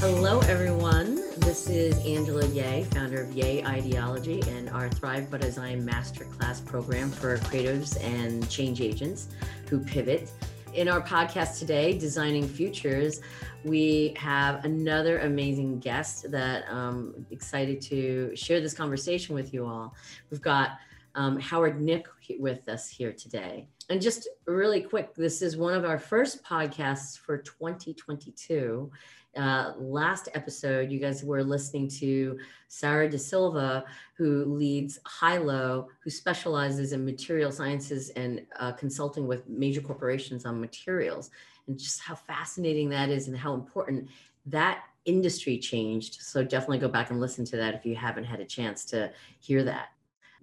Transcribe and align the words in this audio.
Hello, 0.00 0.38
everyone. 0.42 1.16
This 1.40 1.68
is 1.68 1.98
Angela 2.06 2.46
Yeh, 2.46 2.84
founder 2.84 3.22
of 3.22 3.32
Yeh 3.34 3.66
Ideology 3.66 4.40
and 4.46 4.70
our 4.70 4.88
Thrive 4.88 5.28
by 5.28 5.38
Design 5.38 5.84
Masterclass 5.84 6.64
program 6.64 7.10
for 7.10 7.36
creatives 7.38 8.00
and 8.04 8.48
change 8.48 8.80
agents 8.80 9.26
who 9.68 9.80
pivot. 9.80 10.30
In 10.72 10.88
our 10.88 11.00
podcast 11.02 11.58
today, 11.58 11.98
Designing 11.98 12.46
Futures, 12.46 13.22
we 13.64 14.14
have 14.16 14.64
another 14.64 15.18
amazing 15.18 15.80
guest 15.80 16.30
that 16.30 16.70
I'm 16.70 16.76
um, 16.76 17.26
excited 17.32 17.80
to 17.82 18.36
share 18.36 18.60
this 18.60 18.74
conversation 18.74 19.34
with 19.34 19.52
you 19.52 19.66
all. 19.66 19.96
We've 20.30 20.40
got 20.40 20.78
um, 21.16 21.40
Howard 21.40 21.80
Nuk 21.80 22.04
with 22.38 22.68
us 22.68 22.88
here 22.88 23.12
today. 23.12 23.66
And 23.90 24.02
just 24.02 24.28
really 24.46 24.82
quick, 24.82 25.14
this 25.14 25.40
is 25.40 25.56
one 25.56 25.72
of 25.72 25.84
our 25.84 25.98
first 25.98 26.44
podcasts 26.44 27.18
for 27.18 27.38
2022. 27.38 28.90
Uh, 29.36 29.72
last 29.78 30.28
episode, 30.34 30.90
you 30.90 30.98
guys 30.98 31.24
were 31.24 31.42
listening 31.42 31.88
to 31.88 32.38
Sarah 32.68 33.08
De 33.08 33.18
Silva, 33.18 33.84
who 34.16 34.44
leads 34.44 34.98
Hilo, 35.20 35.88
who 36.00 36.10
specializes 36.10 36.92
in 36.92 37.04
material 37.04 37.50
sciences 37.50 38.10
and 38.10 38.44
uh, 38.58 38.72
consulting 38.72 39.26
with 39.26 39.48
major 39.48 39.80
corporations 39.80 40.44
on 40.44 40.60
materials, 40.60 41.30
and 41.66 41.78
just 41.78 42.00
how 42.00 42.14
fascinating 42.14 42.90
that 42.90 43.08
is 43.08 43.28
and 43.28 43.36
how 43.38 43.54
important 43.54 44.08
that 44.46 44.84
industry 45.06 45.58
changed. 45.58 46.20
So 46.20 46.42
definitely 46.42 46.78
go 46.78 46.88
back 46.88 47.10
and 47.10 47.20
listen 47.20 47.44
to 47.46 47.56
that 47.56 47.74
if 47.74 47.86
you 47.86 47.96
haven't 47.96 48.24
had 48.24 48.40
a 48.40 48.44
chance 48.44 48.84
to 48.86 49.12
hear 49.38 49.64
that. 49.64 49.88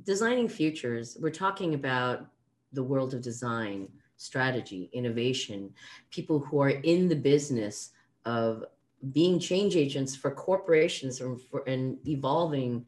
Designing 0.03 0.48
futures, 0.48 1.17
we're 1.20 1.30
talking 1.30 1.73
about 1.73 2.27
the 2.73 2.83
world 2.83 3.13
of 3.13 3.21
design, 3.21 3.87
strategy, 4.17 4.89
innovation, 4.93 5.71
people 6.09 6.39
who 6.39 6.59
are 6.61 6.69
in 6.69 7.07
the 7.07 7.16
business 7.16 7.91
of 8.25 8.63
being 9.11 9.39
change 9.39 9.75
agents 9.75 10.16
for 10.16 10.31
corporations 10.31 11.22
and, 11.22 11.39
for, 11.41 11.63
and 11.67 11.97
evolving 12.07 12.85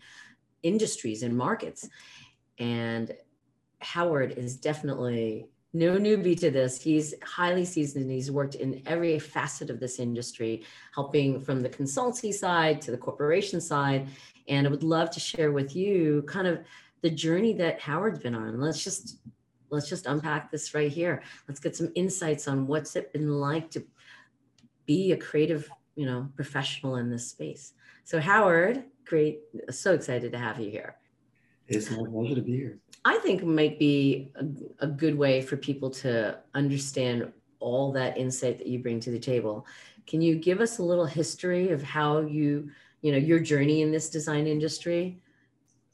industries 0.64 1.23
and 1.23 1.38
markets. 1.38 1.88
And 2.59 3.14
Howard 3.80 4.31
is 4.31 4.58
definitely 4.58 5.47
no 5.73 5.97
newbie 5.97 6.39
to 6.39 6.50
this. 6.50 6.81
He's 6.81 7.14
highly 7.23 7.66
seasoned. 7.66 8.09
He's 8.09 8.31
worked 8.31 8.56
in 8.56 8.81
every 8.88 9.19
facet 9.19 9.69
of 9.69 9.80
this 9.80 10.00
industry, 10.00 10.64
helping 10.95 11.39
from 11.39 11.62
the 11.62 11.69
consultancy 11.69 12.34
side 12.34 12.81
to 12.81 12.91
the 12.91 12.97
corporation 12.97 13.62
side. 13.62 14.08
And 14.47 14.66
I 14.66 14.69
would 14.69 14.84
love 14.84 15.12
to 15.12 15.19
share 15.19 15.52
with 15.52 15.75
you 15.75 16.23
kind 16.25 16.47
of 16.47 16.62
the 17.02 17.09
journey 17.12 17.53
that 17.53 17.80
Howard's 17.80 18.19
been 18.19 18.34
on. 18.34 18.59
Let's 18.59 18.84
just 18.84 19.19
let's 19.70 19.90
just 19.90 20.06
unpack 20.06 20.52
this 20.52 20.73
right 20.73 20.92
here. 20.92 21.23
Let's 21.48 21.60
get 21.60 21.76
some 21.76 21.92
insights 21.96 22.48
on 22.48 22.68
what's 22.68 22.96
it 22.96 23.14
been 23.14 23.40
like 23.40 23.70
to 23.72 23.86
be 24.86 25.12
a 25.12 25.18
creative, 25.18 25.70
you 25.96 26.06
know, 26.06 26.30
professional 26.36 26.96
in 26.96 27.09
this 27.09 27.28
space. 27.28 27.74
So 28.04 28.20
Howard, 28.20 28.84
great, 29.06 29.42
so 29.70 29.94
excited 29.94 30.32
to 30.32 30.38
have 30.38 30.59
you 30.59 30.72
here. 30.72 30.96
It's 31.68 31.92
my 31.92 32.04
pleasure 32.09 32.36
to 32.36 32.42
be 32.42 32.56
here. 32.56 32.80
I 33.04 33.18
think 33.20 33.44
might 33.44 33.78
be 33.78 34.32
a, 34.36 34.86
a 34.86 34.88
good 34.88 35.18
way 35.18 35.42
for 35.42 35.58
people 35.58 35.90
to 35.92 36.40
understand 36.54 37.31
all 37.59 37.92
that 37.94 38.18
insight 38.18 38.58
that 38.58 38.68
you 38.68 38.80
bring 38.80 39.00
to 39.02 39.12
the 39.12 39.20
table. 39.20 39.66
Can 40.06 40.22
you 40.22 40.36
give 40.36 40.62
us 40.62 40.80
a 40.80 40.84
little 40.84 41.06
history 41.06 41.70
of 41.72 41.84
how 41.84 42.20
you, 42.20 42.70
you 43.02 43.12
know, 43.12 43.18
your 43.18 43.40
journey 43.40 43.81
in 43.81 43.92
this 43.92 44.09
design 44.09 44.48
industry? 44.48 45.20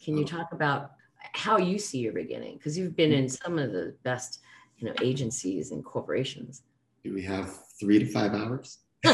Can 0.03 0.17
you 0.17 0.23
oh. 0.23 0.27
talk 0.27 0.53
about 0.53 0.91
how 1.33 1.57
you 1.57 1.77
see 1.79 1.99
your 1.99 2.13
beginning 2.13 2.57
because 2.57 2.77
you've 2.77 2.95
been 2.95 3.11
in 3.11 3.27
some 3.27 3.59
of 3.59 3.71
the 3.71 3.95
best 4.03 4.39
you 4.77 4.87
know 4.87 4.93
agencies 5.01 5.71
and 5.71 5.83
corporations. 5.83 6.63
Do 7.03 7.13
we 7.13 7.23
have 7.23 7.53
three 7.79 7.99
to 7.99 8.05
five 8.05 8.33
hours? 8.33 8.79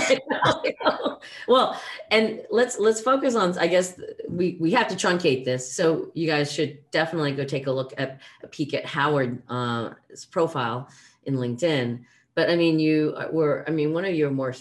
Well 1.48 1.80
and 2.12 2.42
let's 2.50 2.80
let's 2.80 3.02
focus 3.02 3.36
on 3.36 3.58
i 3.58 3.68
guess 3.68 4.00
we 4.28 4.58
we 4.60 4.72
have 4.72 4.88
to 4.90 4.96
truncate 4.96 5.46
this 5.46 5.74
so 5.74 6.12
you 6.14 6.28
guys 6.28 6.52
should 6.52 6.78
definitely 6.92 7.32
go 7.34 7.44
take 7.44 7.68
a 7.68 7.72
look 7.72 7.94
at 7.98 8.20
a 8.44 8.48
peek 8.48 8.74
at 8.74 8.86
howard's 8.86 9.42
uh, 9.50 9.94
profile 10.32 10.90
in 11.26 11.36
linkedin. 11.36 12.04
But 12.36 12.50
i 12.50 12.56
mean 12.56 12.80
you 12.80 13.18
were 13.32 13.66
i 13.68 13.72
mean 13.72 13.94
one 13.94 14.06
of 14.06 14.14
your 14.14 14.32
more 14.32 14.54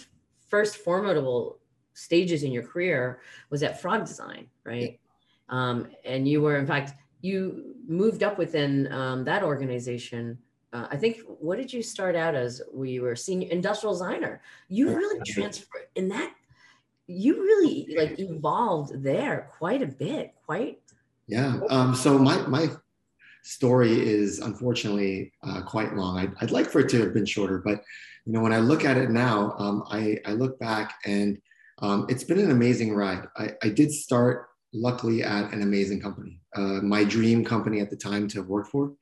first 0.47 0.77
formidable 0.77 1.59
stages 1.93 2.43
in 2.43 2.51
your 2.51 2.63
career 2.63 3.21
was 3.49 3.63
at 3.63 3.79
frog 3.79 4.05
design 4.05 4.47
right? 4.63 4.99
Um, 5.49 5.87
and 6.05 6.27
you 6.27 6.41
were 6.41 6.57
in 6.57 6.67
fact 6.67 6.93
you 7.21 7.75
moved 7.87 8.23
up 8.23 8.37
within 8.37 8.91
um, 8.91 9.23
that 9.25 9.43
organization. 9.43 10.37
Uh, 10.71 10.87
I 10.91 10.97
think 10.97 11.21
what 11.25 11.57
did 11.57 11.73
you 11.73 11.81
start 11.81 12.15
out 12.15 12.35
as? 12.35 12.61
We 12.73 12.99
were 12.99 13.15
senior 13.15 13.49
industrial 13.49 13.93
designer. 13.93 14.41
You 14.67 14.95
really 14.95 15.19
transferred 15.25 15.87
in 15.95 16.07
that. 16.09 16.33
You 17.07 17.41
really 17.41 17.95
like 17.97 18.19
evolved 18.19 19.03
there 19.03 19.49
quite 19.57 19.81
a 19.81 19.87
bit. 19.87 20.33
Quite. 20.45 20.79
Yeah. 21.27 21.59
Um, 21.69 21.95
so 21.95 22.17
my 22.17 22.37
my 22.47 22.69
story 23.43 24.07
is 24.07 24.39
unfortunately 24.39 25.31
uh, 25.43 25.61
quite 25.63 25.95
long. 25.95 26.19
I'd, 26.19 26.33
I'd, 26.41 26.51
like 26.51 26.67
for 26.67 26.81
it 26.81 26.89
to 26.89 27.01
have 27.01 27.13
been 27.13 27.25
shorter, 27.25 27.57
but 27.57 27.83
you 28.25 28.33
know 28.33 28.41
when 28.41 28.53
I 28.53 28.59
look 28.59 28.85
at 28.85 28.97
it 28.97 29.09
now, 29.09 29.55
um, 29.57 29.83
I 29.89 30.19
I 30.25 30.33
look 30.33 30.59
back 30.59 30.99
and 31.05 31.41
um, 31.81 32.05
it's 32.09 32.23
been 32.23 32.39
an 32.39 32.51
amazing 32.51 32.93
ride. 32.93 33.25
I, 33.37 33.51
I 33.63 33.69
did 33.69 33.91
start 33.91 34.48
luckily 34.73 35.23
at 35.23 35.51
an 35.53 35.61
amazing 35.61 36.01
company, 36.01 36.39
uh, 36.55 36.81
my 36.81 37.03
dream 37.03 37.43
company 37.43 37.79
at 37.79 37.89
the 37.89 37.95
time 37.95 38.27
to 38.29 38.41
work 38.41 38.67
for. 38.67 38.93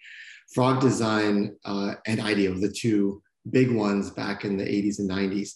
Frog 0.53 0.79
Design 0.79 1.55
uh, 1.65 1.95
and 2.05 2.21
IDEO, 2.21 2.53
the 2.55 2.71
two 2.71 3.21
big 3.51 3.71
ones 3.71 4.09
back 4.09 4.45
in 4.45 4.57
the 4.57 4.63
80s 4.63 4.99
and 4.99 5.09
90s. 5.09 5.51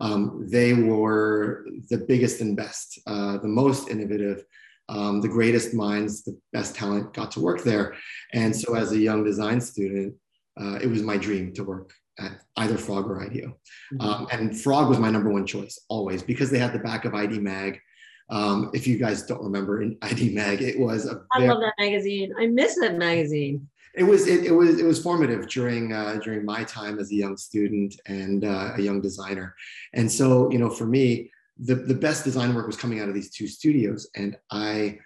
Um, 0.00 0.46
they 0.50 0.72
were 0.72 1.66
the 1.90 1.98
biggest 1.98 2.40
and 2.40 2.56
best, 2.56 2.98
uh, 3.06 3.36
the 3.38 3.48
most 3.48 3.90
innovative, 3.90 4.44
um, 4.88 5.20
the 5.20 5.28
greatest 5.28 5.74
minds, 5.74 6.24
the 6.24 6.38
best 6.52 6.74
talent 6.74 7.12
got 7.12 7.30
to 7.32 7.40
work 7.40 7.62
there. 7.62 7.94
And 8.32 8.54
so, 8.56 8.74
as 8.74 8.92
a 8.92 8.98
young 8.98 9.24
design 9.24 9.60
student, 9.60 10.14
uh, 10.60 10.78
it 10.82 10.86
was 10.86 11.02
my 11.02 11.16
dream 11.16 11.52
to 11.54 11.64
work 11.64 11.92
at 12.18 12.32
either 12.56 12.76
Frog 12.76 13.10
or 13.10 13.22
IDEO. 13.22 13.48
Mm-hmm. 13.94 14.00
Um, 14.00 14.26
and 14.32 14.58
Frog 14.58 14.88
was 14.88 14.98
my 14.98 15.10
number 15.10 15.30
one 15.30 15.46
choice 15.46 15.78
always 15.88 16.22
because 16.22 16.50
they 16.50 16.58
had 16.58 16.72
the 16.72 16.78
back 16.78 17.04
of 17.04 17.14
ID 17.14 17.38
Mag. 17.38 17.80
Um, 18.30 18.70
if 18.72 18.86
you 18.86 18.96
guys 18.96 19.22
don't 19.22 19.42
remember 19.42 19.82
in 19.82 19.96
ID 20.02 20.34
Mag, 20.34 20.62
it 20.62 20.78
was 20.78 21.06
a. 21.06 21.22
Very, 21.36 21.48
I 21.48 21.52
love 21.52 21.60
that 21.60 21.74
magazine. 21.78 22.32
I 22.38 22.46
miss 22.46 22.76
that 22.80 22.96
magazine. 22.96 23.68
It 23.94 24.04
was 24.04 24.28
it, 24.28 24.44
it 24.44 24.52
was 24.52 24.78
it 24.78 24.84
was 24.84 25.02
formative 25.02 25.48
during 25.48 25.92
uh, 25.92 26.20
during 26.22 26.44
my 26.44 26.64
time 26.64 26.98
as 26.98 27.10
a 27.10 27.14
young 27.14 27.36
student 27.36 28.00
and 28.06 28.44
uh, 28.44 28.72
a 28.76 28.80
young 28.80 29.00
designer, 29.00 29.54
and 29.92 30.10
so 30.10 30.50
you 30.52 30.58
know 30.58 30.70
for 30.70 30.86
me 30.86 31.30
the 31.58 31.74
the 31.74 31.94
best 31.94 32.24
design 32.24 32.54
work 32.54 32.66
was 32.66 32.76
coming 32.76 33.00
out 33.00 33.08
of 33.08 33.14
these 33.14 33.30
two 33.30 33.48
studios, 33.48 34.08
and 34.14 34.36
I 34.50 34.98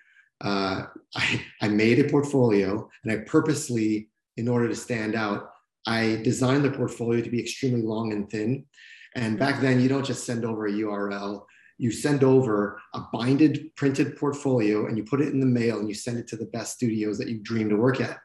uh, 0.42 0.84
I, 1.16 1.42
I 1.62 1.68
made 1.68 1.98
a 1.98 2.10
portfolio 2.10 2.90
and 3.02 3.12
I 3.12 3.24
purposely 3.24 4.10
in 4.36 4.48
order 4.48 4.68
to 4.68 4.74
stand 4.74 5.14
out 5.14 5.54
I 5.86 6.20
designed 6.22 6.64
the 6.64 6.70
portfolio 6.70 7.22
to 7.22 7.30
be 7.30 7.40
extremely 7.40 7.82
long 7.82 8.12
and 8.12 8.28
thin. 8.28 8.64
And 9.14 9.38
back 9.38 9.60
then, 9.60 9.80
you 9.80 9.88
don't 9.88 10.04
just 10.04 10.24
send 10.24 10.44
over 10.44 10.66
a 10.66 10.72
URL 10.72 11.44
you 11.78 11.90
send 11.90 12.22
over 12.22 12.80
a 12.94 13.00
binded 13.12 13.74
printed 13.76 14.16
portfolio 14.16 14.86
and 14.86 14.96
you 14.96 15.04
put 15.04 15.20
it 15.20 15.32
in 15.32 15.40
the 15.40 15.46
mail 15.46 15.78
and 15.78 15.88
you 15.88 15.94
send 15.94 16.18
it 16.18 16.28
to 16.28 16.36
the 16.36 16.46
best 16.46 16.74
studios 16.74 17.18
that 17.18 17.28
you 17.28 17.38
dream 17.38 17.68
to 17.68 17.76
work 17.76 18.00
at. 18.00 18.18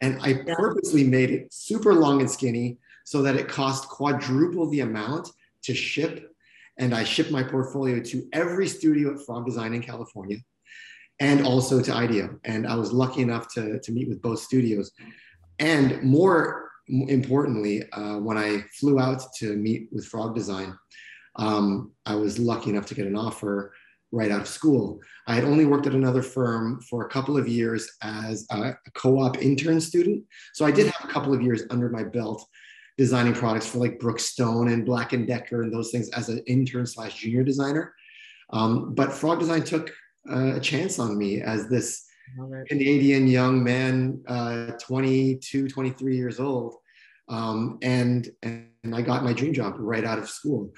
And 0.00 0.20
I 0.20 0.28
yeah. 0.28 0.54
purposely 0.56 1.04
made 1.04 1.30
it 1.30 1.52
super 1.52 1.94
long 1.94 2.20
and 2.20 2.30
skinny 2.30 2.78
so 3.04 3.22
that 3.22 3.36
it 3.36 3.48
cost 3.48 3.88
quadruple 3.88 4.68
the 4.70 4.80
amount 4.80 5.30
to 5.64 5.74
ship. 5.74 6.32
And 6.78 6.94
I 6.94 7.04
shipped 7.04 7.30
my 7.30 7.42
portfolio 7.42 8.00
to 8.00 8.28
every 8.32 8.68
studio 8.68 9.14
at 9.14 9.20
Frog 9.20 9.46
Design 9.46 9.74
in 9.74 9.82
California 9.82 10.38
and 11.20 11.46
also 11.46 11.80
to 11.80 11.94
IDEO. 11.94 12.38
And 12.44 12.66
I 12.66 12.74
was 12.74 12.92
lucky 12.92 13.22
enough 13.22 13.52
to, 13.54 13.78
to 13.80 13.92
meet 13.92 14.08
with 14.08 14.22
both 14.22 14.40
studios. 14.40 14.92
And 15.58 16.02
more 16.02 16.70
importantly, 16.88 17.84
uh, 17.92 18.18
when 18.18 18.36
I 18.36 18.64
flew 18.78 18.98
out 18.98 19.22
to 19.36 19.56
meet 19.56 19.88
with 19.92 20.06
Frog 20.06 20.34
Design, 20.34 20.76
um, 21.36 21.92
I 22.06 22.14
was 22.14 22.38
lucky 22.38 22.70
enough 22.70 22.86
to 22.86 22.94
get 22.94 23.06
an 23.06 23.16
offer 23.16 23.72
right 24.12 24.30
out 24.30 24.42
of 24.42 24.48
school. 24.48 25.00
I 25.26 25.34
had 25.34 25.44
only 25.44 25.64
worked 25.64 25.86
at 25.86 25.94
another 25.94 26.22
firm 26.22 26.80
for 26.82 27.06
a 27.06 27.08
couple 27.08 27.36
of 27.36 27.48
years 27.48 27.90
as 28.02 28.46
a, 28.50 28.74
co-op 28.94 29.40
intern 29.40 29.80
student. 29.80 30.24
So 30.52 30.66
I 30.66 30.70
did 30.70 30.86
have 30.88 31.08
a 31.08 31.12
couple 31.12 31.32
of 31.32 31.42
years 31.42 31.62
under 31.70 31.88
my 31.88 32.04
belt 32.04 32.46
designing 32.98 33.32
products 33.32 33.66
for 33.66 33.78
like 33.78 33.98
Brookstone 33.98 34.70
and 34.70 34.84
Black 34.84 35.10
& 35.10 35.26
Decker 35.26 35.62
and 35.62 35.72
those 35.72 35.90
things 35.90 36.10
as 36.10 36.28
an 36.28 36.42
intern 36.46 36.86
slash 36.86 37.14
junior 37.14 37.42
designer. 37.42 37.94
Um, 38.50 38.94
but 38.94 39.12
Frog 39.12 39.40
Design 39.40 39.64
took 39.64 39.90
uh, 40.30 40.56
a 40.56 40.60
chance 40.60 40.98
on 40.98 41.16
me 41.16 41.40
as 41.40 41.68
this 41.68 42.04
Canadian 42.68 43.26
young 43.26 43.64
man, 43.64 44.22
uh, 44.28 44.72
22, 44.80 45.68
23 45.68 46.16
years 46.16 46.38
old. 46.38 46.74
Um, 47.28 47.78
and, 47.82 48.28
and 48.42 48.68
I 48.92 49.00
got 49.00 49.24
my 49.24 49.32
dream 49.32 49.54
job 49.54 49.74
right 49.78 50.04
out 50.04 50.18
of 50.18 50.28
school. 50.28 50.70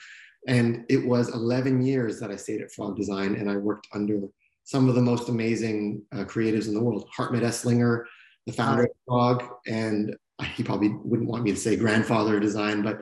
And 0.46 0.84
it 0.88 1.04
was 1.04 1.34
11 1.34 1.82
years 1.82 2.20
that 2.20 2.30
I 2.30 2.36
stayed 2.36 2.60
at 2.60 2.72
Frog 2.72 2.96
Design 2.96 3.34
and 3.36 3.50
I 3.50 3.56
worked 3.56 3.88
under 3.92 4.20
some 4.64 4.88
of 4.88 4.94
the 4.94 5.02
most 5.02 5.28
amazing 5.28 6.02
uh, 6.12 6.24
creatives 6.24 6.68
in 6.68 6.74
the 6.74 6.82
world. 6.82 7.08
Hartmut 7.16 7.42
Esslinger, 7.42 8.04
the 8.46 8.52
founder 8.52 8.84
of 8.84 8.90
Frog, 9.06 9.44
and 9.66 10.16
he 10.54 10.62
probably 10.62 10.88
wouldn't 11.04 11.28
want 11.28 11.44
me 11.44 11.52
to 11.52 11.56
say 11.56 11.76
grandfather 11.76 12.40
design, 12.40 12.82
but 12.82 13.00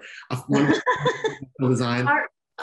one 0.48 0.72
design. 1.60 2.08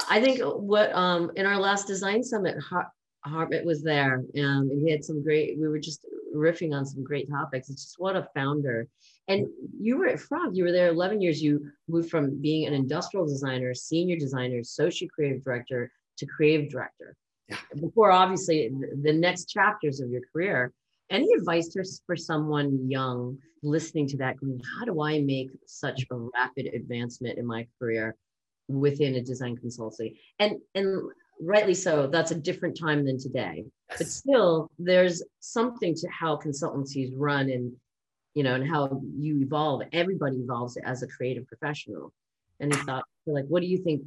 I 0.10 0.22
think 0.22 0.42
what 0.42 0.94
um, 0.94 1.32
in 1.36 1.46
our 1.46 1.58
last 1.58 1.88
design 1.88 2.24
summit, 2.24 2.58
Har- 2.60 2.92
Hartmut 3.26 3.66
was 3.66 3.82
there, 3.82 4.16
um, 4.16 4.70
and 4.70 4.82
he 4.86 4.92
had 4.92 5.04
some 5.04 5.24
great. 5.24 5.58
We 5.60 5.68
were 5.68 5.80
just 5.80 6.06
riffing 6.36 6.74
on 6.74 6.86
some 6.86 7.04
great 7.04 7.30
topics. 7.30 7.70
It's 7.70 7.84
just 7.84 7.96
what 8.00 8.16
a 8.16 8.28
founder. 8.36 8.88
And 9.30 9.48
you 9.80 9.98
were 9.98 10.08
at 10.08 10.20
Frog. 10.20 10.58
You 10.58 10.64
were 10.64 10.72
there 10.72 10.90
11 10.90 11.22
years. 11.22 11.42
You 11.42 11.72
moved 11.88 12.10
from 12.10 12.42
being 12.42 12.66
an 12.66 12.74
industrial 12.74 13.28
designer, 13.28 13.74
senior 13.76 14.18
designer, 14.18 14.58
associate 14.58 15.12
creative 15.12 15.44
director 15.44 15.92
to 16.18 16.26
creative 16.26 16.70
director. 16.72 17.16
Yeah. 17.48 17.58
Before, 17.80 18.12
obviously, 18.12 18.72
the 19.04 19.14
next 19.14 19.46
chapters 19.46 20.00
of 20.00 20.10
your 20.10 20.22
career. 20.34 20.74
Any 21.12 21.32
advice 21.38 21.76
for 22.06 22.16
someone 22.16 22.90
young 22.90 23.38
listening 23.64 24.08
to 24.08 24.18
that? 24.18 24.38
Going, 24.40 24.62
how 24.78 24.86
do 24.86 25.02
I 25.02 25.22
make 25.22 25.52
such 25.66 26.06
a 26.12 26.16
rapid 26.16 26.68
advancement 26.74 27.38
in 27.38 27.46
my 27.46 27.68
career 27.80 28.16
within 28.68 29.16
a 29.16 29.22
design 29.22 29.58
consultancy? 29.58 30.18
And 30.40 30.58
and 30.76 31.02
rightly 31.42 31.74
so. 31.74 32.08
That's 32.08 32.32
a 32.32 32.36
different 32.36 32.78
time 32.80 33.06
than 33.06 33.20
today. 33.20 33.66
Yes. 33.90 33.98
But 33.98 34.08
still, 34.08 34.72
there's 34.78 35.24
something 35.40 35.96
to 35.96 36.08
how 36.10 36.38
consultancies 36.38 37.12
run 37.16 37.50
and 37.50 37.74
you 38.34 38.44
know 38.44 38.56
and 38.56 38.68
how 38.68 39.02
you 39.18 39.42
evolve. 39.42 39.84
Everybody 39.92 40.38
evolves 40.38 40.78
as 40.84 41.04
a 41.04 41.08
creative 41.08 41.48
professional. 41.48 42.14
Any 42.62 42.76
thought? 42.76 43.06
Like, 43.26 43.46
what 43.48 43.62
do 43.62 43.68
you 43.68 43.78
think? 43.80 44.04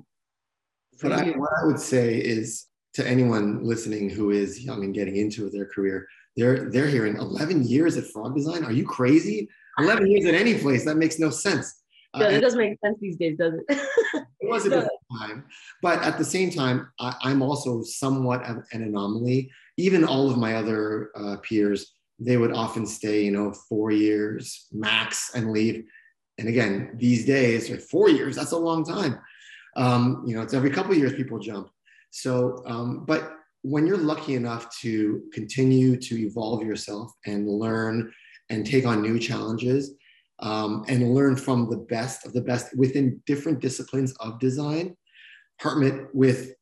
What 1.00 1.12
I, 1.12 1.30
what 1.30 1.50
I 1.60 1.66
would 1.66 1.78
say 1.78 2.16
is 2.18 2.66
to 2.94 3.06
anyone 3.06 3.64
listening 3.64 4.10
who 4.10 4.30
is 4.30 4.62
young 4.62 4.84
and 4.84 4.94
getting 4.94 5.16
into 5.16 5.48
their 5.48 5.66
career, 5.66 6.06
they're 6.36 6.70
they're 6.70 6.88
hearing 6.88 7.16
11 7.16 7.64
years 7.64 7.96
at 7.96 8.06
Frog 8.06 8.34
Design. 8.34 8.64
Are 8.64 8.72
you 8.72 8.84
crazy? 8.84 9.48
11 9.78 10.06
years 10.06 10.26
at 10.26 10.34
any 10.34 10.58
place 10.58 10.84
that 10.84 10.96
makes 10.96 11.18
no 11.18 11.30
sense. 11.30 11.82
Uh, 12.14 12.24
it 12.24 12.40
doesn't 12.40 12.58
make 12.58 12.78
sense 12.84 12.98
these 13.00 13.16
days, 13.16 13.38
does 13.38 13.54
it? 13.54 13.64
it 14.40 14.50
was 14.50 14.66
a 14.66 14.68
different 14.68 14.90
time, 15.18 15.44
but 15.80 16.02
at 16.02 16.18
the 16.18 16.24
same 16.24 16.50
time, 16.50 16.88
I, 17.00 17.30
am 17.30 17.40
also 17.40 17.82
somewhat 17.82 18.44
of 18.44 18.58
an 18.72 18.82
anomaly. 18.82 19.50
Even 19.78 20.04
all 20.04 20.30
of 20.30 20.36
my 20.36 20.56
other 20.56 21.10
uh, 21.16 21.36
peers, 21.38 21.94
they 22.24 22.36
would 22.36 22.52
often 22.52 22.86
stay, 22.86 23.24
you 23.24 23.30
know, 23.30 23.52
four 23.52 23.90
years 23.90 24.66
max 24.72 25.30
and 25.34 25.52
leave. 25.52 25.84
And 26.38 26.48
again, 26.48 26.92
these 26.96 27.24
days, 27.24 27.70
like 27.70 27.80
four 27.80 28.08
years, 28.08 28.36
that's 28.36 28.52
a 28.52 28.58
long 28.58 28.84
time. 28.84 29.18
Um, 29.76 30.24
you 30.26 30.34
know, 30.34 30.42
it's 30.42 30.54
every 30.54 30.70
couple 30.70 30.94
years 30.94 31.14
people 31.14 31.38
jump. 31.38 31.68
So, 32.10 32.62
um, 32.66 33.04
but 33.06 33.32
when 33.62 33.86
you're 33.86 33.96
lucky 33.96 34.34
enough 34.34 34.76
to 34.80 35.22
continue 35.32 35.96
to 35.96 36.20
evolve 36.20 36.62
yourself 36.62 37.12
and 37.26 37.48
learn 37.48 38.12
and 38.50 38.66
take 38.66 38.86
on 38.86 39.02
new 39.02 39.18
challenges 39.18 39.94
um, 40.40 40.84
and 40.88 41.14
learn 41.14 41.36
from 41.36 41.70
the 41.70 41.76
best 41.76 42.26
of 42.26 42.32
the 42.32 42.40
best 42.40 42.76
within 42.76 43.22
different 43.26 43.60
disciplines 43.60 44.12
of 44.20 44.40
design, 44.40 44.96
Hartmut 45.62 46.08
with 46.12 46.54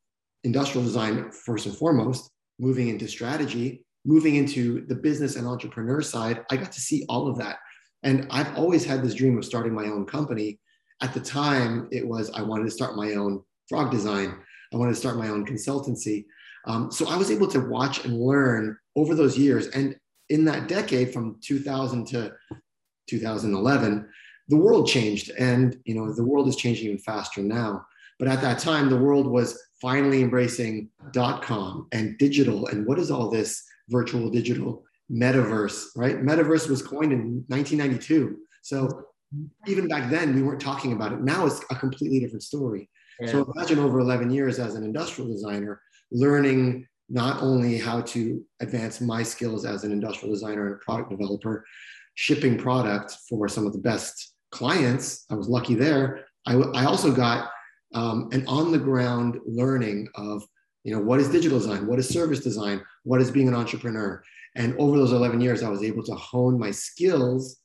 industrial 0.43 0.85
design 0.85 1.31
first 1.31 1.65
and 1.65 1.75
foremost, 1.75 2.29
moving 2.59 2.87
into 2.87 3.07
strategy, 3.07 3.83
moving 4.05 4.35
into 4.35 4.85
the 4.87 4.95
business 4.95 5.35
and 5.35 5.47
entrepreneur 5.47 6.01
side, 6.01 6.43
I 6.49 6.57
got 6.57 6.71
to 6.71 6.81
see 6.81 7.05
all 7.07 7.27
of 7.27 7.37
that. 7.37 7.57
And 8.03 8.27
I've 8.31 8.57
always 8.57 8.83
had 8.83 9.03
this 9.03 9.13
dream 9.13 9.37
of 9.37 9.45
starting 9.45 9.73
my 9.73 9.85
own 9.85 10.05
company. 10.05 10.59
At 11.01 11.13
the 11.13 11.19
time, 11.19 11.87
it 11.91 12.07
was 12.07 12.31
I 12.31 12.41
wanted 12.41 12.65
to 12.65 12.71
start 12.71 12.95
my 12.95 13.13
own 13.13 13.43
frog 13.69 13.91
design. 13.91 14.35
I 14.73 14.77
wanted 14.77 14.91
to 14.91 14.99
start 14.99 15.17
my 15.17 15.29
own 15.29 15.45
consultancy. 15.45 16.25
Um, 16.65 16.91
so 16.91 17.07
I 17.09 17.15
was 17.15 17.31
able 17.31 17.47
to 17.47 17.59
watch 17.59 18.05
and 18.05 18.19
learn 18.19 18.77
over 18.95 19.15
those 19.15 19.37
years. 19.37 19.67
And 19.67 19.95
in 20.29 20.45
that 20.45 20.67
decade 20.67 21.13
from 21.13 21.37
2000 21.41 22.07
to 22.07 22.33
2011, 23.09 24.09
the 24.47 24.57
world 24.57 24.87
changed. 24.87 25.31
And, 25.37 25.77
you 25.85 25.95
know, 25.95 26.13
the 26.13 26.23
world 26.23 26.47
is 26.47 26.55
changing 26.55 26.85
even 26.85 26.97
faster 26.99 27.41
now. 27.41 27.85
But 28.19 28.27
at 28.27 28.41
that 28.41 28.59
time, 28.59 28.89
the 28.89 28.97
world 28.97 29.27
was 29.27 29.59
finally 29.81 30.21
embracing 30.21 30.89
dot 31.11 31.41
com 31.41 31.87
and 31.91 32.17
digital. 32.19 32.67
And 32.67 32.85
what 32.85 32.99
is 32.99 33.09
all 33.09 33.29
this 33.29 33.63
virtual 33.91 34.29
digital 34.29 34.83
metaverse, 35.11 35.87
right? 35.95 36.21
Metaverse 36.21 36.69
was 36.69 36.81
coined 36.81 37.11
in 37.11 37.43
1992. 37.47 38.37
So 38.61 39.05
even 39.67 39.87
back 39.87 40.09
then, 40.09 40.35
we 40.35 40.41
weren't 40.41 40.61
talking 40.61 40.93
about 40.93 41.11
it. 41.13 41.21
Now 41.21 41.45
it's 41.45 41.61
a 41.69 41.75
completely 41.75 42.19
different 42.19 42.43
story. 42.43 42.89
Yeah. 43.19 43.31
So 43.31 43.51
imagine 43.55 43.79
over 43.79 43.99
11 43.99 44.31
years 44.31 44.59
as 44.59 44.75
an 44.75 44.83
industrial 44.83 45.29
designer, 45.31 45.81
learning 46.11 46.87
not 47.09 47.41
only 47.41 47.77
how 47.77 48.01
to 48.01 48.43
advance 48.61 49.01
my 49.01 49.21
skills 49.21 49.65
as 49.65 49.83
an 49.83 49.91
industrial 49.91 50.33
designer 50.33 50.67
and 50.67 50.75
a 50.75 50.77
product 50.77 51.09
developer, 51.09 51.65
shipping 52.15 52.57
product 52.57 53.17
for 53.29 53.47
some 53.47 53.65
of 53.65 53.73
the 53.73 53.79
best 53.79 54.33
clients. 54.51 55.25
I 55.29 55.35
was 55.35 55.49
lucky 55.49 55.75
there. 55.75 56.25
I, 56.45 56.55
I 56.55 56.85
also 56.85 57.11
got 57.11 57.51
um, 57.93 58.29
an 58.31 58.45
on 58.47 58.71
the 58.71 58.79
ground 58.79 59.39
learning 59.45 60.07
of 60.15 60.43
you 60.83 60.93
know 60.93 61.01
what 61.01 61.19
is 61.19 61.29
digital 61.29 61.59
design 61.59 61.87
what 61.87 61.99
is 61.99 62.07
service 62.07 62.39
design 62.39 62.81
what 63.03 63.21
is 63.21 63.31
being 63.31 63.47
an 63.47 63.55
entrepreneur 63.55 64.23
and 64.55 64.75
over 64.77 64.97
those 64.97 65.13
11 65.13 65.41
years 65.41 65.63
i 65.63 65.69
was 65.69 65.83
able 65.83 66.03
to 66.03 66.15
hone 66.15 66.59
my 66.59 66.71
skills 66.71 67.57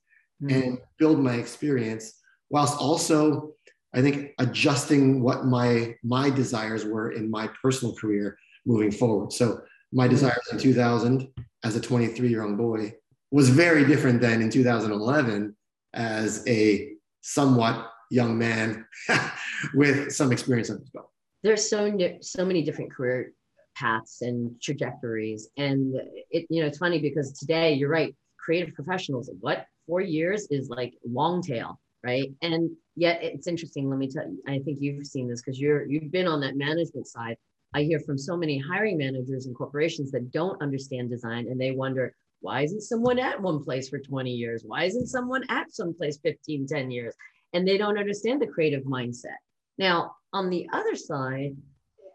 mm-hmm. 0.43 0.55
and 0.55 0.79
build 0.99 1.19
my 1.19 1.35
experience 1.35 2.21
whilst 2.51 2.79
also 2.79 3.53
i 3.95 4.03
think 4.03 4.33
adjusting 4.39 5.23
what 5.23 5.47
my 5.47 5.95
my 6.05 6.31
desires 6.31 6.85
were 6.85 7.13
in 7.13 7.31
my 7.31 7.49
personal 7.63 7.95
career 7.95 8.37
moving 8.67 8.91
forward. 8.91 9.33
So 9.33 9.63
my 9.93 10.09
desires 10.09 10.43
in 10.53 10.59
2000 10.59 11.29
as 11.65 11.77
a 11.77 11.81
23 11.81 12.29
year 12.29 12.43
old 12.43 12.59
boy 12.59 12.93
was 13.31 13.49
very 13.49 13.87
different 13.87 14.21
than 14.21 14.43
in 14.43 14.51
2011 14.51 15.57
as 15.95 16.47
a 16.47 16.93
somewhat 17.23 17.91
young 18.11 18.37
man 18.37 18.85
with 19.75 20.13
some 20.13 20.33
experience 20.33 20.69
under 20.69 20.81
his 20.81 20.91
belt. 20.91 21.11
There's 21.43 21.69
so 21.69 21.97
so 22.21 22.45
many 22.45 22.63
different 22.63 22.93
career 22.93 23.33
paths 23.77 24.23
and 24.23 24.61
trajectories, 24.61 25.49
and 25.57 25.95
it 26.31 26.47
you 26.49 26.63
know 26.63 26.67
it's 26.67 26.79
funny 26.79 27.01
because 27.01 27.33
today 27.33 27.75
you're 27.75 27.91
right, 27.91 28.15
creative 28.39 28.75
professionals. 28.75 29.31
What 29.41 29.67
four 29.87 30.01
years 30.01 30.47
is 30.51 30.69
like 30.69 30.95
long 31.05 31.43
tail, 31.43 31.79
right? 32.05 32.33
And 32.43 32.71
yet 32.97 33.23
it's 33.23 33.47
interesting. 33.47 33.89
Let 33.89 33.99
me 33.99 34.09
tell 34.09 34.29
you, 34.29 34.43
I 34.49 34.59
think 34.61 34.79
you've 34.81 35.07
seen 35.07 35.29
this 35.29 35.43
because 35.43 35.61
you're 35.61 35.87
you've 35.87 36.11
been 36.11 36.27
on 36.27 36.41
that 36.41 36.57
management 36.57 37.07
side. 37.07 37.37
I 37.75 37.83
hear 37.83 38.01
from 38.01 38.17
so 38.17 38.37
many 38.37 38.59
hiring 38.59 38.97
managers 38.97 39.47
and 39.47 39.55
corporations 39.55 40.11
that 40.13 40.31
don't 40.31 40.61
understand 40.63 41.11
design 41.11 41.47
and 41.49 41.61
they 41.61 41.73
wonder, 41.73 42.15
why 42.41 42.63
isn't 42.63 42.83
someone 42.83 43.19
at 43.19 43.41
one 43.41 43.63
place 43.63 43.89
for 43.89 43.99
20 43.99 44.31
years? 44.31 44.63
Why 44.65 44.85
isn't 44.85 45.09
someone 45.09 45.43
at 45.51 45.73
some 45.75 45.93
place 45.93 46.19
15, 46.23 46.67
10 46.67 46.91
years? 46.91 47.15
And 47.53 47.67
they 47.67 47.77
don't 47.77 47.99
understand 47.99 48.41
the 48.41 48.47
creative 48.47 48.85
mindset. 48.85 49.37
Now, 49.79 50.17
on 50.33 50.51
the 50.51 50.69
other 50.73 50.95
side, 50.95 51.57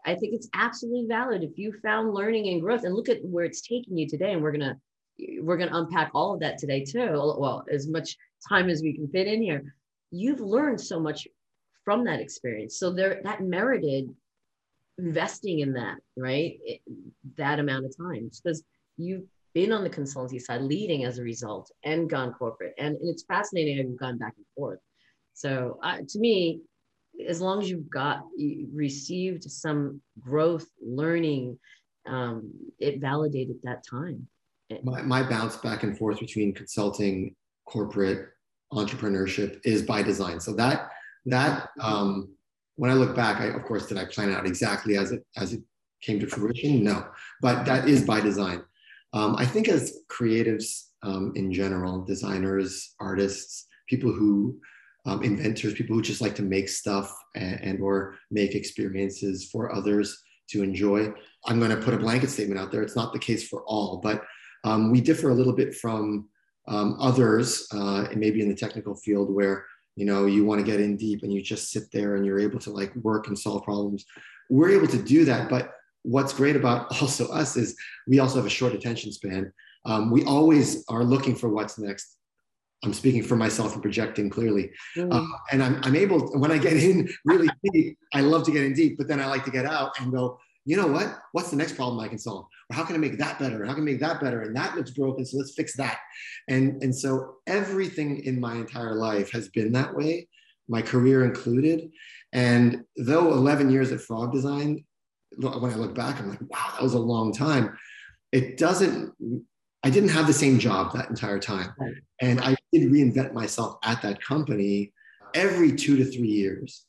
I 0.04 0.14
think 0.14 0.34
it's 0.34 0.48
absolutely 0.54 1.06
valid 1.06 1.42
if 1.42 1.58
you 1.58 1.72
found 1.82 2.12
learning 2.12 2.48
and 2.48 2.60
growth 2.60 2.84
and 2.84 2.94
look 2.94 3.08
at 3.08 3.24
where 3.24 3.44
it's 3.44 3.60
taking 3.60 3.96
you 3.96 4.08
today. 4.08 4.32
And 4.32 4.42
we're 4.42 4.52
gonna 4.52 4.78
we're 5.40 5.56
gonna 5.56 5.78
unpack 5.78 6.10
all 6.14 6.34
of 6.34 6.40
that 6.40 6.58
today 6.58 6.84
too. 6.84 7.10
Well, 7.38 7.64
as 7.70 7.88
much 7.88 8.16
time 8.48 8.68
as 8.68 8.82
we 8.82 8.94
can 8.94 9.08
fit 9.08 9.26
in 9.26 9.42
here. 9.42 9.74
You've 10.10 10.40
learned 10.40 10.80
so 10.80 11.00
much 11.00 11.26
from 11.84 12.04
that 12.04 12.20
experience. 12.20 12.78
So 12.78 12.92
there 12.92 13.20
that 13.24 13.40
merited 13.42 14.14
investing 14.98 15.60
in 15.60 15.72
that, 15.74 15.98
right? 16.16 16.58
It, 16.64 16.80
that 17.36 17.58
amount 17.58 17.86
of 17.86 17.96
time 17.96 18.30
because 18.34 18.62
you've 18.96 19.24
been 19.54 19.72
on 19.72 19.84
the 19.84 19.90
consultancy 19.90 20.40
side 20.40 20.62
leading 20.62 21.04
as 21.04 21.18
a 21.18 21.22
result 21.22 21.70
and 21.84 22.08
gone 22.08 22.32
corporate. 22.32 22.74
And, 22.78 22.96
and 22.96 23.08
it's 23.08 23.24
fascinating 23.24 23.76
you've 23.76 23.98
gone 23.98 24.18
back 24.18 24.34
and 24.36 24.46
forth. 24.56 24.80
So 25.34 25.78
uh, 25.82 25.98
to 26.06 26.18
me, 26.18 26.60
as 27.28 27.40
long 27.40 27.60
as 27.60 27.70
you've 27.70 27.90
got 27.90 28.22
you 28.36 28.68
received 28.72 29.44
some 29.44 30.00
growth, 30.18 30.66
learning, 30.80 31.58
um, 32.06 32.52
it 32.78 33.00
validated 33.00 33.56
that 33.62 33.84
time. 33.88 34.26
My, 34.82 35.02
my 35.02 35.22
bounce 35.22 35.56
back 35.56 35.82
and 35.82 35.96
forth 35.96 36.18
between 36.18 36.54
consulting, 36.54 37.36
corporate, 37.66 38.28
entrepreneurship 38.72 39.60
is 39.64 39.82
by 39.82 40.02
design. 40.02 40.40
So 40.40 40.54
that 40.54 40.90
that 41.26 41.68
um, 41.80 42.34
when 42.76 42.90
I 42.90 42.94
look 42.94 43.14
back, 43.14 43.40
I, 43.40 43.46
of 43.46 43.62
course, 43.64 43.86
did 43.86 43.98
I 43.98 44.06
plan 44.06 44.30
it 44.30 44.34
out 44.34 44.46
exactly 44.46 44.96
as 44.96 45.12
it 45.12 45.24
as 45.36 45.52
it 45.52 45.62
came 46.02 46.18
to 46.20 46.26
fruition? 46.26 46.82
No, 46.82 47.06
but 47.40 47.64
that 47.66 47.88
is 47.88 48.04
by 48.04 48.20
design. 48.20 48.62
Um, 49.12 49.36
I 49.36 49.44
think 49.44 49.68
as 49.68 49.98
creatives 50.10 50.86
um, 51.02 51.32
in 51.36 51.52
general, 51.52 52.02
designers, 52.02 52.94
artists, 52.98 53.66
people 53.88 54.10
who 54.10 54.58
um, 55.06 55.22
inventors, 55.22 55.74
people 55.74 55.96
who 55.96 56.02
just 56.02 56.20
like 56.20 56.34
to 56.36 56.42
make 56.42 56.68
stuff 56.68 57.12
and, 57.34 57.60
and 57.60 57.80
or 57.80 58.16
make 58.30 58.54
experiences 58.54 59.48
for 59.50 59.74
others 59.74 60.22
to 60.50 60.62
enjoy. 60.62 61.12
I'm 61.46 61.58
going 61.58 61.70
to 61.70 61.76
put 61.76 61.94
a 61.94 61.98
blanket 61.98 62.30
statement 62.30 62.60
out 62.60 62.70
there. 62.70 62.82
It's 62.82 62.96
not 62.96 63.12
the 63.12 63.18
case 63.18 63.48
for 63.48 63.62
all, 63.62 63.98
but 63.98 64.22
um, 64.64 64.92
we 64.92 65.00
differ 65.00 65.30
a 65.30 65.34
little 65.34 65.52
bit 65.52 65.74
from 65.74 66.28
um, 66.68 66.96
others, 67.00 67.66
uh, 67.74 68.06
and 68.10 68.20
maybe 68.20 68.40
in 68.40 68.48
the 68.48 68.54
technical 68.54 68.94
field 68.94 69.34
where 69.34 69.64
you 69.96 70.06
know 70.06 70.26
you 70.26 70.44
want 70.44 70.58
to 70.58 70.66
get 70.66 70.80
in 70.80 70.96
deep 70.96 71.22
and 71.22 71.32
you 71.32 71.42
just 71.42 71.70
sit 71.70 71.90
there 71.92 72.16
and 72.16 72.24
you're 72.24 72.40
able 72.40 72.58
to 72.58 72.70
like 72.70 72.94
work 72.96 73.26
and 73.28 73.38
solve 73.38 73.62
problems 73.62 74.04
we're 74.48 74.70
able 74.70 74.86
to 74.86 75.02
do 75.02 75.24
that 75.24 75.48
but 75.48 75.72
what's 76.02 76.32
great 76.32 76.56
about 76.56 76.86
also 77.00 77.28
us 77.28 77.56
is 77.56 77.76
we 78.06 78.18
also 78.18 78.36
have 78.36 78.46
a 78.46 78.50
short 78.50 78.72
attention 78.72 79.12
span 79.12 79.52
um, 79.84 80.10
we 80.10 80.24
always 80.24 80.84
are 80.88 81.04
looking 81.04 81.34
for 81.34 81.48
what's 81.48 81.78
next 81.78 82.18
I'm 82.84 82.92
speaking 82.92 83.22
for 83.22 83.36
myself 83.36 83.74
and 83.74 83.82
projecting 83.82 84.28
clearly. 84.28 84.72
Mm. 84.96 85.12
Uh, 85.12 85.36
and 85.52 85.62
I'm, 85.62 85.80
I'm 85.84 85.94
able, 85.94 86.32
when 86.38 86.50
I 86.50 86.58
get 86.58 86.72
in 86.74 87.08
really 87.24 87.48
deep, 87.72 87.96
I 88.12 88.20
love 88.20 88.44
to 88.44 88.50
get 88.50 88.64
in 88.64 88.74
deep, 88.74 88.98
but 88.98 89.06
then 89.06 89.20
I 89.20 89.26
like 89.26 89.44
to 89.44 89.50
get 89.50 89.66
out 89.66 89.98
and 90.00 90.12
go, 90.12 90.38
you 90.64 90.76
know 90.76 90.86
what? 90.86 91.18
What's 91.32 91.50
the 91.50 91.56
next 91.56 91.76
problem 91.76 92.00
I 92.00 92.08
can 92.08 92.18
solve? 92.18 92.46
Or 92.70 92.76
how 92.76 92.84
can 92.84 92.94
I 92.94 92.98
make 92.98 93.18
that 93.18 93.38
better? 93.38 93.64
How 93.64 93.74
can 93.74 93.82
I 93.82 93.84
make 93.84 94.00
that 94.00 94.20
better? 94.20 94.42
And 94.42 94.56
that 94.56 94.76
looks 94.76 94.90
broken, 94.90 95.24
so 95.24 95.38
let's 95.38 95.54
fix 95.54 95.76
that. 95.76 95.98
And, 96.48 96.82
and 96.82 96.94
so 96.94 97.36
everything 97.46 98.24
in 98.24 98.40
my 98.40 98.54
entire 98.54 98.94
life 98.94 99.30
has 99.32 99.48
been 99.48 99.72
that 99.72 99.94
way, 99.94 100.28
my 100.68 100.82
career 100.82 101.24
included. 101.24 101.90
And 102.32 102.84
though 102.96 103.32
11 103.32 103.70
years 103.70 103.92
at 103.92 104.00
Frog 104.00 104.32
Design, 104.32 104.84
when 105.36 105.72
I 105.72 105.76
look 105.76 105.94
back, 105.94 106.20
I'm 106.20 106.30
like, 106.30 106.40
wow, 106.42 106.72
that 106.72 106.82
was 106.82 106.94
a 106.94 106.98
long 106.98 107.32
time. 107.32 107.76
It 108.32 108.56
doesn't 108.56 109.12
I 109.84 109.90
didn't 109.90 110.10
have 110.10 110.26
the 110.26 110.32
same 110.32 110.58
job 110.58 110.92
that 110.94 111.10
entire 111.10 111.38
time. 111.38 111.72
Right. 111.78 111.94
And 112.20 112.40
I 112.40 112.56
did 112.72 112.90
reinvent 112.90 113.32
myself 113.32 113.78
at 113.82 114.02
that 114.02 114.22
company 114.22 114.92
every 115.34 115.74
two 115.74 115.96
to 115.96 116.04
three 116.04 116.28
years. 116.28 116.84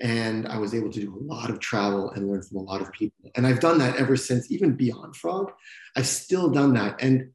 And 0.00 0.48
I 0.48 0.56
was 0.58 0.74
able 0.74 0.90
to 0.90 1.00
do 1.00 1.14
a 1.14 1.22
lot 1.22 1.50
of 1.50 1.60
travel 1.60 2.10
and 2.10 2.30
learn 2.30 2.42
from 2.42 2.58
a 2.58 2.62
lot 2.62 2.80
of 2.80 2.90
people. 2.92 3.30
And 3.36 3.46
I've 3.46 3.60
done 3.60 3.78
that 3.78 3.96
ever 3.96 4.16
since, 4.16 4.50
even 4.50 4.74
beyond 4.74 5.14
Frog. 5.16 5.52
I've 5.94 6.06
still 6.06 6.48
done 6.48 6.72
that. 6.74 7.02
And 7.02 7.30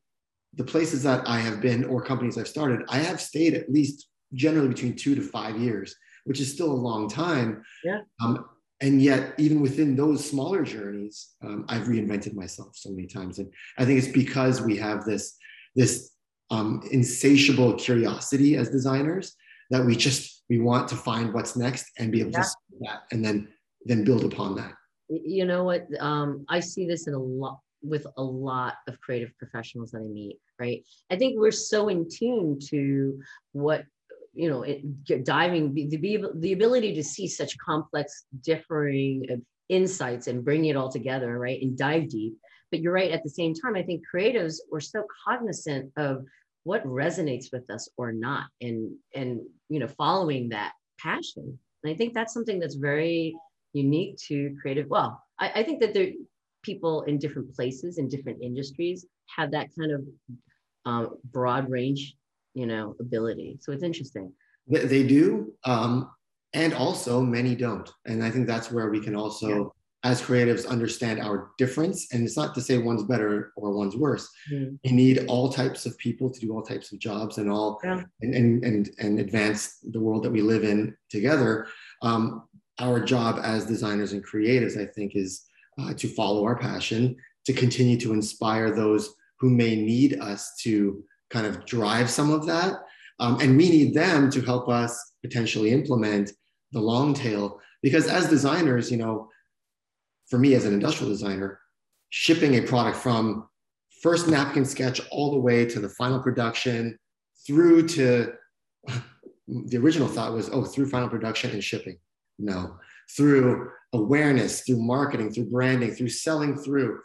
the 0.54 0.64
places 0.64 1.04
that 1.04 1.28
I 1.28 1.40
have 1.40 1.62
been 1.62 1.84
or 1.84 2.02
companies 2.02 2.38
I've 2.38 2.48
started, 2.48 2.82
I 2.90 3.00
have 3.00 3.22
stayed 3.22 3.54
at 3.54 3.72
least 3.72 4.08
generally 4.34 4.70
between 4.70 4.96
two 4.96 5.14
to 5.14 5.22
five 5.22 5.60
years, 5.60 5.96
which 6.24 6.40
is 6.40 6.52
still 6.52 6.72
a 6.72 6.74
long 6.74 7.08
time. 7.08 7.64
Yeah. 7.84 8.00
Um, 8.24 8.46
and 8.82 9.02
yet 9.02 9.34
even 9.38 9.62
within 9.62 9.96
those 9.96 10.28
smaller 10.30 10.64
journeys 10.64 11.36
um, 11.44 11.66
i've 11.70 11.88
reinvented 11.88 12.34
myself 12.34 12.76
so 12.76 12.90
many 12.90 13.08
times. 13.08 13.40
And 13.40 13.52
i 13.78 13.86
think 13.86 14.00
it's 14.00 14.12
because 14.12 14.62
we 14.62 14.78
have 14.78 15.06
this 15.06 15.38
this 15.76 16.12
um, 16.52 16.82
insatiable 16.92 17.74
curiosity 17.74 18.56
as 18.56 18.70
designers 18.70 19.36
that 19.72 19.84
we 19.84 19.96
just 19.96 20.44
we 20.48 20.60
want 20.60 20.88
to 20.90 20.96
find 20.96 21.34
what's 21.34 21.56
next 21.56 21.88
and 21.98 22.12
be 22.12 22.22
able 22.22 22.32
yeah. 22.32 22.42
to 22.42 22.44
see 22.44 22.78
that 22.82 23.04
and 23.12 23.26
then 23.26 23.48
then 23.86 24.04
build 24.04 24.24
upon 24.24 24.56
that. 24.56 24.74
You 25.10 25.46
know 25.46 25.64
what? 25.64 25.88
Um, 26.00 26.46
i 26.50 26.60
see 26.60 26.86
this 26.88 27.08
in 27.08 27.14
a 27.14 27.20
lot 27.20 27.60
with 27.82 28.06
a 28.18 28.24
lot 28.24 28.76
of 28.88 29.00
creative 29.00 29.32
professionals 29.38 29.92
that 29.92 30.00
i 30.00 30.08
meet 30.08 30.40
right? 30.60 30.86
I 31.12 31.16
think 31.18 31.40
we're 31.40 31.52
so 31.52 31.90
in 31.90 32.08
tune 32.10 32.60
to 32.70 33.20
what 33.52 33.86
you 34.36 34.50
know, 34.50 34.64
it, 34.64 35.24
diving 35.24 35.74
the, 35.74 36.26
the 36.36 36.54
ability 36.54 36.94
to 36.96 37.04
see 37.04 37.28
such 37.28 37.58
complex, 37.58 38.26
differing 38.42 39.26
uh, 39.32 39.36
insights 39.70 40.28
and 40.28 40.46
bring 40.46 40.66
it 40.66 40.76
all 40.76 40.90
together, 40.90 41.40
right, 41.40 41.62
and 41.62 41.78
dive 41.78 42.10
deep. 42.10 42.36
But 42.72 42.82
you're 42.82 42.94
right. 42.94 43.12
At 43.12 43.24
the 43.24 43.30
same 43.30 43.54
time, 43.54 43.76
I 43.76 43.84
think 43.84 44.02
creatives 44.14 44.58
were 44.70 44.82
so 44.82 45.06
cognizant 45.28 45.92
of 45.98 46.26
what 46.64 46.86
resonates 46.86 47.46
with 47.54 47.70
us 47.70 47.88
or 47.98 48.12
not, 48.12 48.46
and 48.62 48.92
and 49.14 49.40
you 49.70 49.80
know, 49.80 49.88
following 49.88 50.50
that 50.50 50.74
passion. 51.00 51.58
And 51.84 51.94
I 51.94 51.96
think 51.96 52.14
that's 52.14 52.34
something 52.34 52.60
that's 52.60 52.76
very 52.76 53.36
unique 53.74 54.18
to 54.28 54.56
creative. 54.62 54.88
Well, 54.90 55.22
I, 55.40 55.52
I 55.56 55.64
think 55.64 55.80
that 55.82 55.94
there 55.94 56.12
people 56.64 57.04
in 57.04 57.20
different 57.20 57.54
places 57.56 58.00
in 58.00 58.10
different 58.10 58.42
industries 58.42 59.06
have 59.36 59.52
that 59.52 59.70
kind 59.78 59.92
of 59.92 60.02
um, 60.86 61.18
broad 61.32 61.70
range 61.70 62.16
you 62.56 62.66
know 62.66 62.96
ability 63.00 63.58
so 63.62 63.72
it's 63.72 63.84
interesting 63.84 64.32
they 64.68 65.04
do 65.04 65.54
um, 65.66 66.10
and 66.54 66.74
also 66.74 67.22
many 67.22 67.54
don't 67.54 67.92
and 68.06 68.24
i 68.24 68.32
think 68.32 68.48
that's 68.48 68.72
where 68.72 68.90
we 68.90 69.00
can 69.00 69.16
also 69.16 69.48
yeah. 69.50 70.10
as 70.12 70.22
creatives 70.22 70.68
understand 70.68 71.20
our 71.20 71.52
difference 71.58 72.12
and 72.14 72.24
it's 72.24 72.38
not 72.38 72.56
to 72.56 72.62
say 72.62 72.78
one's 72.78 73.04
better 73.04 73.52
or 73.58 73.72
one's 73.72 73.96
worse 73.96 74.28
mm. 74.52 74.76
we 74.84 74.92
need 74.92 75.26
all 75.28 75.50
types 75.50 75.86
of 75.86 75.96
people 76.00 76.32
to 76.32 76.40
do 76.40 76.52
all 76.52 76.64
types 76.64 76.92
of 76.92 76.98
jobs 76.98 77.38
and 77.38 77.52
all 77.52 77.80
yeah. 77.84 78.02
and, 78.22 78.34
and, 78.34 78.64
and 78.64 78.90
and 78.98 79.20
advance 79.20 79.78
the 79.92 80.00
world 80.00 80.24
that 80.24 80.32
we 80.32 80.42
live 80.42 80.64
in 80.64 80.96
together 81.10 81.68
um, 82.02 82.48
our 82.80 83.00
job 83.00 83.40
as 83.44 83.66
designers 83.66 84.14
and 84.14 84.26
creatives 84.26 84.82
i 84.82 84.86
think 84.86 85.16
is 85.16 85.44
uh, 85.80 85.94
to 85.94 86.08
follow 86.08 86.46
our 86.46 86.58
passion 86.58 87.16
to 87.46 87.54
continue 87.54 88.00
to 88.00 88.14
inspire 88.14 88.74
those 88.74 89.14
who 89.40 89.50
may 89.50 89.76
need 89.76 90.20
us 90.22 90.56
to 90.62 91.04
kind 91.36 91.46
of 91.46 91.66
drive 91.66 92.10
some 92.10 92.32
of 92.32 92.46
that. 92.46 92.80
Um, 93.20 93.40
and 93.42 93.58
we 93.58 93.70
need 93.70 93.94
them 93.94 94.32
to 94.32 94.42
help 94.42 94.70
us 94.70 95.14
potentially 95.22 95.72
implement 95.72 96.32
the 96.72 96.80
long 96.80 97.14
tail. 97.14 97.60
Because 97.84 98.08
as 98.08 98.30
designers, 98.30 98.90
you 98.90 98.98
know, 98.98 99.28
for 100.30 100.40
me 100.40 100.56
as 100.56 100.66
an 100.66 100.74
industrial 100.74 101.12
designer, 101.12 101.60
shipping 102.10 102.56
a 102.56 102.62
product 102.62 102.98
from 102.98 103.50
first 104.02 104.30
napkin 104.30 104.64
sketch 104.64 105.02
all 105.12 105.32
the 105.32 105.40
way 105.40 105.66
to 105.66 105.80
the 105.80 105.90
final 105.90 106.20
production 106.22 106.98
through 107.46 107.88
to 107.90 108.32
the 109.48 109.78
original 109.78 110.08
thought 110.08 110.34
was, 110.34 110.50
oh, 110.50 110.64
through 110.64 110.90
final 110.90 111.10
production 111.10 111.52
and 111.52 111.64
shipping. 111.64 111.98
No, 112.40 112.78
through 113.16 113.72
awareness, 113.94 114.62
through 114.62 114.82
marketing, 114.82 115.32
through 115.32 115.50
branding, 115.50 115.94
through 115.96 116.10
selling 116.10 116.58
through, 116.58 117.00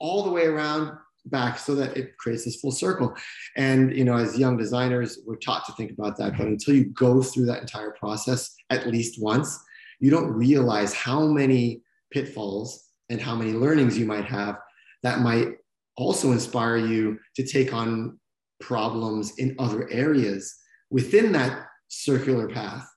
all 0.00 0.24
the 0.24 0.30
way 0.30 0.46
around 0.46 0.96
back 1.30 1.58
so 1.58 1.74
that 1.74 1.96
it 1.96 2.16
creates 2.18 2.44
this 2.44 2.60
full 2.60 2.70
circle. 2.70 3.14
And 3.56 3.96
you 3.96 4.04
know, 4.04 4.16
as 4.16 4.38
young 4.38 4.56
designers, 4.56 5.18
we're 5.26 5.36
taught 5.36 5.66
to 5.66 5.72
think 5.72 5.90
about 5.90 6.16
that. 6.18 6.36
But 6.36 6.46
until 6.46 6.74
you 6.74 6.86
go 6.86 7.22
through 7.22 7.46
that 7.46 7.60
entire 7.60 7.92
process 7.92 8.54
at 8.70 8.86
least 8.86 9.20
once, 9.20 9.58
you 10.00 10.10
don't 10.10 10.32
realize 10.32 10.94
how 10.94 11.26
many 11.26 11.82
pitfalls 12.10 12.88
and 13.08 13.20
how 13.20 13.34
many 13.34 13.52
learnings 13.52 13.98
you 13.98 14.06
might 14.06 14.24
have 14.24 14.58
that 15.02 15.20
might 15.20 15.48
also 15.96 16.32
inspire 16.32 16.76
you 16.76 17.18
to 17.36 17.44
take 17.44 17.72
on 17.72 18.18
problems 18.60 19.34
in 19.38 19.54
other 19.58 19.88
areas 19.90 20.56
within 20.90 21.32
that 21.32 21.66
circular 21.88 22.48
path. 22.48 22.88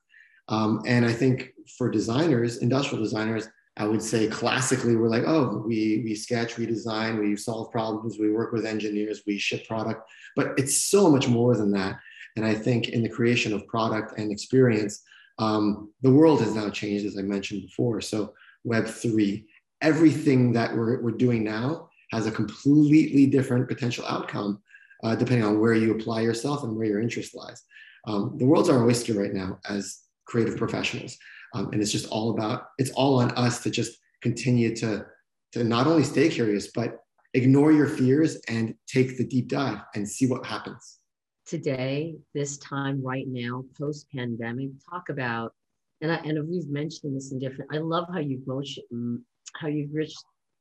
Um, 0.48 0.82
and 0.86 1.04
I 1.06 1.12
think 1.12 1.50
for 1.78 1.90
designers, 1.90 2.58
industrial 2.58 3.02
designers, 3.02 3.48
I 3.76 3.86
would 3.86 4.02
say 4.02 4.28
classically 4.28 4.96
we're 4.96 5.08
like, 5.08 5.24
oh, 5.26 5.62
we 5.66 6.02
we 6.04 6.14
sketch, 6.14 6.58
we 6.58 6.66
design, 6.66 7.18
we 7.18 7.36
solve 7.36 7.72
problems, 7.72 8.18
we 8.18 8.30
work 8.30 8.52
with 8.52 8.66
engineers, 8.66 9.22
we 9.26 9.38
ship 9.38 9.66
product, 9.66 10.10
but 10.36 10.52
it's 10.58 10.76
so 10.76 11.10
much 11.10 11.26
more 11.26 11.56
than 11.56 11.70
that. 11.72 11.98
And 12.36 12.44
I 12.44 12.54
think 12.54 12.88
in 12.88 13.02
the 13.02 13.08
creation 13.08 13.52
of 13.54 13.66
product 13.66 14.18
and 14.18 14.30
experience, 14.30 15.02
um, 15.38 15.90
the 16.02 16.10
world 16.10 16.40
has 16.40 16.54
now 16.54 16.68
changed, 16.70 17.06
as 17.06 17.16
I 17.18 17.22
mentioned 17.22 17.62
before. 17.62 18.00
So 18.00 18.34
Web 18.64 18.86
three, 18.86 19.46
everything 19.80 20.52
that 20.52 20.76
we're 20.76 21.00
we're 21.02 21.10
doing 21.10 21.42
now 21.42 21.88
has 22.10 22.26
a 22.26 22.30
completely 22.30 23.26
different 23.26 23.68
potential 23.68 24.04
outcome, 24.06 24.60
uh, 25.02 25.14
depending 25.16 25.46
on 25.46 25.60
where 25.60 25.74
you 25.74 25.92
apply 25.92 26.20
yourself 26.20 26.62
and 26.62 26.76
where 26.76 26.86
your 26.86 27.00
interest 27.00 27.34
lies. 27.34 27.62
Um, 28.06 28.36
the 28.38 28.44
world's 28.44 28.68
our 28.68 28.84
oyster 28.84 29.14
right 29.14 29.32
now 29.32 29.58
as 29.68 30.00
creative 30.26 30.56
professionals. 30.56 31.16
Um, 31.54 31.70
and 31.72 31.80
it's 31.82 31.92
just 31.92 32.08
all 32.08 32.30
about, 32.30 32.68
it's 32.78 32.90
all 32.92 33.20
on 33.20 33.30
us 33.32 33.62
to 33.62 33.70
just 33.70 33.98
continue 34.22 34.74
to, 34.76 35.04
to 35.52 35.64
not 35.64 35.86
only 35.86 36.04
stay 36.04 36.28
curious, 36.28 36.68
but 36.74 36.98
ignore 37.34 37.72
your 37.72 37.88
fears 37.88 38.36
and 38.48 38.74
take 38.86 39.18
the 39.18 39.24
deep 39.24 39.48
dive 39.48 39.78
and 39.94 40.08
see 40.08 40.26
what 40.26 40.44
happens. 40.46 40.98
Today, 41.46 42.14
this 42.34 42.56
time 42.58 43.02
right 43.02 43.26
now, 43.26 43.64
post 43.78 44.06
pandemic, 44.14 44.70
talk 44.88 45.08
about, 45.08 45.52
and, 46.00 46.10
I, 46.12 46.16
and 46.16 46.48
we've 46.48 46.68
mentioned 46.68 47.16
this 47.16 47.32
in 47.32 47.38
different, 47.38 47.70
I 47.74 47.78
love 47.78 48.06
how 48.12 48.20
you've 48.20 48.46
motion, 48.46 48.84
mm, 48.92 49.18
how 49.54 49.68
you've 49.68 49.92
rich, 49.92 50.14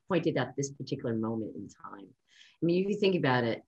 pointed 0.07 0.35
at 0.37 0.53
this 0.57 0.71
particular 0.71 1.15
moment 1.15 1.55
in 1.55 1.69
time. 1.69 2.05
I 2.61 2.65
mean, 2.65 2.83
if 2.83 2.89
you 2.89 2.99
think 2.99 3.15
about 3.15 3.45
it, 3.45 3.61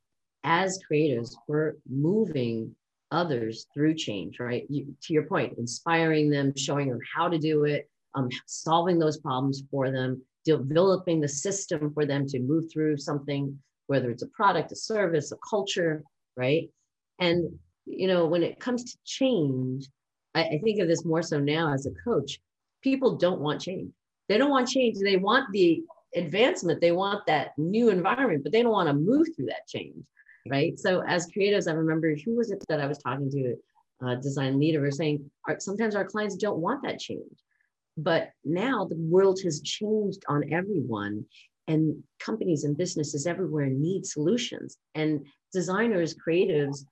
as 0.44 0.80
creators, 0.86 1.38
we're 1.48 1.76
moving 1.90 2.76
others 3.14 3.68
through 3.74 3.94
change, 3.94 4.40
right? 4.40 4.66
You, 4.70 4.94
to 5.04 5.14
your 5.14 5.24
point, 5.24 5.58
inspiring 5.58 6.30
them, 6.30 6.54
showing 6.58 6.90
them 6.90 7.00
how 7.16 7.30
to 7.30 7.38
do 7.38 7.64
it, 7.66 7.90
um, 8.16 8.30
solving 8.48 9.00
those 9.00 9.20
problems 9.20 9.64
for 9.72 9.92
them, 9.92 10.22
developing 10.44 11.22
the 11.22 11.28
system 11.28 11.94
for 11.94 12.06
them 12.06 12.28
to 12.28 12.40
move 12.40 12.72
through 12.72 12.98
something, 12.98 13.58
whether 13.88 14.10
it's 14.10 14.24
a 14.24 14.28
product, 14.28 14.72
a 14.72 14.76
service, 14.76 15.32
a 15.32 15.38
culture, 15.48 16.04
right? 16.36 16.70
And 17.20 17.58
you 17.86 18.08
know, 18.08 18.26
when 18.26 18.44
it 18.44 18.60
comes 18.60 18.84
to 18.84 18.98
change, 19.06 19.88
I, 20.34 20.44
I 20.44 20.62
think 20.64 20.80
of 20.80 20.88
this 20.88 21.06
more 21.06 21.22
so 21.22 21.40
now 21.40 21.74
as 21.74 21.86
a 21.86 21.92
coach. 22.04 22.40
People 22.82 23.18
don't 23.18 23.42
want 23.42 23.62
change. 23.62 23.92
They 24.30 24.38
don't 24.38 24.50
want 24.50 24.70
change. 24.70 24.98
They 25.00 25.18
want 25.18 25.52
the 25.52 25.84
advancement. 26.16 26.82
They 26.82 26.92
want 26.92 27.26
that 27.28 27.52
new 27.58 27.90
environment, 27.90 28.44
but 28.44 28.52
they 28.52 28.64
don't 28.64 28.72
want 28.72 28.88
to 28.88 28.94
move 28.94 29.28
through 29.36 29.48
that 29.48 29.68
change 29.68 30.04
right? 30.50 30.78
So 30.80 31.02
as 31.08 31.28
creatives, 31.28 31.68
I 31.68 31.74
remember 31.74 32.16
who 32.16 32.36
was 32.36 32.52
it 32.52 32.64
that 32.70 32.82
I 32.82 32.88
was 32.88 32.98
talking 32.98 33.30
to, 33.32 33.56
uh, 34.06 34.16
design 34.16 34.60
leader, 34.60 34.82
was 34.82 34.98
saying 34.98 35.30
our, 35.48 35.60
sometimes 35.60 35.96
our 35.96 36.06
clients 36.06 36.36
don't 36.36 36.60
want 36.60 36.84
that 36.84 37.00
change, 37.00 37.38
but 37.98 38.32
now 38.44 38.86
the 38.86 38.98
world 38.98 39.40
has 39.44 39.62
changed 39.62 40.24
on 40.28 40.52
everyone, 40.52 41.26
and 41.68 42.04
companies 42.20 42.66
and 42.66 42.76
businesses 42.76 43.26
everywhere 43.26 43.68
need 43.68 44.06
solutions. 44.06 44.78
And 44.96 45.26
designers, 45.54 46.16
creatives, 46.16 46.86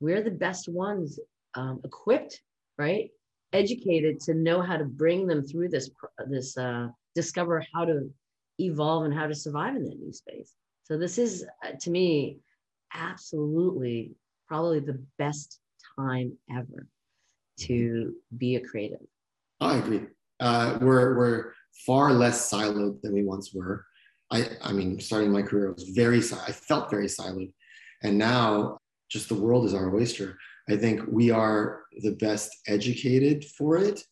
we're 0.00 0.22
the 0.22 0.30
best 0.30 0.68
ones 0.68 1.20
um, 1.54 1.80
equipped, 1.84 2.42
right? 2.76 3.10
Educated 3.52 4.18
to 4.20 4.34
know 4.34 4.60
how 4.60 4.76
to 4.76 4.84
bring 4.84 5.26
them 5.26 5.46
through 5.46 5.68
this 5.68 5.90
this 6.26 6.56
uh, 6.58 6.88
discover 7.14 7.64
how 7.72 7.84
to 7.84 8.10
evolve 8.58 9.04
and 9.04 9.14
how 9.14 9.26
to 9.26 9.34
survive 9.34 9.76
in 9.76 9.84
that 9.84 9.98
new 9.98 10.12
space. 10.12 10.52
So 10.84 10.98
this 10.98 11.18
is, 11.18 11.44
uh, 11.64 11.72
to 11.80 11.90
me, 11.90 12.38
absolutely 12.96 14.12
probably 14.48 14.80
the 14.80 15.02
best 15.18 15.60
time 15.98 16.32
ever 16.50 16.86
to 17.58 18.14
be 18.36 18.56
a 18.56 18.60
creative. 18.60 19.00
I 19.60 19.76
agree. 19.76 20.06
Uh, 20.40 20.78
we're 20.80 21.16
we're 21.16 21.52
far 21.86 22.12
less 22.12 22.50
siloed 22.50 23.00
than 23.02 23.14
we 23.14 23.24
once 23.24 23.52
were. 23.54 23.84
I 24.30 24.50
I 24.62 24.72
mean, 24.72 25.00
starting 25.00 25.32
my 25.32 25.42
career 25.42 25.68
I 25.68 25.72
was 25.72 25.90
very 25.94 26.18
I 26.18 26.52
felt 26.52 26.90
very 26.90 27.06
siloed, 27.06 27.52
and 28.02 28.18
now 28.18 28.78
just 29.10 29.28
the 29.28 29.34
world 29.34 29.64
is 29.64 29.74
our 29.74 29.94
oyster. 29.94 30.36
I 30.68 30.76
think 30.76 31.00
we 31.08 31.30
are 31.30 31.84
the 32.02 32.16
best 32.16 32.50
educated 32.66 33.44
for 33.56 33.76
it 33.76 34.02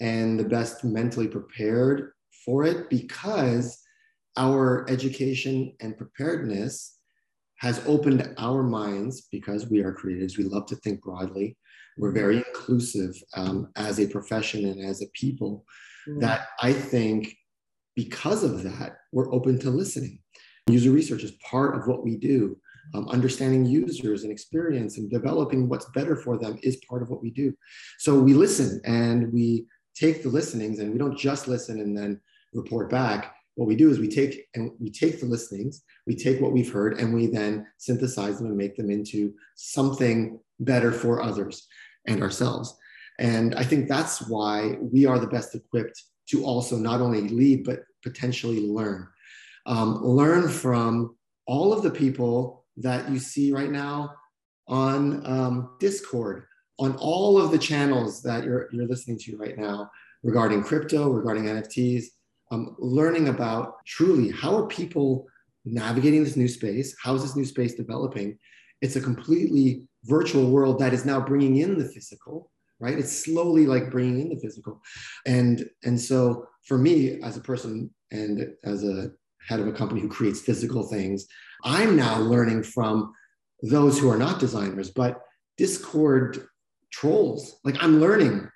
and 0.00 0.38
the 0.38 0.44
best 0.44 0.82
mentally 0.82 1.28
prepared 1.28 2.12
for 2.44 2.64
it 2.64 2.90
because 2.90 3.80
our 4.36 4.84
education 4.90 5.74
and 5.80 5.96
preparedness 5.96 6.98
has 7.62 7.80
opened 7.86 8.34
our 8.38 8.64
minds 8.64 9.28
because 9.30 9.70
we 9.70 9.80
are 9.84 9.94
creatives. 9.94 10.36
We 10.36 10.44
love 10.44 10.66
to 10.66 10.76
think 10.76 11.00
broadly. 11.00 11.56
We're 11.96 12.10
very 12.10 12.38
inclusive 12.38 13.14
um, 13.36 13.68
as 13.76 14.00
a 14.00 14.08
profession 14.08 14.66
and 14.66 14.84
as 14.84 15.00
a 15.00 15.06
people. 15.14 15.64
Mm-hmm. 16.08 16.18
That 16.20 16.48
I 16.60 16.72
think 16.72 17.36
because 17.94 18.42
of 18.42 18.64
that, 18.64 18.96
we're 19.12 19.32
open 19.32 19.60
to 19.60 19.70
listening. 19.70 20.18
User 20.68 20.90
research 20.90 21.22
is 21.22 21.32
part 21.48 21.76
of 21.76 21.86
what 21.86 22.02
we 22.02 22.16
do. 22.16 22.58
Um, 22.94 23.08
understanding 23.08 23.64
users 23.64 24.24
and 24.24 24.32
experience 24.32 24.98
and 24.98 25.08
developing 25.08 25.68
what's 25.68 25.88
better 25.90 26.16
for 26.16 26.36
them 26.36 26.58
is 26.64 26.82
part 26.88 27.00
of 27.00 27.10
what 27.10 27.22
we 27.22 27.30
do. 27.30 27.54
So 27.98 28.18
we 28.18 28.34
listen 28.34 28.80
and 28.84 29.32
we 29.32 29.66
take 29.94 30.24
the 30.24 30.30
listenings 30.30 30.80
and 30.80 30.90
we 30.90 30.98
don't 30.98 31.16
just 31.16 31.46
listen 31.46 31.78
and 31.78 31.96
then 31.96 32.20
report 32.54 32.90
back 32.90 33.36
what 33.54 33.68
we 33.68 33.76
do 33.76 33.90
is 33.90 33.98
we 33.98 34.08
take 34.08 34.46
and 34.54 34.72
we 34.80 34.90
take 34.90 35.20
the 35.20 35.26
listenings 35.26 35.82
we 36.06 36.14
take 36.14 36.40
what 36.40 36.52
we've 36.52 36.72
heard 36.72 36.98
and 36.98 37.14
we 37.14 37.26
then 37.26 37.66
synthesize 37.78 38.38
them 38.38 38.48
and 38.48 38.56
make 38.56 38.76
them 38.76 38.90
into 38.90 39.34
something 39.56 40.38
better 40.60 40.92
for 40.92 41.22
others 41.22 41.66
and 42.06 42.22
ourselves. 42.22 42.76
And 43.18 43.54
i 43.54 43.62
think 43.62 43.88
that's 43.88 44.22
why 44.28 44.76
we 44.80 45.06
are 45.06 45.18
the 45.18 45.26
best 45.26 45.54
equipped 45.54 46.02
to 46.30 46.44
also 46.44 46.76
not 46.76 47.00
only 47.00 47.28
lead 47.28 47.64
but 47.64 47.80
potentially 48.02 48.66
learn. 48.68 49.06
Um, 49.66 50.02
learn 50.02 50.48
from 50.48 51.16
all 51.46 51.72
of 51.72 51.82
the 51.82 51.90
people 51.90 52.64
that 52.78 53.08
you 53.10 53.18
see 53.18 53.52
right 53.52 53.70
now 53.70 54.14
on 54.68 55.24
um, 55.26 55.76
discord 55.78 56.44
on 56.78 56.96
all 56.96 57.40
of 57.40 57.50
the 57.50 57.58
channels 57.58 58.22
that 58.22 58.44
you're, 58.44 58.68
you're 58.72 58.88
listening 58.88 59.18
to 59.18 59.36
right 59.36 59.58
now 59.58 59.90
regarding 60.22 60.62
crypto 60.62 61.10
regarding 61.10 61.44
nfts 61.44 62.04
um, 62.52 62.76
learning 62.78 63.28
about 63.28 63.84
truly 63.86 64.30
how 64.30 64.54
are 64.54 64.66
people 64.66 65.26
navigating 65.64 66.22
this 66.22 66.36
new 66.36 66.48
space? 66.48 66.94
How 67.02 67.14
is 67.14 67.22
this 67.22 67.34
new 67.34 67.46
space 67.46 67.74
developing? 67.74 68.38
It's 68.82 68.96
a 68.96 69.00
completely 69.00 69.88
virtual 70.04 70.50
world 70.50 70.78
that 70.80 70.92
is 70.92 71.06
now 71.06 71.18
bringing 71.18 71.56
in 71.58 71.78
the 71.78 71.88
physical, 71.88 72.50
right? 72.78 72.98
It's 72.98 73.24
slowly 73.24 73.66
like 73.66 73.90
bringing 73.90 74.20
in 74.20 74.28
the 74.28 74.40
physical, 74.40 74.80
and 75.26 75.68
and 75.82 75.98
so 75.98 76.46
for 76.66 76.76
me 76.76 77.20
as 77.22 77.36
a 77.36 77.40
person 77.40 77.90
and 78.10 78.48
as 78.64 78.84
a 78.84 79.10
head 79.48 79.58
of 79.58 79.66
a 79.66 79.72
company 79.72 80.00
who 80.00 80.08
creates 80.08 80.40
physical 80.40 80.82
things, 80.82 81.26
I'm 81.64 81.96
now 81.96 82.18
learning 82.20 82.64
from 82.64 83.12
those 83.62 83.98
who 83.98 84.10
are 84.10 84.18
not 84.18 84.40
designers, 84.40 84.90
but 84.90 85.20
Discord 85.56 86.46
trolls. 86.92 87.60
Like 87.64 87.82
I'm 87.82 87.98
learning 88.00 88.48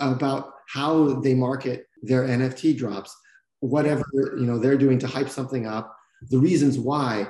about 0.00 0.50
how 0.68 1.20
they 1.20 1.34
market 1.34 1.86
their 2.02 2.24
NFT 2.24 2.76
drops 2.76 3.14
whatever 3.60 4.04
you 4.14 4.46
know 4.46 4.58
they're 4.58 4.78
doing 4.78 4.98
to 4.98 5.06
hype 5.06 5.28
something 5.28 5.66
up. 5.66 5.96
The 6.30 6.38
reasons 6.38 6.78
why 6.78 7.28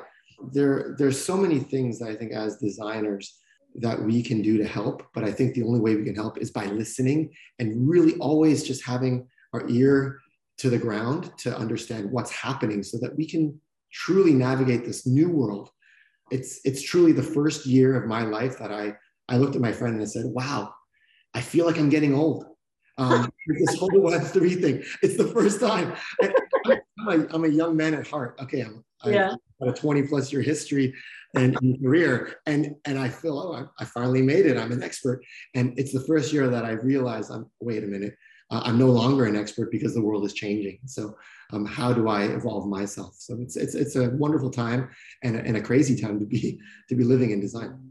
there 0.53 0.95
there's 0.99 1.23
so 1.23 1.37
many 1.37 1.59
things 1.59 1.99
that 1.99 2.09
i 2.09 2.15
think 2.15 2.33
as 2.33 2.59
designers 2.59 3.41
that 3.75 4.01
we 4.01 4.23
can 4.23 4.41
do 4.41 4.57
to 4.57 4.65
help 4.65 5.03
but 5.13 5.25
i 5.25 5.33
think 5.33 5.53
the 5.53 5.65
only 5.65 5.81
way 5.81 5.97
we 5.97 6.05
can 6.05 6.15
help 6.15 6.39
is 6.39 6.53
by 6.53 6.65
listening 6.67 7.29
and 7.59 7.91
really 7.91 8.15
always 8.19 8.63
just 8.63 8.85
having 8.85 9.27
our 9.53 9.69
ear 9.69 10.21
to 10.59 10.69
the 10.69 10.79
ground 10.79 11.31
to 11.39 11.57
understand 11.57 12.11
what's 12.11 12.33
happening 12.33 12.83
so 12.83 12.99
that 12.99 13.17
we 13.17 13.27
can 13.27 13.59
truly 13.93 14.35
navigate 14.35 14.85
this 14.85 15.07
new 15.07 15.31
world. 15.31 15.71
It's 16.31 16.61
it's 16.65 16.83
truly 16.83 17.13
the 17.13 17.23
first 17.23 17.65
year 17.65 17.97
of 17.97 18.07
my 18.07 18.23
life 18.23 18.59
that 18.59 18.71
i 18.71 18.95
i 19.31 19.39
looked 19.39 19.57
at 19.57 19.63
my 19.63 19.73
friend 19.73 19.95
and 19.95 20.03
I 20.03 20.07
said 20.07 20.27
wow 20.27 20.75
i 21.33 21.41
feel 21.41 21.65
like 21.65 21.79
i'm 21.79 21.89
getting 21.89 22.15
old 22.15 22.45
um, 22.99 23.33
this 23.47 23.79
whole 23.79 23.91
Web3 23.91 24.61
thing. 24.61 24.83
It's 25.03 25.17
the 25.17 25.29
first 25.29 25.61
time. 25.61 25.95
I, 26.23 26.81
am 27.01 27.09
a, 27.09 27.27
I'm 27.35 27.45
a 27.45 27.49
young 27.49 27.77
man 27.77 27.95
at 27.95 28.07
heart. 28.07 28.37
Okay, 28.43 28.63
I'm, 28.63 28.85
yeah. 29.07 29.35
I've 29.63 29.69
got 29.69 29.79
a 29.79 29.81
20 29.81 30.03
plus 30.03 30.33
year 30.33 30.43
history 30.43 30.95
and, 31.35 31.57
and 31.63 31.83
career, 31.83 32.37
and 32.47 32.75
and 32.85 32.99
I 32.99 33.09
feel 33.09 33.39
oh, 33.39 33.55
I, 33.55 33.83
I, 33.83 33.85
finally 33.85 34.23
made 34.23 34.47
it. 34.47 34.57
I'm 34.57 34.73
an 34.73 34.83
expert, 34.83 35.23
and 35.55 35.79
it's 35.79 35.93
the 35.93 36.01
first 36.01 36.33
year 36.33 36.49
that 36.49 36.65
I 36.65 36.73
realized 36.73 37.31
I'm. 37.31 37.47
Wait 37.61 37.85
a 37.85 37.87
minute, 37.87 38.15
uh, 38.51 38.63
I'm 38.65 38.79
no 38.79 38.89
longer 38.89 39.27
an 39.27 39.37
expert 39.37 39.71
because 39.71 39.95
the 39.95 40.03
world 40.03 40.25
is 40.25 40.33
changing. 40.33 40.79
So, 40.87 41.17
um, 41.53 41.67
how 41.67 41.93
do 41.93 42.09
I 42.09 42.25
evolve 42.25 42.67
myself? 42.67 43.15
So 43.19 43.37
it's 43.41 43.57
it's 43.57 43.75
it's 43.75 43.97
a 43.97 44.11
wonderful 44.11 44.51
time 44.51 44.91
and 45.23 45.37
a, 45.37 45.41
and 45.41 45.57
a 45.57 45.63
crazy 45.63 46.01
time 46.01 46.19
to 46.19 46.27
be 46.27 46.61
to 46.89 46.95
be 46.95 47.05
living 47.05 47.31
in 47.31 47.41
design 47.41 47.88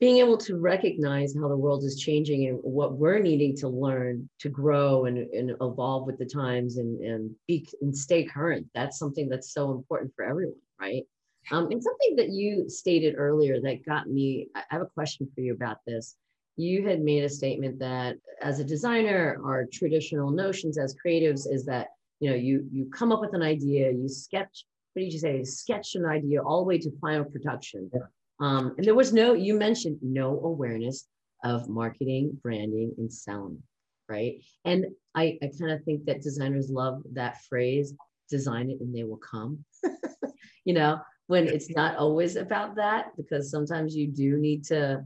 being 0.00 0.18
able 0.18 0.36
to 0.36 0.56
recognize 0.56 1.34
how 1.34 1.48
the 1.48 1.56
world 1.56 1.84
is 1.84 2.00
changing 2.00 2.48
and 2.48 2.58
what 2.62 2.94
we're 2.94 3.20
needing 3.20 3.56
to 3.56 3.68
learn 3.68 4.28
to 4.40 4.48
grow 4.48 5.04
and, 5.04 5.18
and 5.18 5.50
evolve 5.60 6.06
with 6.06 6.18
the 6.18 6.26
times 6.26 6.78
and, 6.78 7.00
and 7.00 7.30
be 7.46 7.66
and 7.80 7.96
stay 7.96 8.24
current. 8.24 8.66
That's 8.74 8.98
something 8.98 9.28
that's 9.28 9.52
so 9.52 9.70
important 9.70 10.12
for 10.16 10.24
everyone 10.24 10.56
right? 10.80 11.04
Um, 11.50 11.70
and 11.70 11.82
something 11.82 12.16
that 12.16 12.30
you 12.30 12.68
stated 12.68 13.14
earlier 13.18 13.60
that 13.60 13.84
got 13.84 14.08
me 14.08 14.48
i 14.54 14.62
have 14.70 14.80
a 14.80 14.86
question 14.86 15.28
for 15.34 15.40
you 15.40 15.52
about 15.52 15.78
this. 15.86 16.16
You 16.56 16.86
had 16.86 17.00
made 17.00 17.24
a 17.24 17.28
statement 17.28 17.78
that 17.80 18.16
as 18.40 18.60
a 18.60 18.64
designer 18.64 19.40
our 19.44 19.66
traditional 19.72 20.30
notions 20.30 20.78
as 20.78 20.96
creatives 21.04 21.50
is 21.50 21.64
that 21.66 21.88
you 22.20 22.30
know 22.30 22.36
you 22.36 22.66
you 22.72 22.90
come 22.90 23.12
up 23.12 23.20
with 23.20 23.34
an 23.34 23.42
idea 23.42 23.90
you 23.90 24.08
sketch 24.08 24.64
what 24.94 25.02
did 25.02 25.12
you 25.12 25.18
say? 25.18 25.42
Sketch 25.42 25.96
an 25.96 26.06
idea 26.06 26.40
all 26.40 26.60
the 26.60 26.68
way 26.68 26.78
to 26.78 26.90
final 27.00 27.24
production. 27.24 27.90
Yeah 27.92 28.00
um, 28.40 28.74
and 28.76 28.86
there 28.86 28.94
was 28.94 29.12
no, 29.12 29.34
you 29.34 29.54
mentioned 29.54 29.98
no 30.02 30.40
awareness 30.40 31.06
of 31.44 31.68
marketing, 31.68 32.38
branding, 32.42 32.92
and 32.98 33.12
selling, 33.12 33.62
right? 34.08 34.42
And 34.64 34.86
I, 35.14 35.38
I 35.42 35.50
kind 35.58 35.70
of 35.70 35.82
think 35.84 36.04
that 36.06 36.22
designers 36.22 36.70
love 36.70 37.02
that 37.12 37.42
phrase 37.44 37.94
design 38.30 38.70
it 38.70 38.80
and 38.80 38.94
they 38.94 39.04
will 39.04 39.18
come. 39.18 39.64
you 40.64 40.74
know, 40.74 40.98
when 41.26 41.46
it's 41.46 41.70
not 41.70 41.96
always 41.96 42.36
about 42.36 42.76
that, 42.76 43.08
because 43.16 43.50
sometimes 43.50 43.94
you 43.94 44.08
do 44.08 44.36
need 44.36 44.64
to, 44.64 45.04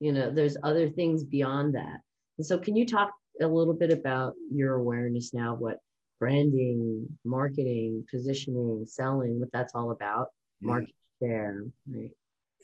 you 0.00 0.12
know, 0.12 0.30
there's 0.30 0.56
other 0.62 0.88
things 0.88 1.24
beyond 1.24 1.74
that. 1.74 2.00
And 2.38 2.46
so, 2.46 2.58
can 2.58 2.76
you 2.76 2.86
talk 2.86 3.10
a 3.40 3.46
little 3.46 3.74
bit 3.74 3.92
about 3.92 4.34
your 4.52 4.74
awareness 4.74 5.32
now, 5.32 5.54
what 5.54 5.78
branding, 6.20 7.06
marketing, 7.24 8.04
positioning, 8.10 8.84
selling, 8.86 9.40
what 9.40 9.52
that's 9.52 9.74
all 9.74 9.90
about, 9.90 10.28
market 10.60 10.94
share, 11.22 11.64
right? 11.90 12.10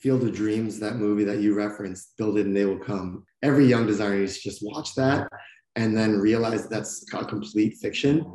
Field 0.01 0.23
of 0.23 0.33
Dreams, 0.33 0.79
that 0.79 0.95
movie 0.95 1.23
that 1.23 1.39
you 1.39 1.53
referenced, 1.53 2.17
Build 2.17 2.37
It 2.37 2.47
and 2.47 2.55
They 2.55 2.65
Will 2.65 2.79
Come. 2.79 3.23
Every 3.43 3.65
young 3.65 3.85
designer 3.85 4.19
needs 4.19 4.39
to 4.39 4.49
just 4.49 4.63
watch 4.63 4.95
that 4.95 5.29
and 5.75 5.95
then 5.95 6.19
realize 6.19 6.67
that's 6.67 7.05
a 7.13 7.23
complete 7.23 7.75
fiction. 7.77 8.25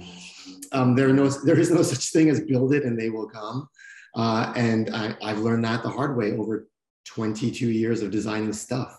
Um, 0.73 0.95
there, 0.95 1.13
no, 1.13 1.29
there 1.29 1.59
is 1.59 1.71
no 1.71 1.83
such 1.83 2.13
thing 2.13 2.31
as 2.31 2.41
build 2.41 2.73
it 2.73 2.85
and 2.85 2.99
they 2.99 3.11
will 3.11 3.29
come. 3.29 3.69
Uh, 4.15 4.53
and 4.57 4.95
I, 4.95 5.17
I've 5.23 5.41
learned 5.41 5.65
that 5.65 5.83
the 5.83 5.91
hard 5.91 6.17
way 6.17 6.33
over 6.33 6.69
22 7.07 7.71
years 7.71 8.03
of 8.03 8.11
designing 8.11 8.53
stuff. 8.53 8.97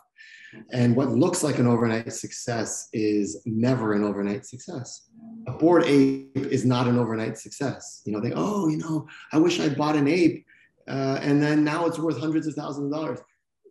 And 0.72 0.96
what 0.96 1.10
looks 1.10 1.44
like 1.44 1.60
an 1.60 1.68
overnight 1.68 2.12
success 2.14 2.88
is 2.94 3.42
never 3.46 3.94
an 3.94 4.04
overnight 4.04 4.46
success. 4.46 5.10
A 5.48 5.52
bored 5.52 5.84
ape 5.86 6.36
is 6.36 6.66
not 6.66 6.88
an 6.88 6.98
overnight 6.98 7.38
success. 7.38 8.02
You 8.06 8.14
know, 8.14 8.22
they, 8.22 8.34
oh, 8.34 8.68
you 8.68 8.78
know, 8.78 9.08
I 9.32 9.40
wish 9.40 9.60
I 9.60 9.70
bought 9.70 9.96
an 9.96 10.08
ape 10.08 10.46
uh, 10.88 11.20
and 11.22 11.42
then 11.42 11.64
now 11.64 11.86
it's 11.86 12.00
worth 12.00 12.20
hundreds 12.20 12.48
of 12.48 12.54
thousands 12.56 12.86
of 12.86 13.00
dollars. 13.00 13.20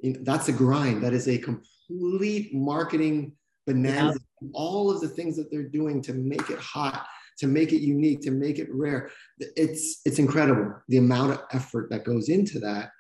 You 0.03 0.13
know, 0.13 0.21
that's 0.23 0.49
a 0.49 0.53
grind. 0.53 1.03
That 1.03 1.13
is 1.13 1.29
a 1.29 1.39
complete 1.39 2.55
marketing 2.55 3.33
bonanza. 3.67 4.19
Yeah. 4.43 4.49
All 4.53 4.91
of 4.91 5.01
the 5.01 5.09
things 5.09 5.37
that 5.37 5.51
they're 5.51 5.69
doing 5.69 6.03
to 6.03 6.13
make 6.13 6.51
it 6.51 6.59
hot, 6.59 7.07
to 7.39 7.47
make 7.47 7.73
it 7.73 7.81
unique, 7.81 8.21
to 8.23 8.31
make 8.31 8.59
it 8.59 8.69
rare. 8.71 9.11
It's 9.39 10.01
it's 10.05 10.19
incredible 10.19 10.75
the 10.89 10.99
amount 10.99 11.33
of 11.33 11.41
effort 11.53 11.89
that 11.91 12.05
goes 12.05 12.29
into 12.29 12.59
that. 12.61 12.91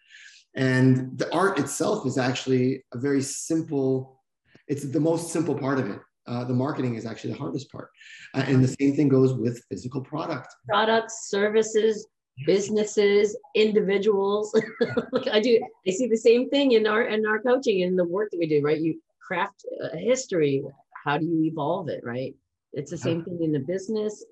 And 0.54 1.18
the 1.18 1.32
art 1.34 1.58
itself 1.58 2.06
is 2.06 2.16
actually 2.16 2.84
a 2.94 2.98
very 2.98 3.20
simple. 3.20 4.22
It's 4.68 4.84
the 4.84 5.00
most 5.00 5.30
simple 5.30 5.54
part 5.54 5.78
of 5.78 5.90
it. 5.90 6.00
Uh, 6.26 6.44
the 6.44 6.54
marketing 6.54 6.96
is 6.96 7.06
actually 7.06 7.32
the 7.32 7.38
hardest 7.38 7.70
part. 7.70 7.90
Uh, 8.34 8.44
and 8.48 8.64
the 8.64 8.74
same 8.80 8.96
thing 8.96 9.08
goes 9.08 9.32
with 9.34 9.62
physical 9.70 10.00
product. 10.00 10.48
Products, 10.68 11.28
services, 11.28 12.08
businesses, 12.44 13.36
individuals. 13.54 14.54
I 15.32 15.40
do. 15.40 15.60
I 15.86 15.90
see 15.90 16.06
the 16.06 16.16
same 16.16 16.50
thing 16.50 16.72
in 16.72 16.86
our 16.86 17.02
in 17.04 17.24
our 17.26 17.40
coaching 17.40 17.82
and 17.82 17.98
the 17.98 18.04
work 18.04 18.30
that 18.30 18.38
we 18.38 18.46
do. 18.46 18.60
Right, 18.62 18.80
you 18.80 19.00
craft 19.26 19.64
a 19.92 19.96
history. 19.96 20.62
How 21.04 21.18
do 21.18 21.24
you 21.24 21.44
evolve 21.44 21.88
it? 21.88 22.00
Right. 22.04 22.34
It's 22.72 22.90
the 22.90 22.98
same 22.98 23.24
thing 23.24 23.38
in 23.42 23.52
the 23.52 23.60
business 23.60 24.24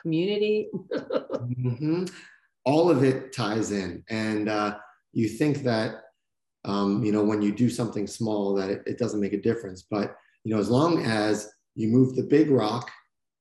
community. 0.00 0.68
mm-hmm. 0.92 2.06
All 2.64 2.90
of 2.90 3.04
it 3.04 3.32
ties 3.32 3.70
in, 3.70 4.02
and 4.08 4.48
uh, 4.48 4.78
you 5.12 5.28
think 5.28 5.58
that 5.58 6.02
um, 6.64 7.04
you 7.04 7.12
know, 7.12 7.24
when 7.24 7.42
you 7.42 7.52
do 7.52 7.68
something 7.68 8.06
small, 8.06 8.54
that 8.54 8.70
it, 8.70 8.82
it 8.86 8.98
doesn't 8.98 9.20
make 9.20 9.32
a 9.32 9.40
difference. 9.40 9.82
But 9.82 10.16
you 10.44 10.54
know, 10.54 10.60
as 10.60 10.70
long 10.70 11.04
as 11.04 11.50
you 11.74 11.88
move 11.88 12.14
the 12.14 12.22
big 12.22 12.50
rock, 12.50 12.90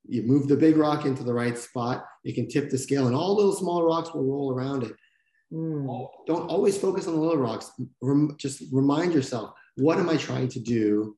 you 0.08 0.24
move 0.24 0.48
the 0.48 0.56
big 0.56 0.78
rock 0.78 1.06
into 1.06 1.24
the 1.24 1.34
right 1.34 1.58
spot, 1.58 2.06
it 2.24 2.36
can 2.36 2.48
tip 2.48 2.70
the 2.70 2.78
scale, 2.78 3.08
and 3.08 3.16
all 3.16 3.36
those 3.36 3.60
small 3.60 3.84
rocks 3.84 4.14
will 4.14 4.24
roll 4.24 4.54
around 4.54 4.84
it. 4.84 4.94
Mm. 5.52 6.08
Don't 6.28 6.50
always 6.50 6.78
focus 6.78 7.08
on 7.08 7.16
the 7.16 7.20
little 7.20 7.38
rocks. 7.38 7.72
Rem- 8.02 8.36
just 8.38 8.64
remind 8.72 9.14
yourself, 9.14 9.54
what 9.76 10.00
am 10.00 10.10
I 10.10 10.18
trying 10.18 10.48
to 10.50 10.60
do 10.60 11.18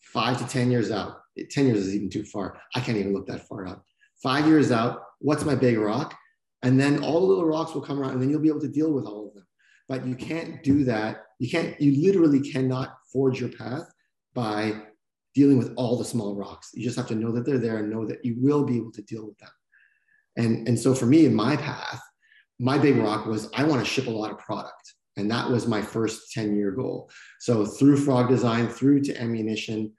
five 0.00 0.38
to 0.38 0.46
10 0.46 0.70
years 0.70 0.90
out? 0.90 1.20
10 1.50 1.66
years 1.66 1.78
is 1.78 1.94
even 1.94 2.10
too 2.10 2.24
far. 2.24 2.60
I 2.74 2.80
can't 2.80 2.98
even 2.98 3.12
look 3.12 3.26
that 3.26 3.48
far 3.48 3.66
out. 3.66 3.82
Five 4.22 4.46
years 4.46 4.70
out, 4.70 5.02
what's 5.18 5.44
my 5.44 5.54
big 5.54 5.78
rock? 5.78 6.16
And 6.62 6.78
then 6.78 7.02
all 7.02 7.20
the 7.20 7.26
little 7.26 7.46
rocks 7.46 7.74
will 7.74 7.82
come 7.82 8.00
around 8.00 8.12
and 8.12 8.22
then 8.22 8.30
you'll 8.30 8.40
be 8.40 8.48
able 8.48 8.60
to 8.60 8.68
deal 8.68 8.92
with 8.92 9.04
all 9.04 9.28
of 9.28 9.34
them. 9.34 9.46
But 9.88 10.06
you 10.06 10.14
can't 10.14 10.62
do 10.62 10.84
that. 10.84 11.24
You 11.38 11.50
can't, 11.50 11.78
you 11.80 12.00
literally 12.06 12.40
cannot 12.40 12.96
forge 13.12 13.40
your 13.40 13.50
path 13.50 13.90
by 14.34 14.82
dealing 15.34 15.58
with 15.58 15.74
all 15.76 15.98
the 15.98 16.04
small 16.04 16.36
rocks. 16.36 16.70
You 16.74 16.84
just 16.84 16.96
have 16.96 17.08
to 17.08 17.14
know 17.14 17.32
that 17.32 17.44
they're 17.44 17.58
there 17.58 17.78
and 17.78 17.90
know 17.90 18.06
that 18.06 18.24
you 18.24 18.36
will 18.38 18.64
be 18.64 18.76
able 18.76 18.92
to 18.92 19.02
deal 19.02 19.26
with 19.26 19.36
them. 19.38 19.50
And, 20.36 20.66
and 20.66 20.78
so 20.78 20.94
for 20.94 21.06
me, 21.06 21.26
in 21.26 21.34
my 21.34 21.56
path, 21.56 22.00
my 22.58 22.78
big 22.78 22.96
rock 22.96 23.26
was 23.26 23.50
I 23.54 23.64
want 23.64 23.84
to 23.84 23.90
ship 23.90 24.06
a 24.06 24.10
lot 24.10 24.30
of 24.30 24.38
product. 24.38 24.94
And 25.16 25.30
that 25.30 25.48
was 25.48 25.66
my 25.66 25.80
first 25.80 26.32
10 26.32 26.56
year 26.56 26.72
goal. 26.72 27.10
So 27.40 27.64
through 27.64 27.98
Frog 27.98 28.28
Design, 28.28 28.68
through 28.68 29.02
to 29.02 29.20
Ammunition, 29.20 29.92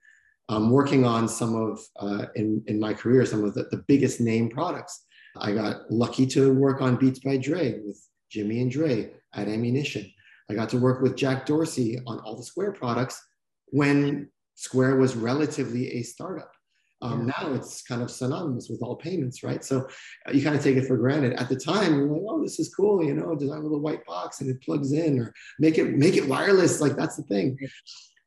I'm 0.49 0.69
working 0.69 1.05
on 1.05 1.27
some 1.27 1.55
of, 1.55 1.79
uh, 1.99 2.27
in, 2.35 2.63
in 2.67 2.79
my 2.79 2.93
career, 2.93 3.25
some 3.25 3.43
of 3.43 3.53
the, 3.53 3.63
the 3.71 3.83
biggest 3.87 4.21
name 4.21 4.49
products. 4.49 5.05
I 5.37 5.53
got 5.53 5.91
lucky 5.91 6.25
to 6.27 6.53
work 6.53 6.81
on 6.81 6.97
Beats 6.97 7.19
by 7.19 7.37
Dre 7.37 7.79
with 7.83 7.99
Jimmy 8.29 8.61
and 8.61 8.71
Dre 8.71 9.11
at 9.33 9.47
Ammunition. 9.47 10.09
I 10.49 10.53
got 10.53 10.69
to 10.69 10.77
work 10.77 11.01
with 11.01 11.15
Jack 11.15 11.45
Dorsey 11.45 11.99
on 12.05 12.19
all 12.19 12.37
the 12.37 12.43
Square 12.43 12.73
products 12.73 13.21
when 13.67 14.29
Square 14.55 14.97
was 14.97 15.15
relatively 15.15 15.91
a 15.93 16.03
startup. 16.03 16.51
Um, 17.01 17.27
Now 17.27 17.53
it's 17.53 17.83
kind 17.83 18.01
of 18.01 18.09
synonymous 18.09 18.69
with 18.69 18.81
all 18.81 18.95
payments, 18.95 19.43
right? 19.43 19.63
So 19.63 19.87
uh, 20.27 20.31
you 20.31 20.41
kind 20.41 20.55
of 20.55 20.63
take 20.63 20.77
it 20.77 20.87
for 20.87 20.97
granted. 20.97 21.33
At 21.33 21.49
the 21.49 21.55
time, 21.55 21.95
you're 21.95 22.07
like, 22.07 22.21
"Oh, 22.27 22.41
this 22.41 22.59
is 22.59 22.73
cool," 22.73 23.03
you 23.03 23.13
know, 23.13 23.35
design 23.35 23.59
a 23.59 23.63
little 23.63 23.81
white 23.81 24.05
box 24.05 24.41
and 24.41 24.49
it 24.49 24.61
plugs 24.61 24.91
in, 24.93 25.19
or 25.19 25.33
make 25.59 25.77
it 25.77 25.97
make 25.97 26.15
it 26.15 26.27
wireless. 26.27 26.81
Like 26.81 26.95
that's 26.95 27.17
the 27.17 27.23
thing. 27.23 27.57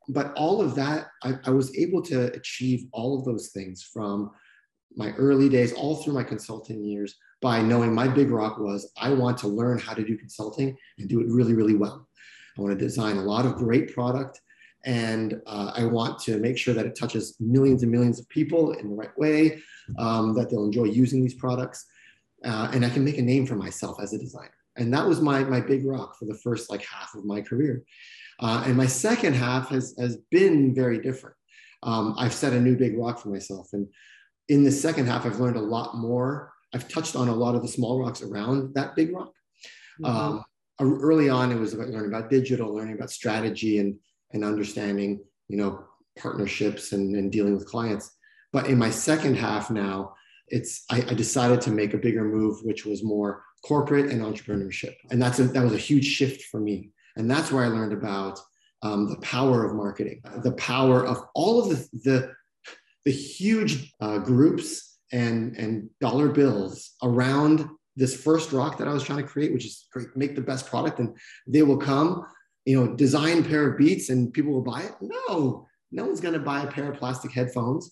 But 0.07 0.33
all 0.33 0.61
of 0.61 0.75
that, 0.75 1.07
I, 1.23 1.35
I 1.45 1.49
was 1.51 1.75
able 1.77 2.01
to 2.03 2.33
achieve 2.33 2.87
all 2.93 3.17
of 3.17 3.25
those 3.25 3.49
things 3.49 3.83
from 3.83 4.31
my 4.95 5.11
early 5.13 5.49
days, 5.49 5.71
all 5.73 5.97
through 5.97 6.13
my 6.13 6.23
consulting 6.23 6.83
years, 6.83 7.15
by 7.41 7.61
knowing 7.61 7.93
my 7.93 8.07
big 8.07 8.29
rock 8.31 8.57
was 8.57 8.91
I 8.97 9.11
want 9.13 9.37
to 9.39 9.47
learn 9.47 9.77
how 9.77 9.93
to 9.93 10.03
do 10.03 10.17
consulting 10.17 10.75
and 10.97 11.07
do 11.07 11.21
it 11.21 11.27
really, 11.27 11.53
really 11.53 11.75
well. 11.75 12.07
I 12.57 12.61
want 12.61 12.77
to 12.77 12.85
design 12.85 13.17
a 13.17 13.23
lot 13.23 13.45
of 13.45 13.55
great 13.55 13.93
product 13.93 14.41
and 14.85 15.41
uh, 15.45 15.71
I 15.75 15.85
want 15.85 16.19
to 16.19 16.37
make 16.37 16.57
sure 16.57 16.73
that 16.73 16.85
it 16.85 16.95
touches 16.95 17.35
millions 17.39 17.83
and 17.83 17.91
millions 17.91 18.19
of 18.19 18.27
people 18.29 18.73
in 18.73 18.89
the 18.89 18.95
right 18.95 19.17
way, 19.17 19.61
um, 19.97 20.33
that 20.35 20.49
they'll 20.49 20.65
enjoy 20.65 20.85
using 20.85 21.21
these 21.21 21.33
products, 21.33 21.85
uh, 22.45 22.69
and 22.73 22.85
I 22.85 22.89
can 22.89 23.03
make 23.03 23.17
a 23.17 23.21
name 23.21 23.45
for 23.45 23.55
myself 23.55 23.99
as 24.01 24.13
a 24.13 24.17
designer. 24.17 24.53
And 24.77 24.93
that 24.93 25.05
was 25.05 25.19
my, 25.19 25.43
my 25.43 25.59
big 25.59 25.85
rock 25.85 26.17
for 26.17 26.25
the 26.25 26.35
first 26.35 26.69
like 26.69 26.83
half 26.85 27.13
of 27.15 27.25
my 27.25 27.41
career. 27.41 27.83
Uh, 28.39 28.63
and 28.65 28.77
my 28.77 28.85
second 28.85 29.33
half 29.33 29.69
has, 29.69 29.93
has 29.99 30.17
been 30.31 30.73
very 30.73 30.99
different. 30.99 31.35
Um, 31.83 32.15
I've 32.17 32.33
set 32.33 32.53
a 32.53 32.59
new 32.59 32.77
big 32.77 32.97
rock 32.97 33.19
for 33.19 33.29
myself. 33.29 33.69
And 33.73 33.87
in 34.47 34.63
the 34.63 34.71
second 34.71 35.07
half, 35.07 35.25
I've 35.25 35.39
learned 35.39 35.57
a 35.57 35.61
lot 35.61 35.97
more. 35.97 36.53
I've 36.73 36.87
touched 36.87 37.15
on 37.15 37.27
a 37.27 37.35
lot 37.35 37.55
of 37.55 37.61
the 37.61 37.67
small 37.67 38.01
rocks 38.01 38.21
around 38.21 38.73
that 38.75 38.95
big 38.95 39.13
rock. 39.13 39.33
Mm-hmm. 40.01 40.05
Um, 40.05 40.45
early 40.79 41.29
on, 41.29 41.51
it 41.51 41.59
was 41.59 41.73
about 41.73 41.89
learning 41.89 42.13
about 42.13 42.29
digital, 42.29 42.73
learning 42.73 42.95
about 42.95 43.11
strategy, 43.11 43.79
and 43.79 43.97
and 44.31 44.43
understanding, 44.43 45.19
you 45.47 45.57
know, 45.57 45.83
partnerships 46.17 46.91
and, 46.91 47.15
and 47.15 47.31
dealing 47.31 47.53
with 47.53 47.65
clients. 47.65 48.15
But 48.51 48.67
in 48.67 48.77
my 48.77 48.89
second 48.89 49.35
half 49.35 49.69
now, 49.69 50.13
it's 50.47 50.83
I, 50.89 50.97
I, 50.97 51.13
decided 51.13 51.61
to 51.61 51.71
make 51.71 51.93
a 51.93 51.97
bigger 51.97 52.23
move, 52.23 52.59
which 52.63 52.85
was 52.85 53.03
more 53.03 53.43
corporate 53.63 54.11
and 54.11 54.21
entrepreneurship, 54.21 54.95
and 55.11 55.21
that's 55.21 55.39
a, 55.39 55.43
that 55.43 55.63
was 55.63 55.73
a 55.73 55.77
huge 55.77 56.05
shift 56.05 56.43
for 56.45 56.59
me. 56.59 56.89
And 57.15 57.29
that's 57.29 57.51
where 57.51 57.63
I 57.63 57.67
learned 57.67 57.93
about 57.93 58.39
um, 58.81 59.09
the 59.09 59.17
power 59.17 59.65
of 59.65 59.75
marketing, 59.75 60.21
the 60.43 60.53
power 60.53 61.05
of 61.05 61.23
all 61.35 61.59
of 61.59 61.69
the 61.69 61.87
the, 62.03 62.31
the 63.05 63.11
huge 63.11 63.93
uh, 64.01 64.17
groups 64.17 64.97
and 65.11 65.55
and 65.55 65.89
dollar 66.01 66.29
bills 66.29 66.95
around 67.03 67.67
this 67.95 68.15
first 68.15 68.51
rock 68.53 68.77
that 68.77 68.87
I 68.87 68.93
was 68.93 69.03
trying 69.03 69.19
to 69.19 69.27
create, 69.27 69.53
which 69.53 69.65
is 69.65 69.87
great, 69.91 70.07
make 70.15 70.33
the 70.33 70.41
best 70.41 70.67
product, 70.67 70.99
and 70.99 71.15
they 71.45 71.61
will 71.61 71.77
come 71.77 72.25
you 72.65 72.79
know, 72.79 72.95
design 72.95 73.43
pair 73.43 73.69
of 73.69 73.77
Beats 73.77 74.09
and 74.09 74.33
people 74.33 74.51
will 74.51 74.61
buy 74.61 74.83
it? 74.83 74.93
No, 75.01 75.67
no 75.91 76.05
one's 76.05 76.21
going 76.21 76.33
to 76.33 76.39
buy 76.39 76.63
a 76.63 76.71
pair 76.71 76.91
of 76.91 76.99
plastic 76.99 77.31
headphones, 77.31 77.91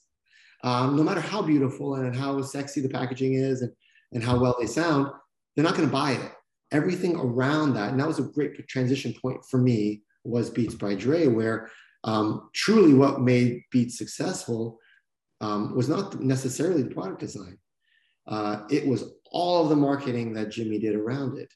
um, 0.64 0.96
no 0.96 1.04
matter 1.04 1.22
how 1.22 1.42
beautiful 1.42 1.96
and 1.96 2.16
how 2.16 2.42
sexy 2.42 2.82
the 2.82 2.90
packaging 2.90 3.34
is 3.34 3.62
and, 3.62 3.72
and 4.14 4.24
how 4.24 4.40
well 4.40 4.56
they 4.60 4.68
sound. 4.68 5.08
They're 5.56 5.66
not 5.66 5.76
going 5.76 5.88
to 5.88 5.94
buy 5.94 6.12
it. 6.12 6.32
Everything 6.72 7.16
around 7.16 7.74
that, 7.74 7.92
and 7.92 8.00
that 8.00 8.08
was 8.08 8.20
a 8.20 8.24
great 8.24 8.68
transition 8.68 9.14
point 9.22 9.44
for 9.50 9.58
me, 9.58 10.04
was 10.24 10.50
Beats 10.50 10.76
by 10.76 10.96
Dre, 10.96 11.28
where 11.28 11.70
um, 12.04 12.50
truly 12.54 12.94
what 12.94 13.22
made 13.22 13.64
Beats 13.72 13.98
successful 13.98 14.78
um, 15.42 15.76
was 15.76 15.88
not 15.88 16.22
necessarily 16.22 16.84
the 16.84 16.94
product 16.94 17.20
design. 17.20 17.58
Uh, 18.28 18.64
it 18.70 18.86
was 18.86 19.14
all 19.32 19.64
of 19.64 19.70
the 19.70 19.76
marketing 19.76 20.34
that 20.34 20.52
Jimmy 20.52 20.80
did 20.80 20.96
around 20.96 21.38
it 21.38 21.52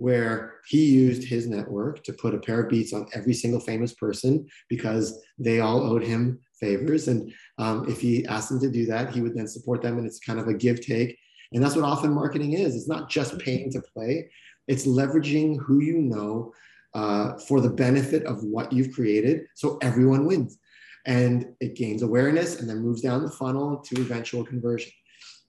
where 0.00 0.54
he 0.66 0.86
used 0.86 1.28
his 1.28 1.46
network 1.46 2.02
to 2.02 2.12
put 2.14 2.34
a 2.34 2.38
pair 2.38 2.62
of 2.62 2.70
beats 2.70 2.94
on 2.94 3.06
every 3.12 3.34
single 3.34 3.60
famous 3.60 3.92
person 3.92 4.48
because 4.70 5.22
they 5.38 5.60
all 5.60 5.82
owed 5.82 6.02
him 6.02 6.40
favors. 6.58 7.06
And 7.08 7.30
um, 7.58 7.86
if 7.86 8.00
he 8.00 8.24
asked 8.26 8.48
them 8.48 8.60
to 8.60 8.70
do 8.70 8.86
that, 8.86 9.10
he 9.10 9.20
would 9.20 9.34
then 9.34 9.46
support 9.46 9.82
them. 9.82 9.98
And 9.98 10.06
it's 10.06 10.18
kind 10.18 10.40
of 10.40 10.48
a 10.48 10.54
give 10.54 10.80
take. 10.80 11.18
And 11.52 11.62
that's 11.62 11.76
what 11.76 11.84
often 11.84 12.14
marketing 12.14 12.54
is. 12.54 12.74
It's 12.74 12.88
not 12.88 13.10
just 13.10 13.38
paying 13.38 13.70
to 13.72 13.82
play, 13.82 14.30
it's 14.68 14.86
leveraging 14.86 15.60
who 15.60 15.80
you 15.82 15.98
know 15.98 16.54
uh, 16.94 17.36
for 17.36 17.60
the 17.60 17.68
benefit 17.68 18.24
of 18.24 18.42
what 18.42 18.72
you've 18.72 18.94
created 18.94 19.42
so 19.54 19.76
everyone 19.82 20.24
wins. 20.24 20.58
And 21.06 21.54
it 21.60 21.76
gains 21.76 22.02
awareness 22.02 22.58
and 22.58 22.68
then 22.68 22.78
moves 22.78 23.02
down 23.02 23.22
the 23.22 23.30
funnel 23.30 23.78
to 23.78 24.00
eventual 24.00 24.44
conversion. 24.44 24.92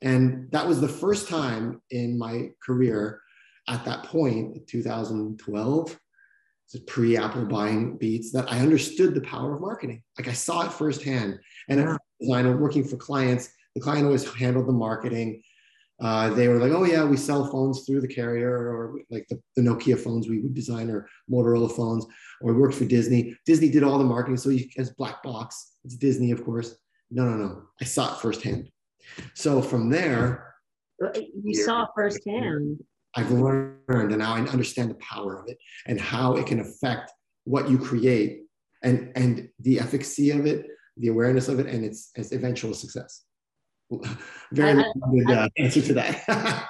And 0.01 0.51
that 0.51 0.67
was 0.67 0.81
the 0.81 0.89
first 0.89 1.29
time 1.29 1.81
in 1.89 2.17
my 2.17 2.49
career 2.65 3.21
at 3.71 3.85
that 3.85 4.03
point, 4.03 4.67
2012, 4.67 5.99
it's 6.73 6.83
pre 6.85 7.17
Apple 7.17 7.45
buying 7.45 7.97
Beats, 7.97 8.31
that 8.33 8.51
I 8.51 8.59
understood 8.59 9.15
the 9.15 9.21
power 9.21 9.55
of 9.55 9.61
marketing. 9.61 10.03
Like 10.17 10.27
I 10.27 10.33
saw 10.33 10.65
it 10.65 10.73
firsthand. 10.73 11.39
And 11.69 11.79
yeah. 11.79 11.91
as 11.91 11.95
a 11.95 12.25
designer 12.25 12.57
working 12.57 12.83
for 12.83 12.97
clients, 12.97 13.49
the 13.75 13.81
client 13.81 14.05
always 14.05 14.29
handled 14.33 14.67
the 14.67 14.73
marketing. 14.73 15.41
Uh, 16.01 16.29
they 16.33 16.47
were 16.47 16.57
like, 16.57 16.71
oh 16.71 16.83
yeah, 16.83 17.03
we 17.03 17.15
sell 17.15 17.45
phones 17.45 17.85
through 17.85 18.01
the 18.01 18.07
carrier, 18.07 18.51
or 18.51 18.99
like 19.09 19.25
the, 19.29 19.39
the 19.55 19.61
Nokia 19.61 19.97
phones 19.97 20.27
we 20.27 20.39
would 20.39 20.53
design, 20.53 20.89
or 20.89 21.07
Motorola 21.29 21.71
phones, 21.71 22.05
or 22.41 22.53
we 22.53 22.59
worked 22.59 22.75
for 22.75 22.85
Disney. 22.85 23.37
Disney 23.45 23.69
did 23.69 23.83
all 23.83 23.99
the 23.99 24.03
marketing, 24.03 24.37
so 24.37 24.49
you 24.49 24.67
as 24.77 24.89
black 24.91 25.21
box. 25.23 25.75
It's 25.85 25.95
Disney, 25.95 26.31
of 26.31 26.43
course. 26.43 26.75
No, 27.11 27.25
no, 27.25 27.37
no. 27.37 27.61
I 27.79 27.85
saw 27.85 28.13
it 28.13 28.19
firsthand. 28.19 28.69
So 29.35 29.61
from 29.61 29.89
there, 29.89 30.55
you 31.15 31.53
saw 31.53 31.85
firsthand 31.95 32.81
I've 33.15 33.31
learned 33.31 33.77
and 33.89 34.19
now 34.19 34.33
I 34.35 34.39
understand 34.41 34.89
the 34.89 34.95
power 34.95 35.37
of 35.37 35.49
it 35.49 35.57
and 35.85 35.99
how 35.99 36.35
it 36.35 36.45
can 36.45 36.59
affect 36.59 37.11
what 37.43 37.69
you 37.69 37.77
create 37.77 38.43
and, 38.83 39.11
and 39.15 39.49
the 39.59 39.79
efficacy 39.79 40.31
of 40.31 40.45
it, 40.45 40.67
the 40.97 41.09
awareness 41.09 41.47
of 41.47 41.59
it, 41.59 41.67
and 41.67 41.83
its, 41.83 42.11
its 42.15 42.31
eventual 42.31 42.73
success. 42.73 43.23
Very 44.51 44.83
good 45.11 45.31
uh, 45.31 45.49
answer 45.57 45.81
to 45.81 45.93
that. 45.95 46.23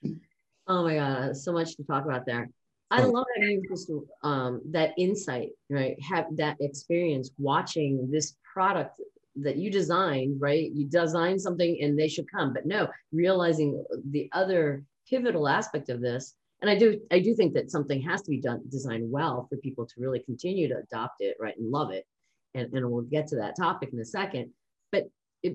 oh 0.66 0.84
my 0.84 0.96
God, 0.96 1.36
so 1.36 1.52
much 1.52 1.76
to 1.76 1.84
talk 1.84 2.04
about 2.04 2.24
there. 2.26 2.48
I 2.90 3.02
oh. 3.02 3.10
love 3.10 3.26
that 3.36 3.46
you 3.46 3.62
just 3.68 3.90
um, 4.22 4.60
that 4.70 4.92
insight, 4.96 5.50
right? 5.68 5.96
Have 6.02 6.26
that 6.36 6.56
experience 6.60 7.30
watching 7.38 8.10
this 8.10 8.36
product 8.52 9.00
that 9.36 9.56
you 9.56 9.70
designed, 9.70 10.40
right? 10.40 10.70
You 10.72 10.86
design 10.86 11.38
something 11.38 11.78
and 11.82 11.98
they 11.98 12.08
should 12.08 12.30
come, 12.30 12.52
but 12.52 12.66
no, 12.66 12.88
realizing 13.12 13.84
the 14.10 14.28
other 14.32 14.84
pivotal 15.08 15.48
aspect 15.48 15.88
of 15.88 16.00
this. 16.00 16.34
And 16.62 16.70
i 16.70 16.78
do 16.78 17.00
i 17.10 17.18
do 17.18 17.34
think 17.34 17.52
that 17.54 17.70
something 17.70 18.00
has 18.02 18.22
to 18.22 18.30
be 18.30 18.40
done 18.40 18.62
designed 18.68 19.10
well 19.10 19.46
for 19.48 19.56
people 19.58 19.86
to 19.86 19.94
really 19.98 20.20
continue 20.20 20.68
to 20.68 20.78
adopt 20.78 21.20
it 21.20 21.36
right 21.40 21.56
and 21.56 21.70
love 21.70 21.90
it. 21.90 22.06
And, 22.54 22.72
and 22.72 22.90
we'll 22.90 23.02
get 23.02 23.26
to 23.28 23.36
that 23.36 23.56
topic 23.56 23.90
in 23.92 24.00
a 24.00 24.04
second. 24.04 24.50
But 24.92 25.04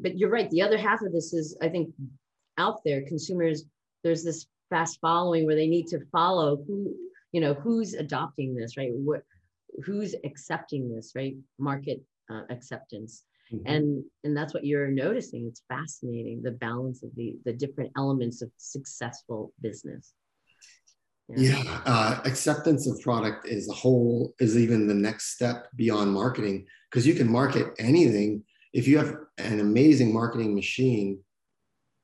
but 0.02 0.18
you're 0.18 0.30
right 0.30 0.50
the 0.50 0.62
other 0.62 0.78
half 0.78 1.02
of 1.02 1.12
this 1.12 1.34
is 1.34 1.58
i 1.62 1.70
think 1.70 1.90
out 2.58 2.82
there 2.84 3.02
consumers 3.08 3.64
there's 4.04 4.24
this 4.24 4.46
fast 4.70 5.00
following 5.02 5.46
where 5.46 5.56
they 5.56 5.68
need 5.68 5.88
to 5.88 6.06
follow 6.12 6.58
who 6.68 6.94
you 7.32 7.42
know 7.42 7.54
who's 7.54 7.94
adopting 7.94 8.56
this 8.56 8.78
right? 8.78 8.92
What 8.94 9.24
who's 9.84 10.16
accepting 10.24 10.94
this 10.94 11.14
right? 11.16 11.36
Market 11.58 12.02
uh, 12.30 12.44
acceptance 12.50 13.24
Mm-hmm. 13.54 13.68
And 13.68 14.04
and 14.24 14.38
that's 14.38 14.54
what 14.54 14.66
you're 14.66 14.90
noticing. 14.90 15.48
It's 15.48 15.64
fascinating 15.68 16.42
the 16.44 16.52
balance 16.52 17.04
of 17.04 17.10
the 17.16 17.36
the 17.46 17.54
different 17.54 17.92
elements 17.98 18.42
of 18.42 18.52
successful 18.58 19.54
business. 19.62 20.14
Yeah, 21.30 21.62
yeah 21.64 21.82
uh, 21.86 22.20
acceptance 22.26 22.88
of 22.88 23.02
product 23.02 23.48
is 23.48 23.70
a 23.70 23.74
whole 23.74 24.34
is 24.40 24.58
even 24.58 24.88
the 24.88 24.94
next 24.94 25.34
step 25.34 25.68
beyond 25.76 26.12
marketing 26.12 26.66
because 26.90 27.06
you 27.06 27.14
can 27.14 27.32
market 27.32 27.68
anything 27.80 28.44
if 28.74 28.88
you 28.88 28.98
have 28.98 29.16
an 29.38 29.60
amazing 29.60 30.14
marketing 30.14 30.54
machine. 30.56 31.20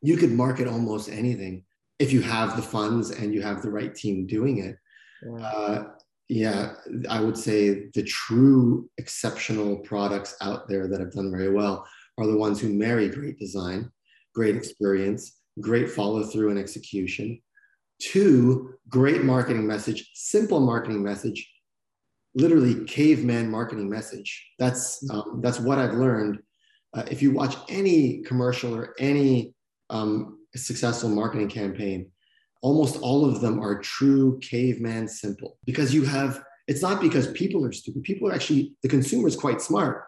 You 0.01 0.17
could 0.17 0.31
market 0.31 0.67
almost 0.67 1.09
anything 1.09 1.63
if 1.99 2.11
you 2.11 2.21
have 2.21 2.55
the 2.55 2.61
funds 2.61 3.11
and 3.11 3.33
you 3.33 3.41
have 3.41 3.61
the 3.61 3.71
right 3.71 3.93
team 3.93 4.27
doing 4.27 4.59
it. 4.59 4.77
Uh, 5.41 5.85
yeah, 6.27 6.73
I 7.09 7.19
would 7.19 7.37
say 7.37 7.89
the 7.93 8.03
true 8.03 8.89
exceptional 8.97 9.77
products 9.77 10.35
out 10.41 10.67
there 10.67 10.87
that 10.87 10.99
have 10.99 11.11
done 11.11 11.31
very 11.31 11.51
well 11.51 11.87
are 12.17 12.25
the 12.25 12.37
ones 12.37 12.59
who 12.59 12.69
marry 12.69 13.09
great 13.09 13.37
design, 13.37 13.91
great 14.33 14.55
experience, 14.55 15.39
great 15.59 15.89
follow 15.89 16.23
through 16.23 16.49
and 16.49 16.59
execution. 16.59 17.41
Two, 17.99 18.73
great 18.89 19.23
marketing 19.23 19.67
message, 19.67 20.09
simple 20.15 20.59
marketing 20.59 21.03
message, 21.03 21.49
literally 22.33 22.83
caveman 22.85 23.49
marketing 23.49 23.89
message. 23.89 24.47
That's 24.59 25.07
um, 25.09 25.39
that's 25.41 25.59
what 25.59 25.77
I've 25.77 25.93
learned. 25.93 26.39
Uh, 26.93 27.03
if 27.09 27.21
you 27.21 27.31
watch 27.31 27.55
any 27.69 28.21
commercial 28.23 28.75
or 28.75 28.95
any 28.99 29.53
um, 29.89 30.39
successful 30.55 31.09
marketing 31.09 31.49
campaign, 31.49 32.11
almost 32.61 32.97
all 33.01 33.25
of 33.25 33.41
them 33.41 33.59
are 33.59 33.79
true 33.79 34.39
caveman 34.39 35.07
simple 35.07 35.57
because 35.65 35.93
you 35.93 36.03
have. 36.05 36.43
It's 36.67 36.81
not 36.81 36.99
because 36.99 37.31
people 37.33 37.63
are 37.63 37.71
stupid. 37.71 38.01
People 38.03 38.27
are 38.27 38.33
actually 38.33 38.73
the 38.81 38.89
consumer 38.89 39.27
is 39.27 39.35
quite 39.35 39.61
smart. 39.61 40.05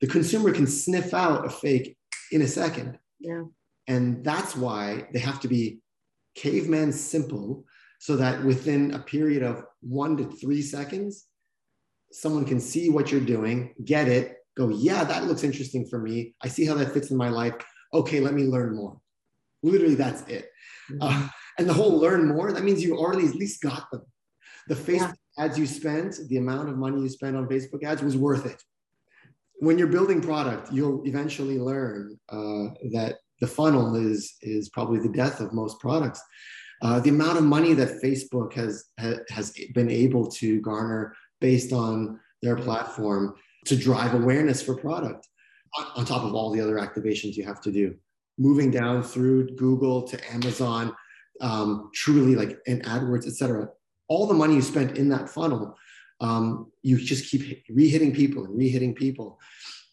The 0.00 0.06
consumer 0.06 0.52
can 0.52 0.66
sniff 0.66 1.12
out 1.14 1.46
a 1.46 1.50
fake 1.50 1.96
in 2.30 2.42
a 2.42 2.46
second. 2.46 2.98
Yeah. 3.18 3.44
And 3.88 4.24
that's 4.24 4.54
why 4.54 5.08
they 5.12 5.18
have 5.18 5.40
to 5.40 5.48
be 5.48 5.80
caveman 6.34 6.92
simple 6.92 7.64
so 7.98 8.16
that 8.16 8.44
within 8.44 8.92
a 8.94 8.98
period 8.98 9.42
of 9.42 9.64
one 9.80 10.16
to 10.18 10.24
three 10.24 10.62
seconds, 10.62 11.26
someone 12.12 12.44
can 12.44 12.60
see 12.60 12.90
what 12.90 13.10
you're 13.10 13.20
doing, 13.20 13.74
get 13.84 14.08
it, 14.08 14.36
go, 14.56 14.68
yeah, 14.68 15.04
that 15.04 15.24
looks 15.24 15.44
interesting 15.44 15.86
for 15.86 15.98
me. 15.98 16.34
I 16.42 16.48
see 16.48 16.64
how 16.66 16.74
that 16.74 16.92
fits 16.92 17.10
in 17.10 17.16
my 17.16 17.30
life. 17.30 17.54
Okay, 17.92 18.20
let 18.20 18.34
me 18.34 18.44
learn 18.44 18.74
more. 18.74 18.98
Literally, 19.62 19.94
that's 19.94 20.22
it. 20.22 20.50
Mm-hmm. 20.90 20.98
Uh, 21.00 21.28
and 21.58 21.68
the 21.68 21.72
whole 21.72 21.98
learn 21.98 22.28
more, 22.28 22.52
that 22.52 22.64
means 22.64 22.82
you 22.82 22.96
already 22.96 23.26
at 23.26 23.34
least 23.34 23.62
got 23.62 23.90
them. 23.90 24.02
The 24.68 24.74
Facebook 24.74 25.14
yeah. 25.38 25.44
ads 25.44 25.58
you 25.58 25.66
spent, 25.66 26.16
the 26.28 26.38
amount 26.38 26.68
of 26.68 26.76
money 26.76 27.00
you 27.00 27.08
spent 27.08 27.36
on 27.36 27.48
Facebook 27.48 27.82
ads 27.84 28.02
was 28.02 28.16
worth 28.16 28.46
it. 28.46 28.62
When 29.58 29.78
you're 29.78 29.86
building 29.86 30.20
product, 30.20 30.72
you'll 30.72 31.06
eventually 31.06 31.58
learn 31.58 32.18
uh, 32.28 32.74
that 32.92 33.16
the 33.40 33.46
funnel 33.46 33.94
is 33.94 34.36
is 34.42 34.68
probably 34.68 35.00
the 35.00 35.08
death 35.08 35.40
of 35.40 35.52
most 35.52 35.78
products. 35.80 36.20
Uh, 36.82 37.00
the 37.00 37.10
amount 37.10 37.38
of 37.38 37.44
money 37.44 37.72
that 37.74 38.02
Facebook 38.02 38.52
has 38.52 38.84
has 39.30 39.52
been 39.74 39.90
able 39.90 40.26
to 40.32 40.60
garner 40.60 41.14
based 41.40 41.72
on 41.72 42.20
their 42.42 42.56
platform 42.56 43.34
to 43.64 43.76
drive 43.76 44.14
awareness 44.14 44.62
for 44.62 44.76
product, 44.76 45.26
on, 45.78 45.86
on 45.96 46.04
top 46.04 46.22
of 46.22 46.34
all 46.34 46.50
the 46.50 46.60
other 46.60 46.76
activations 46.76 47.34
you 47.34 47.44
have 47.44 47.60
to 47.62 47.72
do, 47.72 47.94
moving 48.38 48.70
down 48.70 49.02
through 49.02 49.48
Google 49.56 50.02
to 50.02 50.32
Amazon, 50.34 50.94
um, 51.40 51.90
truly 51.94 52.34
like 52.34 52.58
in 52.66 52.80
AdWords, 52.82 53.26
etc. 53.26 53.68
All 54.08 54.26
the 54.26 54.34
money 54.34 54.54
you 54.54 54.62
spent 54.62 54.96
in 54.96 55.08
that 55.10 55.28
funnel, 55.28 55.76
um, 56.20 56.70
you 56.82 56.98
just 56.98 57.30
keep 57.30 57.64
re-hitting 57.68 58.14
people 58.14 58.44
and 58.44 58.56
re-hitting 58.56 58.94
people, 58.94 59.38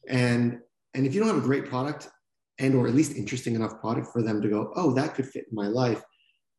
and 0.08 0.60
and 0.94 1.06
if 1.06 1.14
you 1.14 1.20
don't 1.20 1.30
have 1.34 1.44
a 1.44 1.48
great 1.48 1.66
product 1.66 2.10
and 2.60 2.76
or 2.76 2.88
at 2.88 2.94
least 2.94 3.16
interesting 3.16 3.56
enough 3.56 3.80
product 3.80 4.08
for 4.14 4.22
them 4.22 4.42
to 4.42 4.48
go, 4.48 4.72
oh, 4.76 4.94
that 4.94 5.16
could 5.16 5.28
fit 5.28 5.46
my 5.52 5.68
life. 5.68 6.02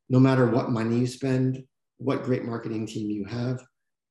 No 0.09 0.19
matter 0.19 0.47
what 0.47 0.71
money 0.71 0.99
you 0.99 1.07
spend, 1.07 1.63
what 1.99 2.25
great 2.25 2.45
marketing 2.45 2.87
team 2.87 3.11
you 3.11 3.25
have, 3.25 3.61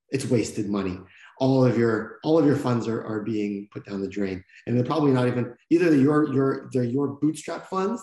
it's 0.09 0.25
wasted 0.25 0.69
money. 0.69 0.97
All 1.39 1.65
of 1.65 1.77
your 1.77 2.19
all 2.23 2.39
of 2.39 2.45
your 2.45 2.55
funds 2.55 2.87
are, 2.87 3.03
are 3.03 3.21
being 3.21 3.67
put 3.71 3.85
down 3.85 4.01
the 4.01 4.07
drain. 4.07 4.43
And 4.65 4.77
they're 4.77 4.85
probably 4.85 5.11
not 5.11 5.27
even 5.27 5.55
either 5.69 5.95
your 5.95 6.31
your 6.33 6.69
they're 6.71 6.83
your 6.83 7.19
bootstrap 7.19 7.67
funds 7.67 8.01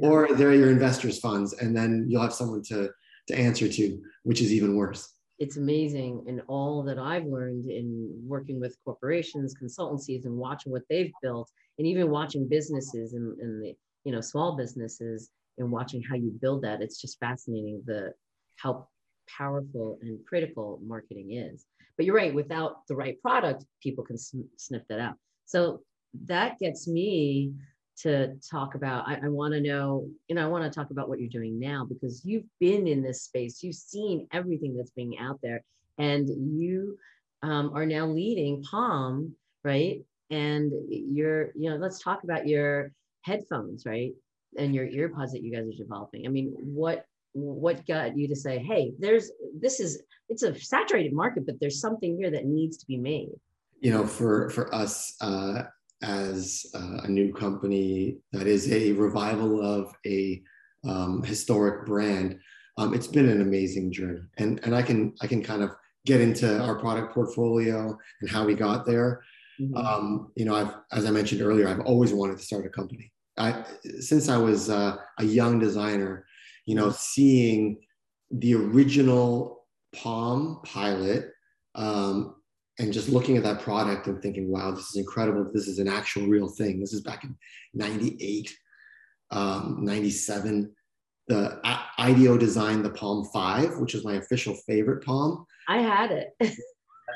or 0.00 0.32
they're 0.34 0.54
your 0.54 0.70
investors' 0.70 1.18
funds. 1.18 1.52
And 1.54 1.76
then 1.76 2.06
you'll 2.08 2.22
have 2.22 2.34
someone 2.34 2.62
to 2.64 2.90
to 3.28 3.38
answer 3.38 3.68
to, 3.68 4.02
which 4.24 4.40
is 4.40 4.52
even 4.52 4.74
worse 4.74 5.12
it's 5.42 5.56
amazing 5.56 6.24
and 6.28 6.40
all 6.46 6.84
that 6.84 7.00
I've 7.00 7.26
learned 7.26 7.68
in 7.68 8.08
working 8.24 8.60
with 8.60 8.78
corporations, 8.84 9.56
consultancies, 9.60 10.24
and 10.24 10.36
watching 10.36 10.70
what 10.70 10.84
they've 10.88 11.10
built, 11.20 11.50
and 11.78 11.86
even 11.86 12.10
watching 12.10 12.48
businesses 12.48 13.14
and, 13.14 13.36
and 13.40 13.60
the 13.60 13.74
you 14.04 14.12
know 14.12 14.20
small 14.20 14.56
businesses 14.56 15.30
and 15.58 15.72
watching 15.72 16.00
how 16.00 16.14
you 16.14 16.30
build 16.40 16.62
that. 16.62 16.80
It's 16.80 17.00
just 17.00 17.18
fascinating 17.18 17.82
the 17.86 18.12
how 18.54 18.86
powerful 19.26 19.98
and 20.00 20.24
critical 20.28 20.78
marketing 20.86 21.32
is. 21.32 21.66
But 21.96 22.06
you're 22.06 22.14
right, 22.14 22.32
without 22.32 22.86
the 22.86 22.94
right 22.94 23.20
product, 23.20 23.64
people 23.82 24.04
can 24.04 24.18
sn- 24.18 24.48
sniff 24.56 24.82
that 24.88 25.00
out. 25.00 25.16
So 25.46 25.82
that 26.26 26.60
gets 26.60 26.86
me 26.86 27.52
to 27.98 28.34
talk 28.50 28.74
about 28.74 29.06
i, 29.06 29.14
I 29.22 29.28
want 29.28 29.54
to 29.54 29.60
know 29.60 30.08
you 30.28 30.34
know 30.34 30.44
i 30.44 30.48
want 30.48 30.64
to 30.64 30.70
talk 30.70 30.90
about 30.90 31.08
what 31.08 31.20
you're 31.20 31.28
doing 31.28 31.58
now 31.58 31.86
because 31.88 32.24
you've 32.24 32.44
been 32.60 32.86
in 32.86 33.02
this 33.02 33.22
space. 33.22 33.62
You've 33.62 33.74
seen 33.74 34.28
everything 34.32 34.76
that's 34.76 34.90
being 34.90 35.18
out 35.18 35.38
there 35.42 35.62
and 35.98 36.28
you 36.58 36.96
um, 37.42 37.72
are 37.74 37.86
now 37.86 38.06
leading 38.06 38.62
palm 38.62 39.34
right? 39.64 40.00
And 40.30 40.72
you're 40.88 41.52
you 41.54 41.70
know 41.70 41.76
let's 41.76 42.02
talk 42.02 42.24
about 42.24 42.48
your 42.48 42.92
headphones 43.22 43.84
right? 43.86 44.12
And 44.58 44.74
your 44.74 44.86
earpods 44.86 45.32
that 45.32 45.42
you 45.42 45.54
guys 45.54 45.66
are 45.66 45.84
developing. 45.84 46.26
I 46.26 46.30
mean 46.30 46.54
what 46.58 47.04
what 47.34 47.86
got 47.86 48.16
you 48.16 48.28
to 48.28 48.36
say 48.36 48.58
hey 48.58 48.92
there's 48.98 49.30
this 49.58 49.80
is 49.80 50.02
it's 50.28 50.42
a 50.42 50.54
saturated 50.54 51.14
market 51.14 51.46
but 51.46 51.58
there's 51.60 51.80
something 51.80 52.14
here 52.18 52.30
that 52.30 52.46
needs 52.46 52.76
to 52.78 52.86
be 52.86 52.96
made. 52.96 53.30
You 53.80 53.92
know 53.92 54.06
for 54.06 54.50
for 54.50 54.74
us 54.74 55.16
uh 55.20 55.64
as 56.02 56.66
uh, 56.74 57.00
a 57.04 57.08
new 57.08 57.32
company 57.32 58.18
that 58.32 58.46
is 58.46 58.70
a 58.72 58.92
revival 58.92 59.60
of 59.64 59.92
a 60.06 60.42
um, 60.84 61.22
historic 61.22 61.86
brand. 61.86 62.38
Um, 62.78 62.94
it's 62.94 63.06
been 63.06 63.28
an 63.28 63.40
amazing 63.40 63.92
journey, 63.92 64.22
and 64.38 64.60
and 64.64 64.74
I 64.74 64.82
can 64.82 65.14
I 65.20 65.26
can 65.26 65.42
kind 65.42 65.62
of 65.62 65.70
get 66.04 66.20
into 66.20 66.60
our 66.60 66.78
product 66.78 67.14
portfolio 67.14 67.96
and 68.20 68.30
how 68.30 68.44
we 68.44 68.54
got 68.54 68.84
there. 68.84 69.22
Mm-hmm. 69.60 69.76
Um, 69.76 70.32
you 70.36 70.44
know, 70.44 70.54
I've 70.54 70.74
as 70.92 71.04
I 71.04 71.10
mentioned 71.10 71.42
earlier, 71.42 71.68
I've 71.68 71.80
always 71.80 72.12
wanted 72.12 72.38
to 72.38 72.44
start 72.44 72.66
a 72.66 72.70
company. 72.70 73.12
I 73.38 73.64
since 74.00 74.28
I 74.28 74.36
was 74.36 74.70
uh, 74.70 74.96
a 75.18 75.24
young 75.24 75.58
designer, 75.58 76.26
you 76.66 76.74
know, 76.74 76.90
seeing 76.90 77.78
the 78.30 78.54
original 78.54 79.66
Palm 79.94 80.60
pilot 80.64 81.32
um, 81.74 82.36
and 82.78 82.92
just 82.92 83.08
looking 83.08 83.36
at 83.36 83.42
that 83.42 83.60
product 83.60 84.06
and 84.06 84.20
thinking, 84.22 84.50
wow, 84.50 84.70
this 84.70 84.88
is 84.90 84.96
incredible. 84.96 85.50
This 85.52 85.68
is 85.68 85.78
an 85.78 85.88
actual 85.88 86.26
real 86.26 86.48
thing. 86.48 86.80
This 86.80 86.92
is 86.92 87.02
back 87.02 87.24
in 87.24 87.36
98, 87.74 88.54
um, 89.30 89.78
97. 89.82 90.74
The 91.28 91.60
IDEO 91.98 92.36
designed 92.36 92.84
the 92.84 92.90
Palm 92.90 93.28
5, 93.32 93.78
which 93.78 93.94
is 93.94 94.04
my 94.04 94.14
official 94.14 94.54
favorite 94.66 95.04
Palm. 95.04 95.46
I 95.68 95.78
had 95.78 96.10
it. 96.10 96.30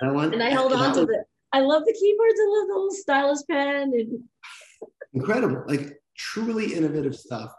That 0.03 0.13
one. 0.13 0.35
and 0.35 0.43
I 0.43 0.51
held 0.51 0.75
on 0.75 0.93
to 0.93 1.03
it. 1.05 1.27
I 1.55 1.61
love 1.61 1.83
the 1.87 1.93
keyboards. 1.95 2.39
I 2.39 2.59
love 2.59 2.69
the 2.69 2.75
little 2.75 2.91
stylus 2.91 3.45
pen. 3.51 3.95
And... 3.95 4.25
Incredible. 5.15 5.65
Like 5.67 5.99
truly 6.19 6.75
innovative 6.75 7.17
stuff. 7.17 7.51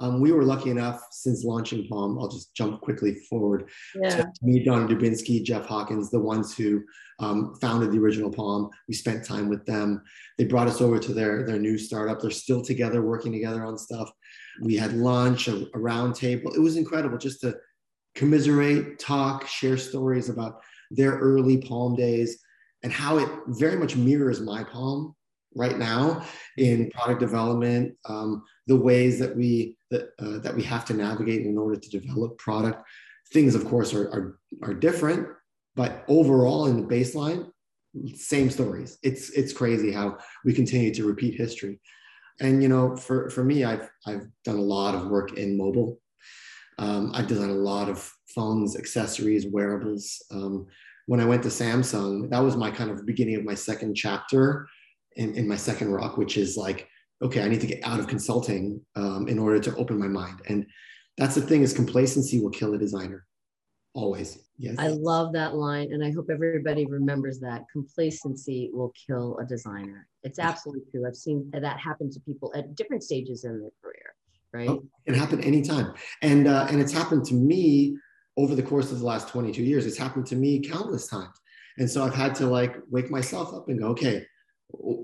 Um, 0.00 0.20
we 0.20 0.32
were 0.32 0.42
lucky 0.42 0.70
enough 0.70 1.00
since 1.12 1.44
launching 1.44 1.86
Palm, 1.86 2.18
I'll 2.18 2.28
just 2.28 2.54
jump 2.54 2.80
quickly 2.80 3.14
forward 3.30 3.70
yeah. 3.94 4.08
to 4.16 4.32
meet 4.42 4.64
Don 4.64 4.88
Dubinsky, 4.88 5.44
Jeff 5.44 5.66
Hawkins, 5.66 6.10
the 6.10 6.18
ones 6.18 6.56
who 6.56 6.82
um, 7.22 7.54
founded 7.60 7.92
the 7.92 7.98
original 7.98 8.30
Palm. 8.30 8.68
We 8.88 8.94
spent 8.94 9.24
time 9.24 9.48
with 9.48 9.64
them. 9.64 10.02
They 10.36 10.44
brought 10.44 10.68
us 10.68 10.80
over 10.80 10.98
to 10.98 11.14
their, 11.14 11.46
their 11.46 11.58
new 11.58 11.78
startup. 11.78 12.20
They're 12.20 12.30
still 12.30 12.62
together, 12.62 13.00
working 13.00 13.32
together 13.32 13.64
on 13.64 13.78
stuff. 13.78 14.10
We 14.60 14.76
had 14.76 14.94
lunch, 14.94 15.48
a, 15.48 15.66
a 15.74 15.78
round 15.78 16.14
table. 16.16 16.52
It 16.52 16.60
was 16.60 16.76
incredible 16.76 17.18
just 17.18 17.40
to 17.42 17.56
commiserate, 18.14 18.98
talk, 18.98 19.46
share 19.46 19.78
stories 19.78 20.28
about 20.28 20.60
their 20.90 21.12
early 21.12 21.58
Palm 21.58 21.94
days 21.96 22.38
and 22.82 22.92
how 22.92 23.18
it 23.18 23.28
very 23.46 23.76
much 23.76 23.96
mirrors 23.96 24.40
my 24.40 24.64
Palm 24.64 25.14
right 25.54 25.78
now 25.78 26.24
in 26.56 26.90
product 26.90 27.20
development, 27.20 27.94
um, 28.08 28.42
the 28.66 28.76
ways 28.76 29.18
that 29.18 29.36
we 29.36 29.76
that, 29.90 30.10
uh, 30.18 30.38
that 30.38 30.56
we 30.56 30.62
have 30.62 30.84
to 30.86 30.94
navigate 30.94 31.46
in 31.46 31.56
order 31.58 31.78
to 31.78 31.90
develop 31.90 32.36
product. 32.38 32.82
Things, 33.32 33.54
of 33.54 33.66
course, 33.66 33.94
are, 33.94 34.08
are, 34.08 34.38
are 34.62 34.74
different, 34.74 35.28
but 35.74 36.04
overall 36.08 36.66
in 36.66 36.76
the 36.76 36.94
baseline, 36.94 37.50
same 38.14 38.50
stories. 38.50 38.98
It's 39.02 39.30
it's 39.30 39.52
crazy 39.52 39.92
how 39.92 40.18
we 40.44 40.52
continue 40.52 40.92
to 40.94 41.06
repeat 41.06 41.34
history. 41.34 41.80
And 42.40 42.62
you 42.62 42.68
know, 42.68 42.96
for 42.96 43.30
for 43.30 43.44
me, 43.44 43.64
I've 43.64 43.88
I've 44.06 44.26
done 44.44 44.56
a 44.56 44.62
lot 44.62 44.94
of 44.94 45.08
work 45.08 45.34
in 45.34 45.56
mobile. 45.56 46.00
Um, 46.78 47.12
I've 47.14 47.26
designed 47.26 47.50
a 47.50 47.54
lot 47.54 47.88
of 47.88 48.10
phones, 48.34 48.76
accessories, 48.76 49.46
wearables. 49.46 50.22
Um, 50.30 50.66
when 51.06 51.20
I 51.20 51.24
went 51.24 51.42
to 51.42 51.48
Samsung, 51.48 52.30
that 52.30 52.38
was 52.38 52.56
my 52.56 52.70
kind 52.70 52.90
of 52.90 53.04
beginning 53.04 53.36
of 53.36 53.44
my 53.44 53.54
second 53.54 53.94
chapter 53.94 54.66
in, 55.16 55.34
in 55.34 55.46
my 55.46 55.56
second 55.56 55.92
rock, 55.92 56.16
which 56.16 56.36
is 56.36 56.56
like, 56.56 56.88
okay, 57.20 57.42
I 57.42 57.48
need 57.48 57.60
to 57.60 57.66
get 57.66 57.84
out 57.84 58.00
of 58.00 58.06
consulting 58.06 58.80
um, 58.96 59.28
in 59.28 59.38
order 59.38 59.60
to 59.60 59.76
open 59.76 59.98
my 59.98 60.08
mind. 60.08 60.40
And 60.48 60.66
that's 61.18 61.34
the 61.34 61.42
thing 61.42 61.62
is 61.62 61.74
complacency 61.74 62.40
will 62.40 62.50
kill 62.50 62.74
a 62.74 62.78
designer. 62.78 63.26
Always. 63.94 64.38
Yes. 64.58 64.76
I 64.78 64.88
love 64.88 65.32
that 65.32 65.54
line. 65.54 65.92
And 65.92 66.04
I 66.04 66.10
hope 66.10 66.28
everybody 66.30 66.86
remembers 66.86 67.40
that 67.40 67.64
complacency 67.70 68.70
will 68.72 68.92
kill 69.06 69.38
a 69.38 69.44
designer. 69.44 70.06
It's 70.22 70.38
absolutely 70.38 70.82
true. 70.90 71.06
I've 71.06 71.16
seen 71.16 71.50
that 71.52 71.78
happen 71.78 72.10
to 72.10 72.20
people 72.20 72.52
at 72.54 72.74
different 72.74 73.02
stages 73.02 73.44
in 73.44 73.60
their 73.60 73.70
career, 73.82 74.14
right? 74.52 74.68
Oh, 74.68 74.84
it 75.06 75.14
happened 75.14 75.44
anytime. 75.44 75.92
And, 76.22 76.46
uh, 76.46 76.66
and 76.70 76.80
it's 76.80 76.92
happened 76.92 77.24
to 77.26 77.34
me 77.34 77.96
over 78.36 78.54
the 78.54 78.62
course 78.62 78.92
of 78.92 79.00
the 79.00 79.04
last 79.04 79.28
22 79.28 79.62
years. 79.62 79.84
It's 79.84 79.98
happened 79.98 80.26
to 80.26 80.36
me 80.36 80.60
countless 80.60 81.08
times. 81.08 81.36
And 81.78 81.90
so 81.90 82.04
I've 82.04 82.14
had 82.14 82.34
to 82.36 82.46
like 82.46 82.76
wake 82.90 83.10
myself 83.10 83.52
up 83.54 83.68
and 83.68 83.78
go, 83.78 83.88
okay, 83.88 84.24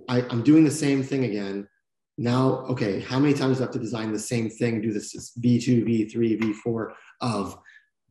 I, 0.09 0.23
I'm 0.31 0.43
doing 0.43 0.65
the 0.65 0.71
same 0.71 1.03
thing 1.03 1.25
again. 1.25 1.69
Now, 2.17 2.65
okay, 2.71 3.01
how 3.01 3.19
many 3.19 3.33
times 3.33 3.59
do 3.59 3.63
I 3.63 3.67
have 3.67 3.73
to 3.75 3.79
design 3.79 4.13
the 4.13 4.19
same 4.19 4.51
thing, 4.51 4.81
do 4.81 4.93
this 4.93 5.15
V2, 5.41 6.15
V3, 6.15 6.41
V4 6.41 6.93
of 7.21 7.59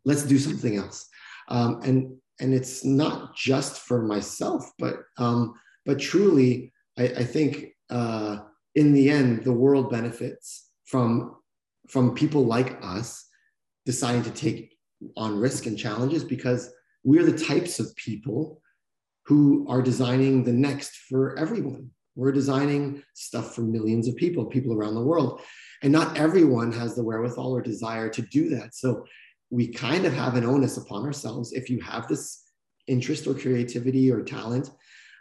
let's 0.08 0.24
do 0.24 0.40
something 0.40 0.78
else. 0.78 1.08
Um, 1.50 1.82
and 1.84 2.16
and 2.40 2.54
it's 2.54 2.86
not 2.86 3.36
just 3.36 3.82
for 3.82 4.02
myself, 4.02 4.72
but 4.80 4.96
um, 5.18 5.54
but 5.86 6.00
truly, 6.00 6.72
I, 6.98 7.04
I 7.04 7.24
think 7.24 7.68
uh, 7.90 8.40
in 8.76 8.94
the 8.94 9.10
end, 9.10 9.44
the 9.44 9.54
world 9.54 9.90
benefits 9.90 10.70
from 10.86 11.36
from 11.88 12.16
people 12.16 12.46
like 12.46 12.78
us 12.82 13.28
deciding 13.86 14.24
to 14.24 14.32
take 14.32 14.78
on 15.16 15.40
risk 15.40 15.66
and 15.66 15.78
challenges 15.78 16.24
because 16.24 16.72
we're 17.04 17.24
the 17.26 17.38
types 17.38 17.80
of 17.80 17.96
people 17.96 18.62
who 19.26 19.66
are 19.70 19.82
designing 19.82 20.44
the 20.44 20.54
next 20.54 20.92
for 21.10 21.38
everyone. 21.38 21.90
We're 22.16 22.32
designing 22.32 23.04
stuff 23.14 23.54
for 23.54 23.62
millions 23.62 24.08
of 24.08 24.16
people, 24.16 24.46
people 24.46 24.74
around 24.74 24.96
the 24.96 25.04
world. 25.04 25.42
And 25.84 25.94
not 25.94 26.18
everyone 26.18 26.72
has 26.72 26.96
the 26.96 27.04
wherewithal 27.04 27.56
or 27.56 27.62
desire 27.62 28.10
to 28.10 28.22
do 28.24 28.50
that. 28.56 28.74
So 28.74 29.06
we 29.50 29.68
kind 29.68 30.06
of 30.06 30.14
have 30.14 30.36
an 30.36 30.46
onus 30.46 30.78
upon 30.78 31.06
ourselves 31.06 31.54
if 31.54 31.70
you 31.70 31.80
have 31.82 32.08
this 32.08 32.44
interest 32.88 33.28
or 33.28 33.34
creativity 33.34 34.12
or 34.12 34.24
talent 34.24 34.72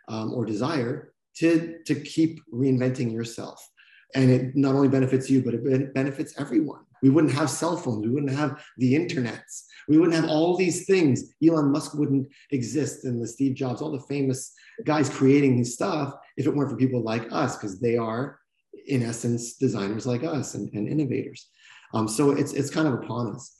um, 0.08 0.32
or 0.32 0.44
desire 0.44 1.12
to, 1.36 1.78
to 1.84 1.94
keep 1.94 2.40
reinventing 2.52 3.12
yourself. 3.12 3.68
And 4.14 4.30
it 4.30 4.56
not 4.56 4.74
only 4.74 4.88
benefits 4.88 5.28
you, 5.28 5.42
but 5.42 5.54
it 5.54 5.94
benefits 5.94 6.38
everyone. 6.40 6.80
We 7.02 7.10
wouldn't 7.10 7.34
have 7.34 7.50
cell 7.50 7.76
phones. 7.76 8.06
We 8.06 8.12
wouldn't 8.12 8.32
have 8.32 8.62
the 8.78 8.94
internets. 8.94 9.64
We 9.88 9.98
wouldn't 9.98 10.16
have 10.16 10.30
all 10.30 10.56
these 10.56 10.86
things. 10.86 11.34
Elon 11.46 11.70
Musk 11.70 11.94
wouldn't 11.94 12.28
exist 12.50 13.04
and 13.04 13.22
the 13.22 13.26
Steve 13.26 13.54
Jobs, 13.54 13.82
all 13.82 13.92
the 13.92 14.00
famous 14.00 14.52
guys 14.84 15.10
creating 15.10 15.58
his 15.58 15.74
stuff 15.74 16.14
if 16.36 16.46
it 16.46 16.54
weren't 16.54 16.70
for 16.70 16.76
people 16.76 17.02
like 17.02 17.26
us, 17.30 17.56
because 17.56 17.78
they 17.80 17.96
are, 17.96 18.38
in 18.86 19.02
essence, 19.02 19.54
designers 19.54 20.06
like 20.06 20.24
us 20.24 20.54
and, 20.54 20.72
and 20.72 20.88
innovators. 20.88 21.48
Um, 21.94 22.08
so 22.08 22.30
it's, 22.30 22.52
it's 22.52 22.70
kind 22.70 22.88
of 22.88 22.94
upon 22.94 23.34
us 23.34 23.56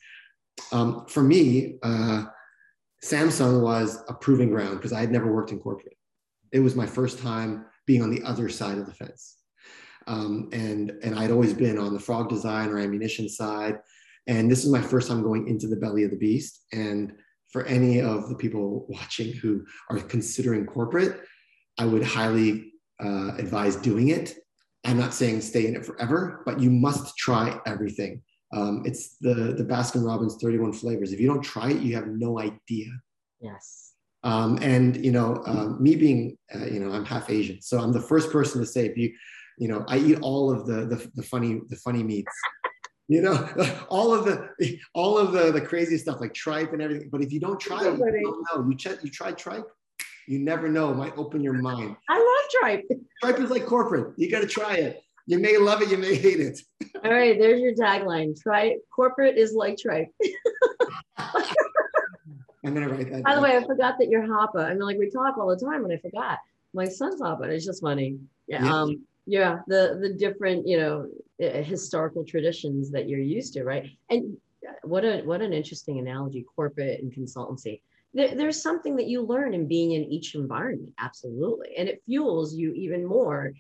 um, 0.73 1.07
for 1.07 1.23
me, 1.23 1.79
uh, 1.83 2.25
Samsung 3.05 3.63
was 3.63 4.03
a 4.09 4.15
proving 4.15 4.51
ground 4.51 4.77
because 4.77 4.93
I 4.93 5.01
had 5.01 5.13
never 5.13 5.33
worked 5.33 5.53
in 5.53 5.59
corporate. 5.59 5.97
It 6.53 6.61
was 6.61 6.75
my 6.75 6.87
first 6.87 7.19
time 7.19 7.67
being 7.87 8.03
on 8.03 8.11
the 8.11 8.23
other 8.23 8.49
side 8.49 8.79
of 8.79 8.87
the 8.87 8.95
fence. 8.95 9.37
Um, 10.07 10.49
and, 10.53 10.93
and 11.03 11.19
I'd 11.19 11.31
always 11.31 11.53
been 11.53 11.79
on 11.79 11.93
the 11.93 12.01
frog 12.01 12.29
design 12.29 12.69
or 12.71 12.79
ammunition 12.79 13.29
side. 13.29 13.79
And 14.27 14.51
this 14.51 14.65
is 14.65 14.71
my 14.71 14.81
first 14.81 15.09
time 15.09 15.23
going 15.23 15.49
into 15.49 15.67
the 15.67 15.77
belly 15.77 16.05
of 16.05 16.11
the 16.11 16.17
beast. 16.17 16.65
And 16.73 17.13
for 17.51 17.65
any 17.65 18.01
of 18.01 18.29
the 18.29 18.35
people 18.35 18.87
watching 18.89 19.33
who 19.33 19.65
are 19.91 19.99
considering 19.99 20.67
corporate, 20.67 21.21
I 21.79 21.85
would 21.85 22.03
highly 22.03 22.73
uh, 23.03 23.33
advise 23.37 23.77
doing 23.77 24.09
it. 24.09 24.35
I'm 24.85 24.99
not 24.99 25.15
saying 25.15 25.41
stay 25.41 25.67
in 25.67 25.77
it 25.77 25.85
forever, 25.85 26.43
but 26.47 26.61
you 26.61 26.71
must 26.71 27.17
try 27.17 27.59
everything. 27.67 28.23
Um, 28.53 28.83
it's 28.85 29.17
the 29.19 29.35
the 29.35 29.65
Baskin 29.65 30.05
Robbins 30.05 30.37
31 30.41 30.73
flavors. 30.73 31.13
If 31.13 31.21
you 31.21 31.27
don't 31.27 31.43
try 31.43 31.71
it, 31.71 31.83
you 31.83 31.95
have 31.95 32.07
no 32.07 32.39
idea. 32.39 32.87
Yes. 33.41 33.93
Um, 34.23 34.59
and 34.63 35.05
you 35.05 35.13
know, 35.13 35.43
uh, 35.47 35.69
me 35.81 35.97
being, 35.97 36.37
uh, 36.55 36.67
you 36.67 36.81
know, 36.81 36.93
I'm 36.93 37.05
half 37.05 37.31
Asian, 37.31 37.61
so 37.61 37.79
I'm 37.79 37.93
the 37.93 38.01
first 38.01 38.33
person 38.33 38.61
to 38.61 38.67
say, 38.67 38.87
if 38.87 38.97
you, 38.97 39.13
you 39.59 39.69
know, 39.69 39.85
I 39.89 39.99
eat 39.99 40.19
all 40.21 40.51
of 40.51 40.67
the 40.67 40.87
the, 40.87 41.11
the 41.15 41.23
funny 41.23 41.61
the 41.69 41.77
funny 41.77 42.03
meats. 42.03 42.33
You 43.09 43.23
know, 43.23 43.49
all 43.89 44.13
of 44.13 44.25
the 44.25 44.51
all 44.93 45.17
of 45.17 45.31
the 45.31 45.53
the 45.53 45.61
crazy 45.61 45.97
stuff 45.97 46.21
like 46.21 46.35
tripe 46.35 46.73
and 46.73 46.83
everything. 46.83 47.09
But 47.09 47.23
if 47.23 47.33
you 47.33 47.39
don't 47.39 47.61
try 47.61 47.87
it, 47.87 47.97
you 47.97 48.21
don't 48.25 48.45
know. 48.53 48.69
You 48.69 48.77
ch- 48.77 49.01
you 49.01 49.11
try 49.11 49.31
tripe, 49.31 49.65
you 50.27 50.41
never 50.41 50.69
know. 50.69 50.91
It 50.91 50.97
might 50.97 51.17
open 51.17 51.41
your 51.41 51.53
mind. 51.53 51.97
I 52.09 52.19
love 52.19 52.61
tripe. 52.61 52.83
Tripe 53.23 53.39
is 53.39 53.51
like 53.51 53.65
corporate. 53.67 54.15
You 54.17 54.29
got 54.29 54.41
to 54.41 54.49
try 54.49 54.75
it. 54.75 55.01
You 55.27 55.41
may 55.41 55.59
love 55.59 55.83
it, 55.83 55.91
you 55.91 55.99
may 55.99 56.15
hate 56.15 56.39
it. 56.41 56.61
All 57.05 57.13
right, 57.13 57.37
there's 57.39 57.61
your 57.61 57.75
tagline. 57.75 58.41
Try 58.41 58.77
corporate 58.95 59.37
is 59.37 59.55
like 59.55 59.77
tripe. 59.77 60.09
I'm 62.65 62.75
gonna 62.75 62.89
write 62.89 63.11
that. 63.11 63.25
By 63.25 63.31
down. 63.31 63.37
the 63.37 63.43
way, 63.43 63.57
I 63.57 63.65
forgot 63.65 63.97
that 63.99 64.09
you're 64.09 64.27
Hapa. 64.27 64.65
I 64.65 64.71
mean, 64.71 64.81
like 64.81 64.99
we 64.99 65.11
talk 65.11 65.37
all 65.37 65.49
the 65.49 65.57
time, 65.57 65.85
and 65.85 65.93
I 65.93 65.99
forgot. 65.99 66.39
My 66.75 66.87
son's 66.87 67.21
Hapa. 67.21 67.47
It's 67.47 67.65
just 67.65 67.83
funny. 67.83 68.19
Yeah. 68.47 68.65
yeah. 68.65 68.75
Um, 68.75 69.05
yeah. 69.27 69.59
The 69.67 69.99
the 70.01 70.15
different, 70.15 70.67
you 70.67 70.79
know, 70.79 71.09
eh, 71.41 71.47
eh, 71.47 71.63
historical 71.63 72.25
traditions 72.25 72.91
that 72.93 73.09
you're 73.09 73.19
used 73.19 73.55
to, 73.55 73.65
right? 73.65 73.89
And 74.11 74.37
uh, 74.67 74.73
what 74.85 75.05
a 75.05 75.23
what 75.23 75.43
an 75.43 75.53
interesting 75.53 75.99
analogy, 75.99 76.47
corporate 76.55 77.01
and 77.01 77.13
consultancy. 77.13 77.81
There, 78.15 78.35
there's 78.35 78.63
something 78.63 78.95
that 78.97 79.07
you 79.07 79.23
learn 79.23 79.55
in 79.55 79.67
being 79.67 79.93
in 79.93 80.05
each 80.05 80.37
environment, 80.37 80.93
absolutely, 80.99 81.75
and 81.77 81.89
it 81.89 82.03
fuels 82.07 82.55
you 82.55 82.73
even 82.75 83.05
more 83.05 83.53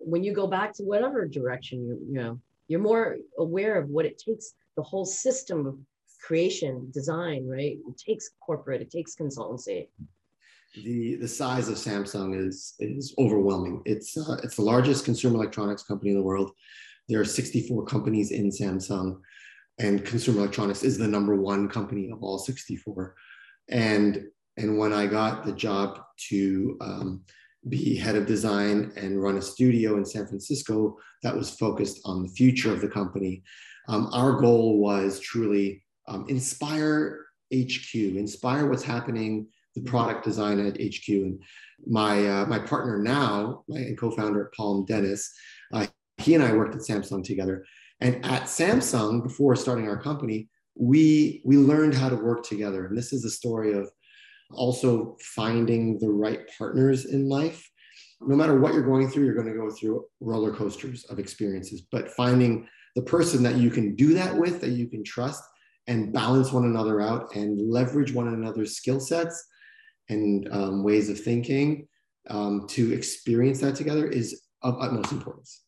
when 0.00 0.24
you 0.24 0.32
go 0.32 0.46
back 0.46 0.72
to 0.74 0.82
whatever 0.82 1.26
direction 1.26 1.78
you 1.86 1.98
you 2.08 2.20
know 2.20 2.40
you're 2.68 2.80
more 2.80 3.16
aware 3.38 3.78
of 3.78 3.88
what 3.88 4.06
it 4.06 4.18
takes 4.18 4.52
the 4.76 4.82
whole 4.82 5.04
system 5.04 5.66
of 5.66 5.76
creation 6.22 6.90
design 6.92 7.46
right? 7.46 7.78
It 7.88 7.98
takes 7.98 8.30
corporate 8.40 8.82
it 8.82 8.90
takes 8.90 9.14
consultancy. 9.14 9.88
The 10.84 11.16
the 11.16 11.28
size 11.28 11.68
of 11.68 11.76
samsung 11.76 12.46
is 12.46 12.74
is 12.78 13.14
overwhelming. 13.18 13.82
It's 13.84 14.16
uh, 14.16 14.36
it's 14.44 14.56
the 14.56 14.62
largest 14.62 15.04
consumer 15.04 15.36
electronics 15.36 15.82
company 15.82 16.10
in 16.10 16.16
the 16.16 16.22
world. 16.22 16.52
There 17.08 17.20
are 17.20 17.24
64 17.24 17.86
companies 17.86 18.30
in 18.30 18.50
samsung 18.50 19.20
and 19.80 20.04
consumer 20.04 20.40
electronics 20.40 20.82
is 20.82 20.98
the 20.98 21.08
number 21.08 21.34
one 21.34 21.68
company 21.68 22.10
of 22.10 22.22
all 22.22 22.38
64 22.38 23.14
and 23.70 24.26
and 24.56 24.78
when 24.78 24.92
i 24.92 25.06
got 25.06 25.44
the 25.44 25.52
job 25.52 26.00
to 26.28 26.76
um, 26.80 27.22
be 27.68 27.94
head 27.96 28.16
of 28.16 28.26
design 28.26 28.92
and 28.96 29.22
run 29.22 29.36
a 29.36 29.42
studio 29.42 29.96
in 29.96 30.04
San 30.04 30.26
Francisco 30.26 30.96
that 31.22 31.36
was 31.36 31.50
focused 31.50 32.00
on 32.04 32.22
the 32.22 32.28
future 32.28 32.72
of 32.72 32.80
the 32.80 32.88
company. 32.88 33.42
Um, 33.88 34.08
our 34.12 34.32
goal 34.32 34.78
was 34.78 35.20
truly 35.20 35.82
um, 36.08 36.26
inspire 36.28 37.26
HQ, 37.54 37.94
inspire 37.94 38.66
what's 38.66 38.82
happening, 38.82 39.46
the 39.74 39.82
product 39.82 40.24
design 40.24 40.64
at 40.64 40.80
HQ. 40.80 41.08
And 41.08 41.42
my 41.86 42.26
uh, 42.26 42.46
my 42.46 42.58
partner 42.58 42.98
now, 42.98 43.64
my 43.68 43.94
co-founder 43.98 44.52
Palm 44.56 44.84
Dennis, 44.84 45.32
uh, 45.72 45.86
he 46.18 46.34
and 46.34 46.42
I 46.42 46.52
worked 46.52 46.74
at 46.74 46.82
Samsung 46.82 47.24
together. 47.24 47.64
And 48.00 48.24
at 48.24 48.44
Samsung, 48.44 49.22
before 49.22 49.54
starting 49.56 49.88
our 49.88 50.00
company, 50.00 50.48
we 50.74 51.42
we 51.44 51.56
learned 51.56 51.94
how 51.94 52.08
to 52.08 52.16
work 52.16 52.44
together. 52.44 52.86
And 52.86 52.96
this 52.96 53.12
is 53.12 53.24
a 53.24 53.30
story 53.30 53.72
of 53.72 53.90
also 54.52 55.16
finding 55.20 55.98
the 55.98 56.10
right 56.10 56.40
partners 56.58 57.06
in 57.06 57.28
life. 57.28 57.68
No 58.20 58.36
matter 58.36 58.58
what 58.58 58.74
you're 58.74 58.82
going 58.82 59.08
through, 59.08 59.24
you're 59.24 59.34
going 59.34 59.46
to 59.46 59.58
go 59.58 59.70
through 59.70 60.04
roller 60.20 60.52
coasters 60.52 61.04
of 61.04 61.18
experiences, 61.18 61.82
but 61.90 62.10
finding 62.10 62.68
the 62.96 63.02
person 63.02 63.42
that 63.42 63.56
you 63.56 63.70
can 63.70 63.94
do 63.94 64.14
that 64.14 64.36
with, 64.36 64.60
that 64.60 64.70
you 64.70 64.88
can 64.88 65.02
trust 65.04 65.42
and 65.86 66.12
balance 66.12 66.52
one 66.52 66.64
another 66.64 67.00
out 67.00 67.34
and 67.34 67.70
leverage 67.70 68.12
one 68.12 68.28
another's 68.28 68.76
skill 68.76 69.00
sets 69.00 69.46
and 70.08 70.48
um, 70.52 70.82
ways 70.82 71.08
of 71.08 71.18
thinking 71.18 71.86
um, 72.28 72.66
to 72.68 72.92
experience 72.92 73.60
that 73.60 73.74
together 73.74 74.06
is 74.06 74.42
of 74.62 74.76
utmost 74.80 75.12
importance. 75.12 75.62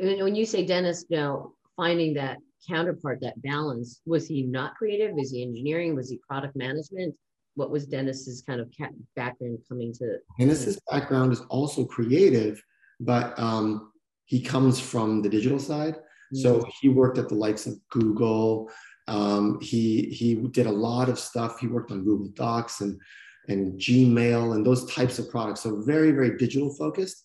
And 0.00 0.22
when 0.22 0.34
you 0.34 0.44
say 0.44 0.66
Dennis, 0.66 1.04
you 1.08 1.18
know, 1.18 1.54
finding 1.76 2.14
that 2.14 2.38
counterpart, 2.68 3.20
that 3.20 3.40
balance, 3.42 4.00
was 4.06 4.26
he 4.26 4.42
not 4.42 4.74
creative? 4.74 5.16
Is 5.18 5.30
he 5.30 5.42
engineering? 5.42 5.94
Was 5.94 6.10
he 6.10 6.18
product 6.28 6.56
management? 6.56 7.14
What 7.56 7.70
was 7.70 7.86
Dennis's 7.86 8.42
kind 8.42 8.60
of 8.60 8.70
background 9.16 9.58
coming 9.68 9.92
to? 9.94 10.18
Dennis's 10.38 10.78
background 10.90 11.32
is 11.32 11.40
also 11.48 11.84
creative, 11.84 12.62
but 13.00 13.36
um, 13.38 13.90
he 14.26 14.40
comes 14.40 14.78
from 14.78 15.22
the 15.22 15.28
digital 15.28 15.58
side. 15.58 15.94
Mm-hmm. 15.94 16.42
So 16.42 16.64
he 16.80 16.88
worked 16.88 17.18
at 17.18 17.28
the 17.28 17.34
likes 17.34 17.66
of 17.66 17.74
Google. 17.90 18.70
Um, 19.08 19.58
he 19.60 20.02
he 20.02 20.34
did 20.34 20.66
a 20.66 20.72
lot 20.72 21.08
of 21.08 21.18
stuff. 21.18 21.58
He 21.58 21.66
worked 21.66 21.90
on 21.90 22.04
Google 22.04 22.28
Docs 22.34 22.82
and 22.82 23.00
and 23.48 23.80
Gmail 23.80 24.54
and 24.54 24.66
those 24.66 24.84
types 24.92 25.18
of 25.18 25.30
products. 25.30 25.62
So 25.62 25.80
very 25.80 26.10
very 26.10 26.36
digital 26.36 26.72
focused. 26.74 27.24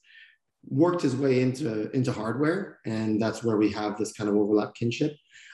Worked 0.67 1.01
his 1.01 1.15
way 1.15 1.41
into 1.41 1.91
into 1.91 2.11
hardware, 2.13 2.79
and 2.85 3.21
that's 3.21 3.43
where 3.43 3.57
we 3.57 3.69
have 3.71 3.97
this 3.97 4.13
kind 4.13 4.29
of 4.29 4.35
overlap 4.35 4.75
kinship. 4.75 5.13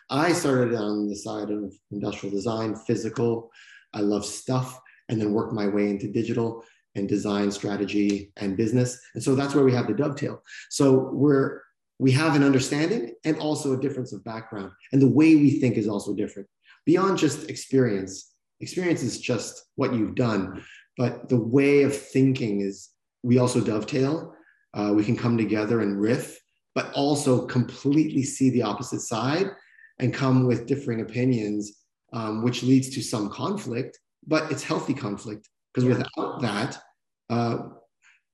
I 0.09 0.33
started 0.33 0.75
on 0.75 1.09
the 1.09 1.15
side 1.15 1.49
of 1.49 1.73
industrial 1.91 2.35
design, 2.35 2.75
physical. 2.75 3.49
I 3.93 4.01
love 4.01 4.25
stuff, 4.25 4.79
and 5.09 5.19
then 5.19 5.33
work 5.33 5.53
my 5.53 5.67
way 5.67 5.89
into 5.89 6.11
digital 6.11 6.63
and 6.95 7.07
design 7.07 7.51
strategy 7.51 8.31
and 8.37 8.57
business. 8.57 8.99
And 9.13 9.23
so 9.23 9.35
that's 9.35 9.55
where 9.55 9.63
we 9.63 9.73
have 9.73 9.87
the 9.87 9.93
dovetail. 9.93 10.41
So 10.69 11.09
we're 11.13 11.61
we 11.99 12.11
have 12.11 12.35
an 12.35 12.43
understanding 12.43 13.13
and 13.25 13.37
also 13.39 13.73
a 13.73 13.79
difference 13.79 14.13
of 14.13 14.23
background. 14.23 14.71
And 14.91 15.01
the 15.01 15.09
way 15.09 15.35
we 15.35 15.59
think 15.59 15.77
is 15.77 15.87
also 15.87 16.13
different. 16.13 16.47
Beyond 16.85 17.17
just 17.17 17.49
experience, 17.49 18.33
experience 18.59 19.01
is 19.01 19.19
just 19.19 19.63
what 19.75 19.93
you've 19.93 20.15
done, 20.15 20.63
but 20.97 21.27
the 21.27 21.39
way 21.39 21.83
of 21.83 21.95
thinking 21.95 22.61
is 22.61 22.89
we 23.23 23.39
also 23.39 23.61
dovetail. 23.61 24.35
Uh, 24.73 24.93
we 24.95 25.03
can 25.03 25.17
come 25.17 25.37
together 25.37 25.81
and 25.81 25.99
riff, 25.99 26.39
but 26.75 26.91
also 26.93 27.47
completely 27.47 28.23
see 28.23 28.51
the 28.51 28.61
opposite 28.61 29.01
side 29.01 29.47
and 29.99 30.13
come 30.13 30.45
with 30.45 30.67
differing 30.67 31.01
opinions, 31.01 31.76
um, 32.13 32.43
which 32.43 32.63
leads 32.63 32.89
to 32.89 33.01
some 33.01 33.29
conflict, 33.29 33.99
but 34.25 34.51
it's 34.51 34.63
healthy 34.63 34.93
conflict 34.93 35.47
because 35.73 35.87
yeah. 35.87 35.97
without 35.97 36.41
that, 36.41 36.77
uh, 37.29 37.57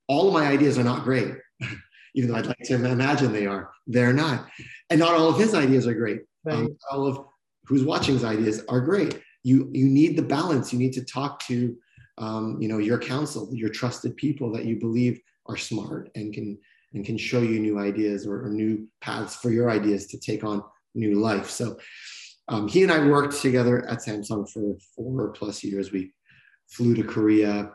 all 0.08 0.28
of 0.28 0.34
my 0.34 0.46
ideas 0.46 0.78
are 0.78 0.84
not 0.84 1.04
great, 1.04 1.34
even 2.14 2.30
though 2.30 2.36
I'd 2.36 2.46
like 2.46 2.58
to 2.64 2.74
imagine 2.74 3.32
they 3.32 3.46
are. 3.46 3.70
They're 3.86 4.12
not. 4.12 4.48
And 4.90 5.00
not 5.00 5.14
all 5.14 5.28
of 5.28 5.38
his 5.38 5.54
ideas 5.54 5.86
are 5.86 5.94
great. 5.94 6.22
Right. 6.44 6.56
Um, 6.56 6.76
all 6.90 7.06
of 7.06 7.24
who's 7.66 7.84
watching's 7.84 8.24
ideas 8.24 8.62
are 8.68 8.80
great. 8.80 9.20
You, 9.42 9.70
you 9.72 9.86
need 9.86 10.16
the 10.16 10.22
balance. 10.22 10.72
You 10.72 10.78
need 10.78 10.92
to 10.94 11.04
talk 11.04 11.40
to 11.46 11.76
um, 12.18 12.58
you 12.60 12.68
know, 12.68 12.78
your 12.78 12.98
counsel, 12.98 13.48
your 13.52 13.70
trusted 13.70 14.16
people 14.16 14.52
that 14.52 14.64
you 14.64 14.78
believe 14.78 15.20
are 15.46 15.56
smart 15.56 16.10
and 16.14 16.32
can 16.32 16.58
and 16.92 17.04
can 17.04 17.18
show 17.18 17.40
you 17.40 17.58
new 17.58 17.78
ideas 17.78 18.24
or, 18.24 18.44
or 18.44 18.50
new 18.50 18.86
paths 19.00 19.34
for 19.34 19.50
your 19.50 19.68
ideas 19.68 20.06
to 20.06 20.18
take 20.18 20.44
on 20.44 20.62
new 20.94 21.18
life. 21.18 21.50
So 21.50 21.76
um, 22.48 22.68
he 22.68 22.82
and 22.82 22.92
I 22.92 23.06
worked 23.06 23.40
together 23.40 23.86
at 23.88 23.98
Samsung 24.00 24.48
for 24.50 24.76
four 24.94 25.28
plus 25.32 25.64
years. 25.64 25.92
We 25.92 26.12
flew 26.68 26.94
to 26.94 27.04
Korea 27.04 27.70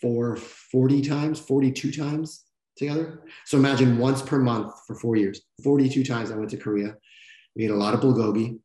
for 0.00 0.36
40 0.36 1.02
times, 1.02 1.40
42 1.40 1.92
times 1.92 2.44
together. 2.76 3.22
So 3.46 3.56
imagine 3.58 3.98
once 3.98 4.22
per 4.22 4.38
month 4.38 4.72
for 4.86 4.94
four 4.94 5.16
years, 5.16 5.40
42 5.64 6.04
times 6.04 6.30
I 6.30 6.36
went 6.36 6.50
to 6.50 6.56
Korea. 6.56 6.96
We 7.56 7.64
ate 7.64 7.70
a 7.70 7.76
lot 7.76 7.94
of 7.94 8.00
bulgogi, 8.00 8.58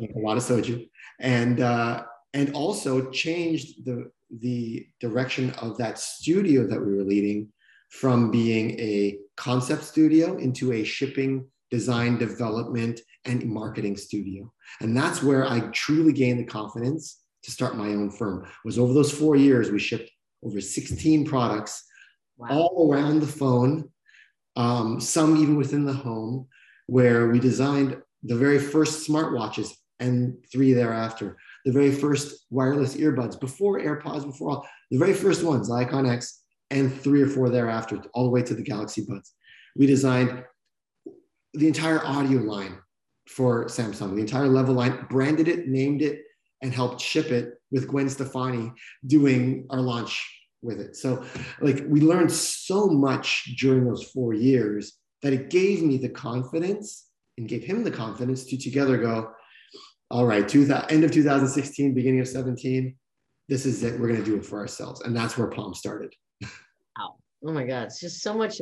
a 0.00 0.18
lot 0.18 0.36
of 0.36 0.42
soju, 0.42 0.88
and 1.20 1.60
uh, 1.60 2.02
and 2.34 2.52
also 2.54 3.10
changed 3.10 3.84
the 3.86 4.10
the 4.40 4.86
direction 5.00 5.50
of 5.52 5.78
that 5.78 5.98
studio 5.98 6.66
that 6.66 6.78
we 6.78 6.94
were 6.94 7.04
leading 7.04 7.48
from 7.88 8.30
being 8.30 8.78
a 8.78 9.16
concept 9.36 9.82
studio 9.82 10.36
into 10.36 10.72
a 10.72 10.84
shipping 10.84 11.46
design 11.70 12.18
development 12.18 13.00
and 13.28 13.44
marketing 13.44 13.96
studio 13.96 14.50
and 14.80 14.96
that's 14.96 15.22
where 15.22 15.46
i 15.46 15.60
truly 15.70 16.12
gained 16.12 16.40
the 16.40 16.44
confidence 16.44 17.22
to 17.42 17.50
start 17.50 17.76
my 17.76 17.88
own 17.88 18.10
firm 18.10 18.46
was 18.64 18.78
over 18.78 18.92
those 18.92 19.12
four 19.12 19.36
years 19.36 19.70
we 19.70 19.78
shipped 19.78 20.10
over 20.44 20.60
16 20.60 21.24
products 21.24 21.84
wow. 22.36 22.48
all 22.50 22.92
around 22.92 23.20
the 23.20 23.26
phone 23.26 23.88
um, 24.56 25.00
some 25.00 25.36
even 25.36 25.56
within 25.56 25.84
the 25.84 25.92
home 25.92 26.48
where 26.86 27.28
we 27.28 27.38
designed 27.38 27.96
the 28.24 28.34
very 28.34 28.58
first 28.58 29.08
smartwatches 29.08 29.70
and 30.00 30.36
three 30.50 30.72
thereafter 30.72 31.36
the 31.64 31.72
very 31.72 31.92
first 31.92 32.46
wireless 32.48 32.96
earbuds 32.96 33.38
before 33.38 33.78
AirPods, 33.78 34.24
before 34.24 34.50
all 34.50 34.68
the 34.90 34.96
very 34.96 35.12
first 35.12 35.42
ones, 35.42 35.70
Icon 35.70 36.06
X, 36.06 36.40
and 36.70 36.90
three 37.02 37.20
or 37.20 37.26
four 37.26 37.50
thereafter, 37.50 38.00
all 38.14 38.24
the 38.24 38.30
way 38.30 38.42
to 38.42 38.54
the 38.54 38.62
Galaxy 38.62 39.04
Buds. 39.06 39.34
We 39.76 39.86
designed 39.86 40.44
the 41.52 41.66
entire 41.66 42.04
audio 42.06 42.40
line 42.40 42.78
for 43.28 43.66
Samsung, 43.66 44.14
the 44.14 44.20
entire 44.20 44.48
level 44.48 44.74
line, 44.74 45.06
branded 45.10 45.48
it, 45.48 45.68
named 45.68 46.02
it, 46.02 46.22
and 46.62 46.72
helped 46.72 47.00
ship 47.00 47.26
it 47.26 47.54
with 47.70 47.88
Gwen 47.88 48.08
Stefani 48.08 48.72
doing 49.06 49.66
our 49.70 49.80
launch 49.80 50.26
with 50.62 50.80
it. 50.80 50.96
So, 50.96 51.24
like, 51.60 51.84
we 51.86 52.00
learned 52.00 52.32
so 52.32 52.88
much 52.88 53.54
during 53.58 53.84
those 53.84 54.04
four 54.04 54.34
years 54.34 54.94
that 55.22 55.32
it 55.32 55.50
gave 55.50 55.82
me 55.82 55.96
the 55.98 56.08
confidence 56.08 57.06
and 57.36 57.48
gave 57.48 57.64
him 57.64 57.84
the 57.84 57.90
confidence 57.90 58.44
to 58.46 58.56
together 58.56 58.98
go, 58.98 59.30
all 60.10 60.26
right, 60.26 60.54
end 60.54 61.04
of 61.04 61.10
2016, 61.12 61.94
beginning 61.94 62.20
of 62.20 62.28
17, 62.28 62.96
this 63.48 63.66
is 63.66 63.82
it. 63.82 63.98
We're 63.98 64.08
going 64.08 64.24
to 64.24 64.24
do 64.24 64.36
it 64.36 64.44
for 64.44 64.58
ourselves. 64.58 65.02
And 65.02 65.14
that's 65.14 65.36
where 65.36 65.48
Palm 65.48 65.74
started. 65.74 66.12
wow. 66.42 67.16
Oh 67.44 67.52
my 67.52 67.64
God. 67.64 67.84
It's 67.84 68.00
just 68.00 68.22
so 68.22 68.34
much, 68.34 68.60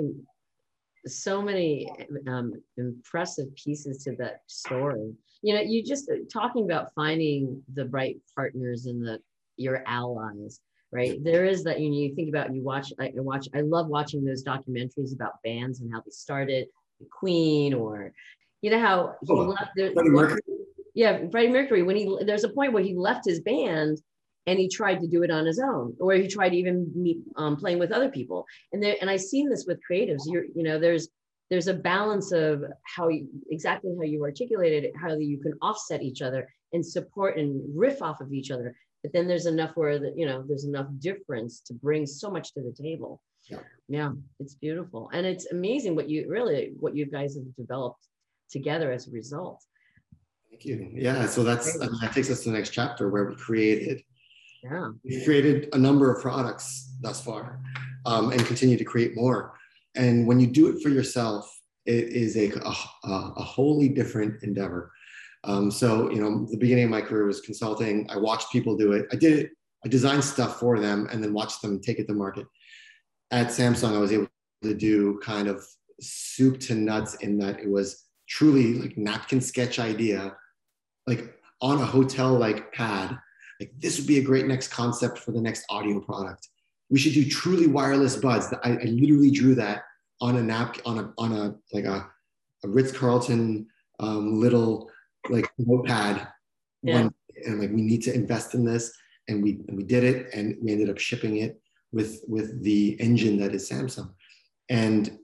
so 1.06 1.40
many 1.42 1.90
um, 2.26 2.52
impressive 2.76 3.54
pieces 3.56 4.02
to 4.04 4.16
that 4.16 4.40
story. 4.46 5.14
You 5.42 5.54
know, 5.54 5.60
you 5.60 5.84
just 5.84 6.10
uh, 6.10 6.16
talking 6.32 6.64
about 6.64 6.92
finding 6.94 7.62
the 7.74 7.86
right 7.86 8.16
partners 8.34 8.86
and 8.86 9.04
the 9.06 9.20
your 9.56 9.82
allies, 9.86 10.60
right? 10.92 11.22
There 11.22 11.44
is 11.44 11.64
that 11.64 11.80
you, 11.80 11.90
know, 11.90 11.96
you 11.96 12.14
think 12.14 12.28
about, 12.28 12.54
you 12.54 12.62
watch, 12.62 12.92
I 13.00 13.10
watch, 13.14 13.48
I 13.54 13.60
love 13.60 13.88
watching 13.88 14.24
those 14.24 14.44
documentaries 14.44 15.14
about 15.14 15.42
bands 15.42 15.80
and 15.80 15.92
how 15.92 16.00
they 16.00 16.10
started, 16.10 16.66
Queen, 17.10 17.74
or 17.74 18.12
you 18.62 18.70
know 18.70 18.80
how 18.80 19.14
he 19.24 19.32
oh, 19.32 19.36
left. 19.36 19.70
There, 19.76 19.92
yeah, 20.94 21.28
Freddie 21.30 21.48
Mercury, 21.48 21.82
when 21.82 21.96
he 21.96 22.18
there's 22.24 22.44
a 22.44 22.48
point 22.48 22.72
where 22.72 22.82
he 22.82 22.94
left 22.94 23.26
his 23.26 23.40
band 23.40 24.00
and 24.46 24.58
he 24.58 24.68
tried 24.68 25.00
to 25.00 25.08
do 25.08 25.22
it 25.22 25.30
on 25.30 25.44
his 25.44 25.58
own, 25.58 25.96
or 25.98 26.14
he 26.14 26.28
tried 26.28 26.54
even 26.54 26.90
meet 26.94 27.18
um, 27.36 27.56
playing 27.56 27.78
with 27.78 27.92
other 27.92 28.08
people. 28.08 28.46
And 28.72 28.82
there, 28.82 28.96
and 29.00 29.10
I've 29.10 29.20
seen 29.20 29.48
this 29.48 29.66
with 29.66 29.80
creatives. 29.90 30.22
You're, 30.26 30.44
you 30.54 30.62
know, 30.62 30.78
there's 30.78 31.08
there's 31.50 31.68
a 31.68 31.74
balance 31.74 32.32
of 32.32 32.64
how 32.82 33.08
you 33.08 33.28
exactly 33.50 33.94
how 33.96 34.02
you 34.02 34.22
articulated 34.22 34.84
it, 34.84 34.92
how 35.00 35.16
you 35.16 35.38
can 35.38 35.54
offset 35.62 36.02
each 36.02 36.22
other 36.22 36.48
and 36.72 36.84
support 36.84 37.38
and 37.38 37.62
riff 37.76 38.02
off 38.02 38.20
of 38.20 38.32
each 38.32 38.50
other. 38.50 38.74
But 39.02 39.12
then 39.12 39.28
there's 39.28 39.46
enough 39.46 39.72
where 39.74 39.98
that 39.98 40.16
you 40.16 40.26
know 40.26 40.44
there's 40.46 40.64
enough 40.64 40.86
difference 40.98 41.60
to 41.66 41.74
bring 41.74 42.06
so 42.06 42.30
much 42.30 42.54
to 42.54 42.62
the 42.62 42.74
table. 42.80 43.20
Yeah. 43.48 43.58
yeah, 43.88 44.10
it's 44.40 44.56
beautiful, 44.56 45.08
and 45.12 45.24
it's 45.24 45.52
amazing 45.52 45.94
what 45.94 46.10
you 46.10 46.28
really 46.28 46.72
what 46.80 46.96
you 46.96 47.06
guys 47.06 47.36
have 47.36 47.44
developed 47.56 48.04
together 48.50 48.90
as 48.90 49.06
a 49.06 49.10
result. 49.10 49.62
Thank 50.50 50.64
you. 50.64 50.90
Yeah. 50.92 51.26
So 51.26 51.44
that's 51.44 51.76
I 51.80 51.86
mean, 51.86 51.98
that 52.00 52.12
takes 52.12 52.30
us 52.30 52.42
to 52.42 52.50
the 52.50 52.56
next 52.56 52.70
chapter 52.70 53.08
where 53.08 53.26
we 53.26 53.36
created. 53.36 54.02
Yeah. 54.70 54.90
We've 55.04 55.24
created 55.24 55.68
a 55.72 55.78
number 55.78 56.12
of 56.12 56.22
products 56.22 56.96
thus 57.00 57.20
far, 57.20 57.60
um, 58.04 58.32
and 58.32 58.44
continue 58.46 58.76
to 58.76 58.84
create 58.84 59.14
more. 59.14 59.54
And 59.94 60.26
when 60.26 60.40
you 60.40 60.46
do 60.46 60.68
it 60.68 60.82
for 60.82 60.88
yourself, 60.88 61.50
it 61.84 62.08
is 62.08 62.36
a 62.36 62.50
a, 62.50 63.32
a 63.36 63.42
wholly 63.42 63.88
different 63.88 64.42
endeavor. 64.42 64.92
Um, 65.44 65.70
so 65.70 66.10
you 66.10 66.20
know, 66.20 66.46
the 66.50 66.56
beginning 66.56 66.84
of 66.84 66.90
my 66.90 67.00
career 67.00 67.26
was 67.26 67.40
consulting. 67.40 68.08
I 68.10 68.16
watched 68.16 68.50
people 68.50 68.76
do 68.76 68.92
it. 68.92 69.06
I 69.12 69.16
did 69.16 69.38
it. 69.38 69.50
I 69.84 69.88
designed 69.88 70.24
stuff 70.24 70.58
for 70.58 70.80
them 70.80 71.06
and 71.12 71.22
then 71.22 71.32
watched 71.32 71.62
them 71.62 71.80
take 71.80 71.98
it 71.98 72.08
to 72.08 72.14
market. 72.14 72.46
At 73.30 73.48
Samsung, 73.48 73.94
I 73.94 73.98
was 73.98 74.12
able 74.12 74.26
to 74.64 74.74
do 74.74 75.20
kind 75.22 75.48
of 75.48 75.64
soup 76.00 76.58
to 76.60 76.74
nuts 76.74 77.14
in 77.16 77.38
that 77.38 77.60
it 77.60 77.70
was 77.70 78.04
truly 78.28 78.74
like 78.74 78.98
napkin 78.98 79.40
sketch 79.40 79.78
idea 79.78 80.34
like 81.06 81.38
on 81.60 81.80
a 81.80 81.84
hotel 81.84 82.32
like 82.32 82.72
pad 82.72 83.16
like 83.60 83.72
this 83.78 83.98
would 83.98 84.06
be 84.06 84.18
a 84.18 84.22
great 84.22 84.46
next 84.46 84.68
concept 84.68 85.18
for 85.18 85.32
the 85.32 85.40
next 85.40 85.64
audio 85.70 86.00
product. 86.00 86.48
We 86.90 86.98
should 86.98 87.14
do 87.14 87.28
truly 87.28 87.66
wireless 87.66 88.16
buds. 88.16 88.52
I, 88.62 88.72
I 88.72 88.84
literally 88.84 89.30
drew 89.30 89.54
that 89.56 89.82
on 90.20 90.36
a 90.36 90.42
nap 90.42 90.78
on 90.86 90.98
a 90.98 91.12
on 91.18 91.32
a 91.32 91.54
like 91.72 91.84
a, 91.84 92.08
a 92.64 92.68
ritz-carlton 92.68 93.66
um, 94.00 94.40
little 94.40 94.90
like 95.28 95.50
notepad. 95.58 96.28
Yeah. 96.82 97.02
One, 97.02 97.14
and 97.44 97.60
like 97.60 97.70
we 97.70 97.82
need 97.82 98.02
to 98.02 98.14
invest 98.14 98.54
in 98.54 98.64
this 98.64 98.92
and 99.28 99.42
we 99.42 99.60
and 99.68 99.76
we 99.76 99.82
did 99.82 100.04
it 100.04 100.32
and 100.32 100.56
we 100.62 100.72
ended 100.72 100.90
up 100.90 100.98
shipping 100.98 101.38
it 101.38 101.60
with 101.92 102.22
with 102.28 102.62
the 102.62 102.96
engine 103.00 103.38
that 103.40 103.54
is 103.54 103.68
samsung. 103.68 104.12
And 104.68 105.18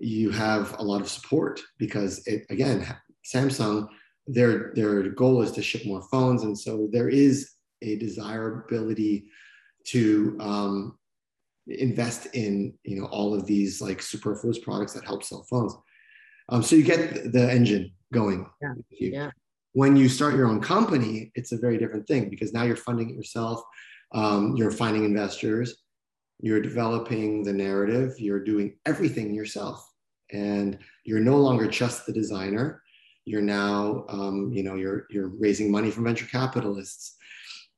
you 0.00 0.30
have 0.30 0.78
a 0.78 0.82
lot 0.82 1.00
of 1.00 1.08
support 1.08 1.60
because 1.78 2.26
it 2.26 2.46
again 2.50 2.86
samsung 3.24 3.88
their 4.26 4.72
their 4.74 5.10
goal 5.10 5.42
is 5.42 5.52
to 5.52 5.62
ship 5.62 5.84
more 5.86 6.02
phones, 6.10 6.42
and 6.44 6.58
so 6.58 6.88
there 6.90 7.08
is 7.08 7.50
a 7.82 7.96
desirability 7.96 9.26
to 9.86 10.36
um, 10.40 10.98
invest 11.66 12.26
in 12.34 12.74
you 12.84 13.00
know 13.00 13.06
all 13.06 13.34
of 13.34 13.46
these 13.46 13.80
like 13.80 14.02
superfluous 14.02 14.58
products 14.58 14.92
that 14.92 15.04
help 15.04 15.22
sell 15.22 15.46
phones. 15.48 15.74
Um, 16.48 16.62
so 16.62 16.76
you 16.76 16.82
get 16.82 17.32
the 17.32 17.50
engine 17.50 17.92
going. 18.12 18.46
Yeah. 18.60 18.72
yeah. 18.90 19.30
When 19.72 19.96
you 19.96 20.08
start 20.08 20.34
your 20.34 20.46
own 20.46 20.60
company, 20.60 21.32
it's 21.34 21.52
a 21.52 21.58
very 21.58 21.78
different 21.78 22.06
thing 22.06 22.28
because 22.28 22.52
now 22.52 22.62
you're 22.62 22.76
funding 22.76 23.10
it 23.10 23.16
yourself. 23.16 23.62
Um, 24.12 24.54
you're 24.56 24.70
finding 24.70 25.04
investors. 25.04 25.82
You're 26.40 26.60
developing 26.60 27.42
the 27.42 27.52
narrative. 27.52 28.14
You're 28.18 28.44
doing 28.44 28.76
everything 28.86 29.34
yourself, 29.34 29.88
and 30.32 30.78
you're 31.04 31.20
no 31.20 31.38
longer 31.38 31.66
just 31.66 32.06
the 32.06 32.12
designer 32.12 32.82
you're 33.24 33.42
now, 33.42 34.04
um, 34.08 34.52
you 34.52 34.62
know, 34.62 34.74
you're, 34.74 35.06
you're 35.10 35.28
raising 35.28 35.70
money 35.70 35.90
from 35.90 36.04
venture 36.04 36.26
capitalists. 36.26 37.13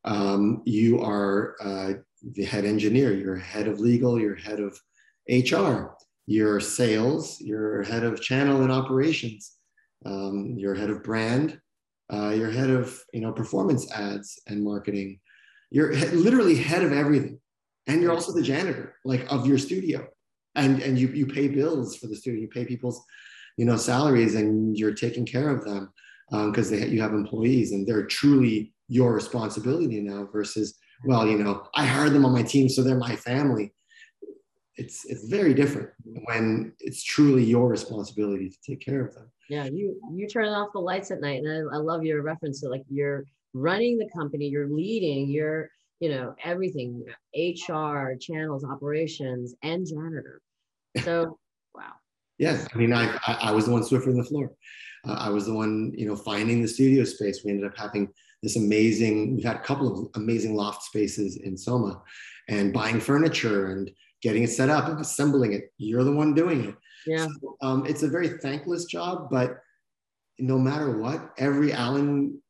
Um, 0.07 0.62
you 0.64 1.00
are 1.00 1.57
uh, 1.61 1.92
the 2.32 2.44
head 2.44 2.64
engineer, 2.64 3.12
you're 3.12 3.36
head 3.36 3.68
of 3.68 3.80
legal, 3.80 4.20
you're 4.20 4.36
head 4.36 4.61
of 4.61 4.78
HR, 5.28 5.96
you're 6.26 6.61
sales, 6.61 7.40
you're 7.40 7.82
head 7.82 8.04
of 8.04 8.20
channel 8.20 8.62
and 8.62 8.72
operations, 8.72 9.57
um, 10.04 10.54
you're 10.57 10.74
head 10.74 10.90
of 10.90 11.02
brand, 11.02 11.61
uh, 12.12 12.30
you're 12.30 12.50
head 12.50 12.70
of, 12.70 12.98
you 13.12 13.20
know, 13.20 13.32
performance 13.32 13.90
ads 13.92 14.40
and 14.46 14.62
marketing. 14.62 15.18
You're 15.70 15.92
he- 15.92 16.07
literally 16.09 16.54
head 16.54 16.84
of 16.84 16.92
everything. 16.92 17.40
And 17.88 18.00
you're 18.00 18.12
also 18.12 18.32
the 18.32 18.42
janitor, 18.42 18.96
like 19.04 19.30
of 19.32 19.46
your 19.46 19.59
studio. 19.59 20.07
And, 20.54 20.80
and 20.80 20.98
you, 20.98 21.09
you 21.09 21.26
pay 21.26 21.48
bills 21.48 21.96
for 21.96 22.07
the 22.07 22.16
studio, 22.16 22.40
you 22.40 22.48
pay 22.48 22.64
people's 22.64 23.04
you 23.57 23.64
know 23.64 23.76
salaries 23.76 24.34
and 24.34 24.76
you're 24.76 24.94
taking 24.94 25.26
care 25.26 25.48
of 25.50 25.64
them 25.64 25.92
because 26.30 26.72
um, 26.72 26.78
you 26.90 27.00
have 27.00 27.12
employees 27.12 27.72
and 27.72 27.86
they're 27.86 28.07
truly 28.07 28.72
your 28.89 29.12
responsibility 29.12 30.01
now 30.01 30.28
versus 30.32 30.78
well 31.05 31.26
you 31.26 31.39
know 31.39 31.66
i 31.74 31.84
hired 31.84 32.12
them 32.12 32.24
on 32.24 32.32
my 32.32 32.43
team 32.43 32.68
so 32.68 32.82
they're 32.82 32.97
my 32.97 33.16
family. 33.16 33.72
It's 34.78 35.07
it's 35.07 35.26
very 35.28 35.55
different 35.55 35.89
when 36.24 36.74
it's 36.80 37.03
truly 37.03 37.43
your 37.43 37.66
responsibility 37.66 38.51
to 38.51 38.57
take 38.66 38.80
care 38.80 39.07
of 39.07 39.14
them. 39.14 39.30
Yeah 39.49 39.64
you 39.64 39.99
you 40.12 40.28
turn 40.28 40.49
off 40.49 40.68
the 40.74 40.80
lights 40.80 41.11
at 41.11 41.20
night 41.20 41.43
and 41.43 41.70
i, 41.72 41.76
I 41.76 41.78
love 41.78 42.05
your 42.05 42.22
reference 42.22 42.61
to 42.61 42.68
like 42.68 42.84
you're 42.91 43.24
running 43.55 43.97
the 43.97 44.09
company 44.14 44.49
you're 44.49 44.68
leading 44.68 45.30
you're 45.30 45.70
you 46.01 46.11
know 46.11 46.34
everything 46.45 47.05
hr 47.34 48.12
channels 48.20 48.64
operations 48.64 49.55
and 49.62 49.87
janitor. 49.87 50.43
So 51.03 51.39
wow. 51.74 51.93
Yeah 52.39 52.62
i 52.72 52.76
mean 52.76 52.93
i 52.93 53.18
i, 53.26 53.39
I 53.49 53.51
was 53.53 53.64
the 53.66 53.72
one 53.72 53.82
swiffing 53.82 54.16
the 54.16 54.24
floor. 54.24 54.53
Uh, 55.09 55.16
i 55.18 55.30
was 55.30 55.47
the 55.47 55.55
one 55.55 55.93
you 55.97 56.07
know 56.07 56.16
finding 56.16 56.61
the 56.61 56.68
studio 56.68 57.05
space. 57.05 57.43
We 57.45 57.51
ended 57.53 57.66
up 57.66 57.78
having 57.78 58.09
this 58.47 58.57
amazing 58.57 59.34
we've 59.34 59.44
had 59.44 59.57
a 59.57 59.61
couple 59.61 59.92
of 59.92 60.09
amazing 60.14 60.55
loft 60.55 60.84
spaces 60.84 61.36
in 61.36 61.57
soma 61.57 62.01
and 62.49 62.72
buying 62.72 63.01
furniture 63.01 63.72
and 63.72 63.90
getting 64.22 64.44
it 64.44 64.51
set 64.51 64.70
up 64.70 64.88
and 64.88 65.01
assembling 65.01 65.53
it. 65.53 65.72
You're 65.78 66.05
the 66.05 66.12
one 66.12 66.32
doing 66.32 66.64
it. 66.66 66.74
Yeah. 67.07 67.26
So, 67.40 67.57
um, 67.61 67.86
it's 67.86 68.03
a 68.03 68.09
very 68.09 68.28
thankless 68.28 68.84
job, 68.84 69.28
but 69.30 69.59
no 70.38 70.59
matter 70.59 70.97
what, 70.97 71.32
every 71.38 71.72
Allen 71.72 72.40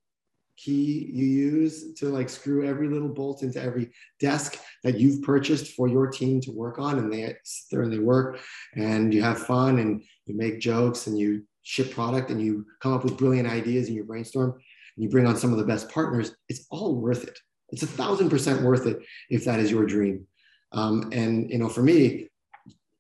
key 0.56 1.10
you 1.12 1.26
use 1.26 1.92
to 1.94 2.08
like 2.08 2.30
screw 2.30 2.66
every 2.66 2.88
little 2.88 3.10
bolt 3.10 3.42
into 3.42 3.62
every 3.62 3.90
desk 4.20 4.58
that 4.84 4.98
you've 4.98 5.22
purchased 5.22 5.74
for 5.74 5.86
your 5.86 6.06
team 6.06 6.40
to 6.40 6.50
work 6.50 6.78
on 6.78 6.98
and 6.98 7.12
they 7.12 7.36
sit 7.44 7.66
there 7.70 7.82
and 7.82 7.92
they 7.92 7.98
work 7.98 8.38
and 8.74 9.12
you 9.12 9.20
have 9.22 9.38
fun 9.38 9.78
and 9.78 10.02
you 10.24 10.34
make 10.34 10.58
jokes 10.58 11.08
and 11.08 11.18
you 11.18 11.42
ship 11.62 11.90
product 11.90 12.30
and 12.30 12.40
you 12.40 12.64
come 12.80 12.94
up 12.94 13.04
with 13.04 13.18
brilliant 13.18 13.46
ideas 13.46 13.88
and 13.88 13.96
you 13.96 14.04
brainstorm 14.04 14.58
and 14.96 15.04
you 15.04 15.08
bring 15.08 15.26
on 15.26 15.36
some 15.36 15.52
of 15.52 15.58
the 15.58 15.64
best 15.64 15.88
partners 15.90 16.34
it's 16.48 16.66
all 16.70 16.96
worth 16.96 17.24
it 17.24 17.38
it's 17.70 17.82
a 17.82 17.86
thousand 17.86 18.30
percent 18.30 18.62
worth 18.62 18.86
it 18.86 18.98
if 19.30 19.44
that 19.44 19.60
is 19.60 19.70
your 19.70 19.86
dream 19.86 20.26
um, 20.72 21.10
and 21.12 21.50
you 21.50 21.58
know, 21.58 21.68
for 21.68 21.82
me, 21.82 22.28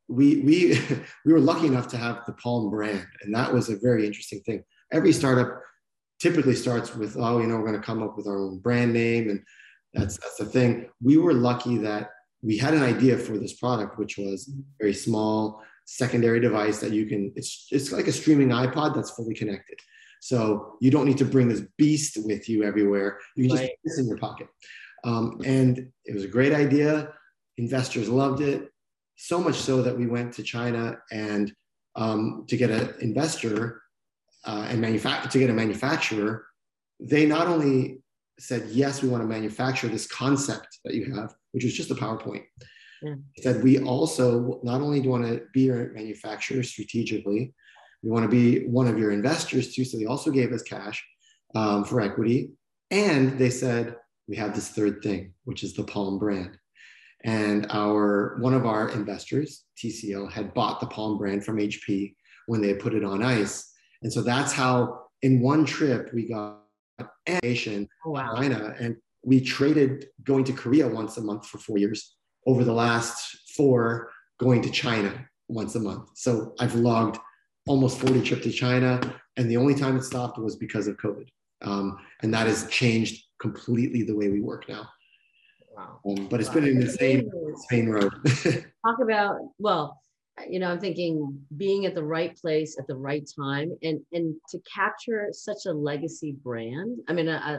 we 0.08 0.40
we 0.40 0.80
we 1.24 1.32
were 1.32 1.40
lucky 1.40 1.66
enough 1.66 1.88
to 1.88 1.96
have 1.96 2.24
the 2.26 2.32
Palm 2.32 2.70
brand, 2.70 3.06
and 3.22 3.34
that 3.34 3.52
was 3.52 3.68
a 3.68 3.76
very 3.76 4.06
interesting 4.06 4.40
thing. 4.40 4.64
Every 4.92 5.12
startup 5.12 5.60
typically 6.18 6.54
starts 6.54 6.94
with, 6.94 7.16
oh, 7.18 7.38
you 7.38 7.46
know, 7.46 7.56
we're 7.56 7.66
going 7.66 7.80
to 7.80 7.86
come 7.86 8.02
up 8.02 8.16
with 8.16 8.26
our 8.26 8.38
own 8.38 8.58
brand 8.58 8.92
name, 8.92 9.28
and 9.30 9.42
that's 9.92 10.16
that's 10.18 10.36
the 10.36 10.46
thing. 10.46 10.88
We 11.02 11.16
were 11.16 11.34
lucky 11.34 11.78
that 11.78 12.10
we 12.42 12.56
had 12.56 12.74
an 12.74 12.82
idea 12.82 13.18
for 13.18 13.36
this 13.36 13.54
product, 13.54 13.98
which 13.98 14.16
was 14.16 14.50
very 14.78 14.94
small 14.94 15.62
secondary 15.84 16.40
device 16.40 16.80
that 16.80 16.92
you 16.92 17.06
can. 17.06 17.32
It's 17.36 17.68
it's 17.70 17.92
like 17.92 18.06
a 18.06 18.12
streaming 18.12 18.48
iPod 18.48 18.94
that's 18.94 19.10
fully 19.10 19.34
connected. 19.34 19.78
So 20.20 20.76
you 20.80 20.90
don't 20.90 21.06
need 21.06 21.18
to 21.18 21.24
bring 21.24 21.48
this 21.48 21.62
beast 21.78 22.18
with 22.24 22.48
you 22.48 22.64
everywhere. 22.64 23.18
You 23.36 23.44
can 23.44 23.50
just 23.50 23.62
right. 23.62 23.70
put 23.70 23.78
this 23.84 23.98
in 23.98 24.08
your 24.08 24.18
pocket. 24.18 24.48
Um, 25.04 25.40
and 25.44 25.90
it 26.04 26.14
was 26.14 26.24
a 26.24 26.28
great 26.28 26.52
idea 26.52 27.12
investors 27.58 28.08
loved 28.08 28.40
it 28.40 28.70
so 29.16 29.40
much 29.40 29.54
so 29.54 29.82
that 29.82 29.96
we 29.96 30.06
went 30.06 30.32
to 30.34 30.42
China 30.42 30.98
and 31.10 31.52
um, 31.94 32.44
to 32.48 32.56
get 32.56 32.70
an 32.70 32.94
investor 33.00 33.82
uh, 34.44 34.66
and 34.68 34.80
manufacture 34.80 35.28
to 35.28 35.38
get 35.38 35.50
a 35.50 35.54
manufacturer, 35.54 36.46
they 37.00 37.26
not 37.26 37.46
only 37.46 38.02
said 38.38 38.68
yes, 38.68 39.02
we 39.02 39.08
want 39.08 39.22
to 39.22 39.26
manufacture 39.26 39.88
this 39.88 40.06
concept 40.06 40.78
that 40.84 40.94
you 40.94 41.12
have, 41.14 41.34
which 41.52 41.64
was 41.64 41.72
just 41.72 41.90
a 41.90 41.94
PowerPoint. 41.94 42.44
Yeah. 43.02 43.14
Said 43.38 43.62
we 43.62 43.78
also 43.80 44.60
not 44.62 44.80
only 44.80 45.00
do 45.00 45.08
want 45.08 45.24
to 45.24 45.42
be 45.52 45.62
your 45.62 45.92
manufacturer 45.92 46.62
strategically, 46.62 47.54
we 48.02 48.10
want 48.10 48.24
to 48.24 48.28
be 48.28 48.66
one 48.66 48.86
of 48.86 48.98
your 48.98 49.10
investors 49.10 49.74
too. 49.74 49.84
So 49.84 49.98
they 49.98 50.06
also 50.06 50.30
gave 50.30 50.52
us 50.52 50.62
cash 50.62 51.04
um, 51.54 51.84
for 51.84 52.00
equity, 52.00 52.50
and 52.90 53.38
they 53.38 53.50
said 53.50 53.96
we 54.28 54.36
have 54.36 54.54
this 54.54 54.70
third 54.70 55.02
thing, 55.02 55.32
which 55.44 55.62
is 55.62 55.74
the 55.74 55.84
Palm 55.84 56.18
brand. 56.18 56.58
And 57.24 57.66
our 57.70 58.36
one 58.40 58.54
of 58.54 58.66
our 58.66 58.90
investors, 58.90 59.64
TCL, 59.82 60.30
had 60.30 60.54
bought 60.54 60.80
the 60.80 60.86
Palm 60.86 61.18
brand 61.18 61.44
from 61.44 61.56
HP 61.56 62.14
when 62.46 62.60
they 62.60 62.74
put 62.74 62.94
it 62.94 63.04
on 63.04 63.22
ice. 63.22 63.72
And 64.02 64.12
so 64.12 64.22
that's 64.22 64.52
how 64.52 65.06
in 65.22 65.40
one 65.40 65.64
trip 65.64 66.10
we 66.12 66.28
got 66.28 66.60
animation 67.26 67.88
oh, 68.06 68.10
wow. 68.10 68.34
China 68.34 68.74
and 68.78 68.96
we 69.24 69.40
traded 69.40 70.06
going 70.22 70.44
to 70.44 70.52
Korea 70.52 70.86
once 70.86 71.16
a 71.16 71.20
month 71.20 71.46
for 71.46 71.58
four 71.58 71.78
years 71.78 72.14
over 72.46 72.64
the 72.64 72.72
last 72.72 73.50
four 73.56 74.10
going 74.38 74.62
to 74.62 74.70
China 74.70 75.26
once 75.48 75.74
a 75.74 75.80
month. 75.80 76.10
So 76.14 76.54
I've 76.60 76.74
logged 76.74 77.18
almost 77.66 78.00
40 78.00 78.22
trips 78.22 78.44
to 78.44 78.52
China. 78.52 79.00
And 79.36 79.50
the 79.50 79.56
only 79.56 79.74
time 79.74 79.96
it 79.96 80.04
stopped 80.04 80.38
was 80.38 80.56
because 80.56 80.86
of 80.86 80.96
COVID. 80.96 81.26
Um, 81.62 81.98
and 82.22 82.32
that 82.32 82.46
has 82.46 82.68
changed 82.68 83.24
completely 83.40 84.02
the 84.02 84.14
way 84.14 84.28
we 84.28 84.40
work 84.40 84.68
now. 84.68 84.88
Wow. 85.76 86.00
Um, 86.08 86.26
but 86.28 86.40
it's 86.40 86.48
wow. 86.48 86.56
been 86.56 86.68
in 86.68 86.80
the 86.80 86.90
same 86.90 87.30
same 87.68 87.88
road. 87.88 88.12
Talk 88.86 88.98
about 89.02 89.36
well, 89.58 90.00
you 90.48 90.58
know, 90.58 90.70
I'm 90.70 90.80
thinking 90.80 91.38
being 91.56 91.86
at 91.86 91.94
the 91.94 92.04
right 92.04 92.34
place 92.36 92.78
at 92.78 92.86
the 92.86 92.96
right 92.96 93.28
time, 93.38 93.76
and 93.82 94.00
and 94.12 94.34
to 94.50 94.58
capture 94.72 95.28
such 95.32 95.66
a 95.66 95.72
legacy 95.72 96.34
brand. 96.42 96.98
I 97.08 97.12
mean, 97.12 97.28
uh, 97.28 97.42
uh 97.44 97.58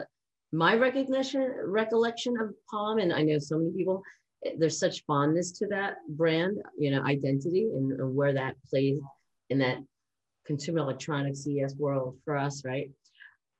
my 0.52 0.74
recognition 0.74 1.52
recollection 1.64 2.34
of 2.40 2.54
Palm, 2.70 2.98
and 2.98 3.12
I 3.12 3.22
know 3.22 3.38
so 3.38 3.58
many 3.58 3.72
people. 3.72 4.02
Eh, 4.44 4.52
there's 4.58 4.78
such 4.78 5.04
fondness 5.04 5.52
to 5.58 5.66
that 5.68 5.96
brand, 6.08 6.58
you 6.76 6.90
know, 6.90 7.02
identity 7.02 7.68
and 7.74 8.14
where 8.14 8.32
that 8.32 8.54
plays 8.68 8.98
in 9.50 9.58
that 9.58 9.78
consumer 10.48 10.80
electronics 10.80 11.44
CES 11.44 11.76
world 11.76 12.16
for 12.24 12.36
us, 12.36 12.64
right? 12.64 12.90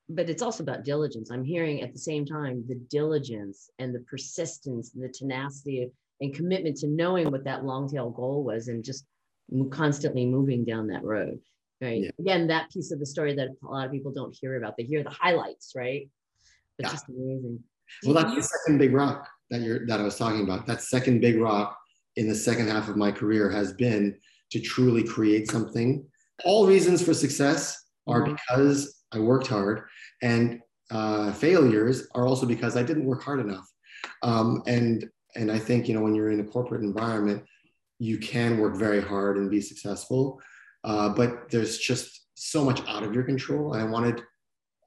but 0.08 0.30
it's 0.30 0.42
also 0.42 0.62
about 0.62 0.84
diligence. 0.84 1.30
I'm 1.30 1.44
hearing 1.44 1.82
at 1.82 1.92
the 1.92 1.98
same 1.98 2.24
time 2.24 2.64
the 2.66 2.76
diligence 2.90 3.70
and 3.78 3.94
the 3.94 4.00
persistence 4.00 4.92
and 4.94 5.04
the 5.04 5.08
tenacity 5.08 5.90
and 6.20 6.34
commitment 6.34 6.76
to 6.78 6.88
knowing 6.88 7.30
what 7.30 7.44
that 7.44 7.64
long 7.64 7.88
tail 7.88 8.10
goal 8.10 8.42
was 8.42 8.68
and 8.68 8.82
just 8.82 9.04
constantly 9.70 10.24
moving 10.24 10.64
down 10.64 10.86
that 10.88 11.04
road. 11.04 11.38
Right. 11.80 12.02
Yeah. 12.02 12.10
Again, 12.18 12.48
that 12.48 12.70
piece 12.70 12.90
of 12.90 12.98
the 12.98 13.06
story 13.06 13.34
that 13.34 13.48
a 13.62 13.66
lot 13.66 13.86
of 13.86 13.92
people 13.92 14.12
don't 14.12 14.36
hear 14.40 14.56
about. 14.56 14.76
They 14.76 14.82
hear 14.82 15.04
the 15.04 15.10
highlights, 15.10 15.74
right? 15.76 16.08
It's 16.78 16.88
yeah. 16.88 16.90
just 16.90 17.08
amazing. 17.08 17.62
Well, 18.04 18.14
that's 18.14 18.34
the 18.34 18.42
second 18.42 18.78
big 18.78 18.92
rock 18.92 19.28
that 19.50 19.60
you're 19.60 19.86
that 19.86 20.00
I 20.00 20.02
was 20.02 20.16
talking 20.16 20.42
about. 20.42 20.66
That 20.66 20.82
second 20.82 21.20
big 21.20 21.38
rock 21.38 21.78
in 22.16 22.28
the 22.28 22.34
second 22.34 22.68
half 22.68 22.88
of 22.88 22.96
my 22.96 23.12
career 23.12 23.48
has 23.50 23.74
been 23.74 24.18
to 24.50 24.60
truly 24.60 25.04
create 25.04 25.50
something. 25.50 26.04
All 26.44 26.66
reasons 26.66 27.02
for 27.02 27.14
success 27.14 27.76
are 28.06 28.22
mm-hmm. 28.22 28.34
because 28.34 29.02
I 29.12 29.18
worked 29.18 29.46
hard, 29.46 29.82
and 30.22 30.60
uh, 30.90 31.32
failures 31.32 32.08
are 32.14 32.26
also 32.26 32.46
because 32.46 32.76
I 32.76 32.82
didn't 32.82 33.04
work 33.04 33.22
hard 33.22 33.40
enough. 33.40 33.66
Um, 34.22 34.62
and 34.66 35.08
and 35.34 35.50
I 35.50 35.58
think 35.58 35.88
you 35.88 35.94
know 35.94 36.00
when 36.00 36.14
you're 36.14 36.30
in 36.30 36.40
a 36.40 36.44
corporate 36.44 36.82
environment, 36.82 37.44
you 37.98 38.18
can 38.18 38.58
work 38.58 38.76
very 38.76 39.00
hard 39.00 39.36
and 39.36 39.50
be 39.50 39.60
successful, 39.60 40.40
uh, 40.84 41.08
but 41.08 41.50
there's 41.50 41.78
just 41.78 42.26
so 42.34 42.64
much 42.64 42.80
out 42.86 43.02
of 43.02 43.14
your 43.14 43.24
control. 43.24 43.74
And 43.74 43.82
I 43.82 43.86
wanted 43.86 44.22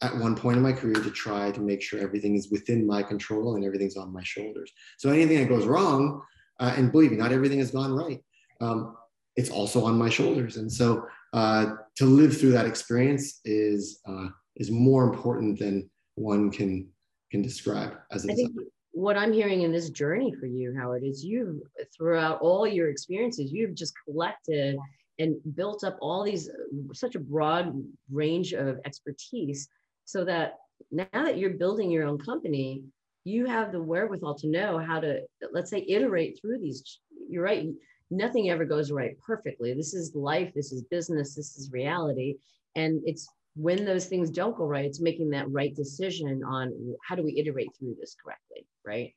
at 0.01 0.15
one 0.15 0.35
point 0.35 0.57
in 0.57 0.63
my 0.63 0.73
career 0.73 0.95
to 0.95 1.11
try 1.11 1.51
to 1.51 1.59
make 1.59 1.81
sure 1.81 1.99
everything 1.99 2.35
is 2.35 2.49
within 2.49 2.87
my 2.87 3.03
control 3.03 3.55
and 3.55 3.63
everything's 3.63 3.97
on 3.97 4.11
my 4.11 4.23
shoulders. 4.23 4.71
So 4.97 5.09
anything 5.09 5.37
that 5.37 5.49
goes 5.49 5.65
wrong, 5.65 6.21
uh, 6.59 6.73
and 6.75 6.91
believe 6.91 7.11
me, 7.11 7.17
not 7.17 7.31
everything 7.31 7.59
has 7.59 7.71
gone 7.71 7.93
right. 7.93 8.19
Um, 8.61 8.95
it's 9.35 9.49
also 9.49 9.83
on 9.85 9.97
my 9.97 10.09
shoulders. 10.09 10.57
And 10.57 10.71
so 10.71 11.05
uh, 11.33 11.75
to 11.95 12.05
live 12.05 12.37
through 12.37 12.51
that 12.51 12.65
experience 12.65 13.39
is 13.45 14.01
uh, 14.07 14.27
is 14.57 14.69
more 14.69 15.03
important 15.05 15.59
than 15.59 15.89
one 16.15 16.51
can 16.51 16.87
can 17.31 17.41
describe 17.41 17.93
as 18.11 18.25
a 18.25 18.33
think 18.33 18.51
what 18.93 19.17
I'm 19.17 19.31
hearing 19.31 19.61
in 19.61 19.71
this 19.71 19.89
journey 19.89 20.33
for 20.37 20.47
you, 20.47 20.75
Howard, 20.77 21.03
is 21.03 21.23
you 21.23 21.63
throughout 21.95 22.41
all 22.41 22.67
your 22.67 22.89
experiences, 22.89 23.49
you've 23.51 23.73
just 23.73 23.93
collected 24.05 24.77
and 25.19 25.37
built 25.55 25.83
up 25.83 25.97
all 26.01 26.23
these 26.23 26.49
such 26.93 27.15
a 27.15 27.19
broad 27.19 27.73
range 28.11 28.53
of 28.53 28.79
expertise 28.85 29.69
so 30.05 30.25
that 30.25 30.57
now 30.91 31.05
that 31.13 31.37
you're 31.37 31.51
building 31.51 31.91
your 31.91 32.05
own 32.05 32.17
company 32.17 32.83
you 33.23 33.45
have 33.45 33.71
the 33.71 33.81
wherewithal 33.81 34.33
to 34.33 34.47
know 34.47 34.79
how 34.79 34.99
to 34.99 35.21
let's 35.51 35.69
say 35.69 35.85
iterate 35.87 36.39
through 36.41 36.57
these 36.59 36.99
you're 37.29 37.43
right 37.43 37.67
nothing 38.11 38.49
ever 38.49 38.65
goes 38.65 38.91
right 38.91 39.17
perfectly. 39.25 39.73
This 39.73 39.93
is 39.93 40.13
life, 40.15 40.51
this 40.53 40.71
is 40.71 40.83
business, 40.83 41.33
this 41.33 41.57
is 41.57 41.71
reality. 41.71 42.35
And 42.75 43.01
it's 43.05 43.27
when 43.55 43.85
those 43.85 44.05
things 44.05 44.29
don't 44.29 44.55
go 44.55 44.65
right, 44.65 44.85
it's 44.85 45.01
making 45.01 45.29
that 45.31 45.49
right 45.49 45.75
decision 45.75 46.43
on 46.43 46.95
how 47.07 47.15
do 47.15 47.23
we 47.23 47.37
iterate 47.37 47.69
through 47.77 47.95
this 47.99 48.15
correctly, 48.23 48.67
right? 48.85 49.13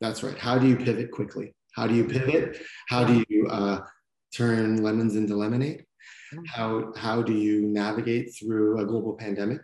That's 0.00 0.22
right. 0.22 0.38
How 0.38 0.58
do 0.58 0.68
you 0.68 0.76
pivot 0.76 1.10
quickly? 1.10 1.54
How 1.74 1.86
do 1.86 1.94
you 1.94 2.04
pivot? 2.04 2.62
How 2.88 3.04
do 3.04 3.24
you 3.28 3.48
uh, 3.48 3.80
turn 4.34 4.82
lemons 4.82 5.16
into 5.16 5.34
lemonade? 5.34 5.84
How, 6.48 6.92
how 6.96 7.22
do 7.22 7.32
you 7.32 7.62
navigate 7.62 8.34
through 8.38 8.80
a 8.80 8.86
global 8.86 9.14
pandemic? 9.14 9.60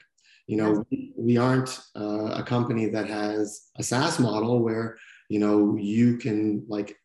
You 0.47 0.57
know, 0.57 0.85
we, 0.91 1.13
we 1.17 1.37
aren't 1.37 1.81
uh, 1.97 2.35
a 2.35 2.43
company 2.43 2.87
that 2.87 3.09
has 3.09 3.69
a 3.77 3.83
SaaS 3.83 4.19
model 4.19 4.61
where, 4.63 4.97
you 5.29 5.39
know, 5.39 5.77
you 5.77 6.17
can 6.17 6.65
like 6.69 6.97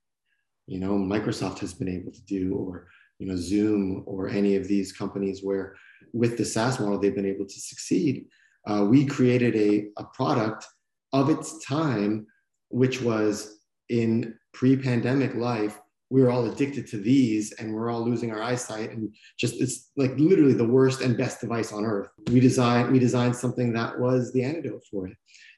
you 0.67 0.79
know 0.79 0.91
microsoft 0.91 1.59
has 1.59 1.73
been 1.73 1.87
able 1.87 2.11
to 2.11 2.21
do 2.25 2.53
or 2.55 2.87
you 3.19 3.27
know 3.27 3.35
zoom 3.35 4.03
or 4.05 4.29
any 4.29 4.55
of 4.55 4.67
these 4.67 4.91
companies 4.91 5.41
where 5.43 5.75
with 6.13 6.37
the 6.37 6.45
saas 6.45 6.79
model 6.79 6.99
they've 6.99 7.15
been 7.15 7.25
able 7.25 7.45
to 7.45 7.59
succeed. 7.59 8.25
Uh, 8.65 8.83
we 8.83 9.05
created 9.05 9.55
a, 9.55 9.87
a 9.97 10.03
product 10.13 10.65
of 11.13 11.29
its 11.29 11.65
time, 11.65 12.27
which 12.69 13.01
was 13.01 13.61
in 13.89 14.37
pre-pandemic 14.53 15.33
life 15.35 15.79
we 16.09 16.21
were 16.21 16.29
all 16.29 16.49
addicted 16.49 16.87
to 16.87 16.97
these 16.97 17.51
and 17.53 17.73
we're 17.73 17.89
all 17.89 18.03
losing 18.03 18.31
our 18.31 18.41
eyesight 18.41 18.91
and 18.91 19.13
just 19.37 19.55
it's 19.59 19.91
like 19.97 20.17
literally 20.17 20.53
the 20.53 20.67
worst 20.67 21.01
and 21.01 21.17
best 21.17 21.41
device 21.41 21.73
on 21.73 21.83
earth. 21.85 22.07
We 22.31 22.39
designed 22.39 22.91
we 22.91 22.99
designed 22.99 23.35
something 23.35 23.73
that 23.73 23.99
was 23.99 24.31
the 24.31 24.43
antidote 24.43 24.83
for 24.89 25.07
it 25.07 25.17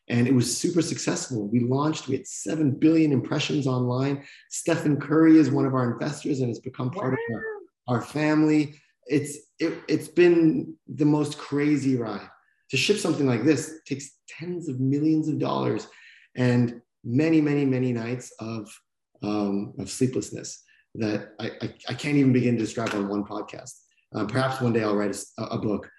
and 0.09 0.27
it 0.27 0.33
was 0.33 0.55
super 0.55 0.81
successful 0.81 1.47
we 1.47 1.59
launched 1.59 2.07
we 2.07 2.15
had 2.15 2.27
7 2.27 2.71
billion 2.71 3.11
impressions 3.11 3.67
online 3.67 4.23
stephen 4.49 4.99
curry 4.99 5.37
is 5.37 5.51
one 5.51 5.65
of 5.65 5.73
our 5.73 5.91
investors 5.91 6.39
and 6.39 6.49
has 6.49 6.59
become 6.59 6.89
part 6.89 7.13
wow. 7.13 7.37
of 7.37 7.43
our, 7.87 7.95
our 7.95 8.01
family 8.01 8.75
it's 9.05 9.37
it, 9.59 9.73
it's 9.87 10.07
been 10.07 10.75
the 10.87 11.05
most 11.05 11.37
crazy 11.37 11.95
ride 11.95 12.29
to 12.69 12.77
ship 12.77 12.97
something 12.97 13.27
like 13.27 13.43
this 13.43 13.79
takes 13.85 14.11
tens 14.27 14.69
of 14.69 14.79
millions 14.79 15.27
of 15.27 15.39
dollars 15.39 15.87
and 16.35 16.81
many 17.03 17.41
many 17.41 17.65
many 17.65 17.91
nights 17.91 18.31
of 18.39 18.69
um, 19.21 19.73
of 19.79 19.89
sleeplessness 19.89 20.63
that 20.95 21.33
I, 21.39 21.51
I, 21.61 21.73
I, 21.89 21.93
can't 21.93 22.17
even 22.17 22.33
begin 22.33 22.55
to 22.55 22.63
describe 22.63 22.93
on 22.93 23.07
one 23.07 23.23
podcast. 23.23 23.73
Um, 24.15 24.27
perhaps 24.27 24.61
one 24.61 24.73
day 24.73 24.83
I'll 24.83 24.95
write 24.95 25.15
a, 25.37 25.43
a 25.43 25.57
book. 25.57 25.89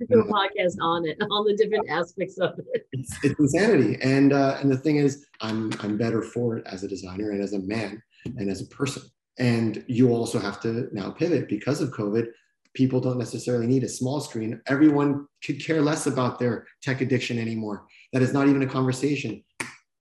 Do 0.00 0.20
a 0.20 0.24
podcast 0.24 0.76
on 0.80 1.06
it, 1.06 1.16
on 1.20 1.44
the 1.44 1.56
different 1.56 1.88
aspects 1.88 2.38
of 2.38 2.58
it. 2.72 2.86
It's, 2.92 3.18
it's 3.24 3.38
insanity, 3.40 3.98
and 4.00 4.32
uh, 4.32 4.56
and 4.60 4.70
the 4.70 4.76
thing 4.76 4.96
is, 4.96 5.26
I'm 5.40 5.72
I'm 5.80 5.96
better 5.96 6.22
for 6.22 6.56
it 6.56 6.66
as 6.66 6.84
a 6.84 6.88
designer 6.88 7.32
and 7.32 7.42
as 7.42 7.52
a 7.52 7.58
man 7.58 8.00
and 8.24 8.48
as 8.48 8.62
a 8.62 8.66
person. 8.66 9.02
And 9.38 9.84
you 9.88 10.10
also 10.10 10.38
have 10.38 10.60
to 10.62 10.88
now 10.92 11.10
pivot 11.10 11.48
because 11.48 11.80
of 11.80 11.90
COVID. 11.90 12.26
People 12.74 13.00
don't 13.00 13.18
necessarily 13.18 13.66
need 13.66 13.82
a 13.82 13.88
small 13.88 14.20
screen. 14.20 14.60
Everyone 14.66 15.26
could 15.44 15.64
care 15.64 15.80
less 15.80 16.06
about 16.06 16.38
their 16.38 16.66
tech 16.82 17.00
addiction 17.00 17.38
anymore. 17.38 17.86
That 18.12 18.22
is 18.22 18.32
not 18.32 18.48
even 18.48 18.62
a 18.62 18.66
conversation. 18.66 19.42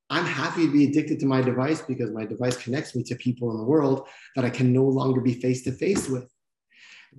I'm 0.10 0.26
happy 0.26 0.66
to 0.66 0.72
be 0.72 0.86
addicted 0.86 1.20
to 1.20 1.26
my 1.26 1.42
device 1.42 1.82
because 1.82 2.12
my 2.12 2.26
device 2.26 2.56
connects 2.58 2.96
me 2.96 3.04
to 3.04 3.16
people 3.16 3.52
in 3.52 3.58
the 3.58 3.64
world 3.64 4.08
that 4.36 4.46
I 4.46 4.50
can 4.50 4.72
no 4.72 4.84
longer 4.84 5.22
be 5.22 5.34
face 5.34 5.64
to 5.64 5.72
face 5.72 6.08
with. 6.08 6.30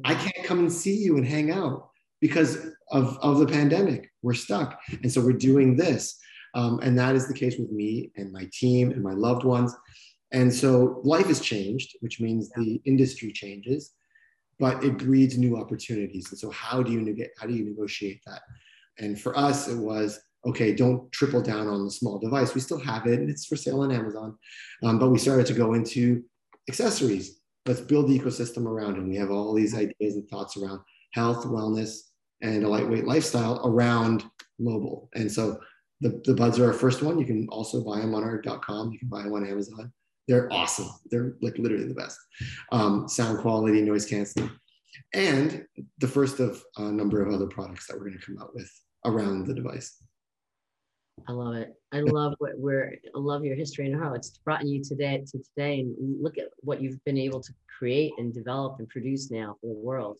I 0.05 0.15
can't 0.15 0.47
come 0.47 0.61
and 0.61 0.73
see 0.73 0.97
you 0.97 1.17
and 1.17 1.27
hang 1.27 1.51
out 1.51 1.91
because 2.21 2.69
of, 2.91 3.19
of 3.23 3.39
the 3.39 3.47
pandemic. 3.47 4.11
We're 4.23 4.35
stuck. 4.35 4.81
And 5.03 5.13
so 5.13 5.21
we're 5.21 5.33
doing 5.33 5.77
this. 5.77 6.19
Um, 6.55 6.81
and 6.83 6.99
that 6.99 7.15
is 7.15 7.29
the 7.29 7.35
case 7.35 7.57
with 7.59 7.71
me 7.71 8.11
and 8.17 8.33
my 8.33 8.49
team 8.53 8.91
and 8.91 9.03
my 9.03 9.13
loved 9.13 9.45
ones. 9.45 9.75
And 10.33 10.53
so 10.53 11.01
life 11.05 11.27
has 11.27 11.41
changed, 11.41 11.97
which 12.01 12.21
means 12.21 12.51
the 12.51 12.81
industry 12.85 13.33
changes, 13.33 13.93
but 14.59 14.83
it 14.85 14.99
breeds 14.99 15.39
new 15.39 15.57
opportunities. 15.57 16.29
And 16.31 16.39
so 16.39 16.51
how 16.51 16.83
do 16.83 16.93
you 16.93 17.01
neg- 17.01 17.31
how 17.39 17.47
do 17.47 17.55
you 17.55 17.65
negotiate 17.65 18.21
that? 18.27 18.43
And 18.99 19.19
for 19.21 19.37
us, 19.37 19.69
it 19.69 19.77
was 19.77 20.21
okay, 20.47 20.75
don't 20.75 21.11
triple 21.13 21.43
down 21.43 21.67
on 21.67 21.85
the 21.85 21.91
small 21.91 22.19
device. 22.19 22.55
We 22.55 22.61
still 22.61 22.79
have 22.81 23.07
it 23.07 23.21
and 23.21 23.29
it's 23.29 23.47
for 23.47 23.57
sale 23.57 23.81
on 23.81 23.93
Amazon. 23.93 24.39
Um, 24.83 24.99
but 24.99 25.11
we 25.11 25.19
started 25.19 25.47
to 25.47 25.55
go 25.55 25.75
into 25.75 26.23
accessories. 26.69 27.41
Let's 27.67 27.81
build 27.81 28.09
the 28.09 28.19
ecosystem 28.19 28.67
around. 28.67 28.97
And 28.97 29.09
we 29.09 29.17
have 29.17 29.31
all 29.31 29.53
these 29.53 29.75
ideas 29.75 30.15
and 30.15 30.29
thoughts 30.29 30.57
around 30.57 30.81
health, 31.13 31.45
wellness, 31.45 32.08
and 32.43 32.65
a 32.65 32.69
lightweight 32.69 33.07
lifestyle 33.07 33.61
around 33.65 34.25
mobile. 34.59 35.09
And 35.15 35.31
so 35.31 35.61
the, 36.01 36.21
the 36.25 36.35
buds 36.35 36.59
are 36.59 36.67
our 36.67 36.73
first 36.73 37.03
one. 37.03 37.19
You 37.19 37.27
can 37.27 37.49
also 37.49 37.83
buy 37.83 38.01
them 38.01 38.15
on 38.15 38.23
our 38.23 38.39
.com. 38.61 38.93
You 38.93 38.99
can 38.99 39.09
buy 39.09 39.23
them 39.23 39.33
on 39.33 39.47
Amazon. 39.47 39.93
They're 40.29 40.53
awesome. 40.53 40.91
They're 41.11 41.37
like 41.41 41.57
literally 41.59 41.89
the 41.89 41.95
best. 41.95 42.19
Um, 42.71 43.09
sound 43.09 43.39
quality, 43.39 43.81
noise 43.81 44.05
canceling, 44.05 44.51
and 45.15 45.65
the 45.99 46.09
first 46.09 46.39
of 46.39 46.63
a 46.77 46.83
number 46.83 47.23
of 47.23 47.33
other 47.33 47.47
products 47.47 47.87
that 47.87 47.97
we're 47.97 48.09
going 48.09 48.19
to 48.19 48.27
come 48.27 48.39
out 48.39 48.55
with 48.55 48.71
around 49.07 49.47
the 49.47 49.55
device. 49.55 50.03
I 51.27 51.33
love 51.33 51.55
it. 51.55 51.75
I 51.93 52.01
love 52.01 52.35
what 52.39 52.53
we're. 52.57 52.95
I 53.17 53.19
love 53.19 53.45
your 53.45 53.57
history 53.57 53.91
and 53.91 54.01
how 54.01 54.13
it's 54.13 54.39
brought 54.45 54.67
you 54.67 54.85
today 54.85 55.25
to 55.33 55.39
today, 55.39 55.81
and 55.81 56.23
look 56.23 56.37
at 56.39 56.49
what 56.61 56.81
you've 56.83 57.03
been 57.05 57.19
able 57.19 57.41
to 57.41 57.53
create 57.79 58.13
and 58.19 58.33
develop 58.33 58.79
and 58.79 58.89
produce 58.89 59.31
now 59.31 59.57
for 59.61 59.67
the 59.69 59.81
world, 59.81 60.19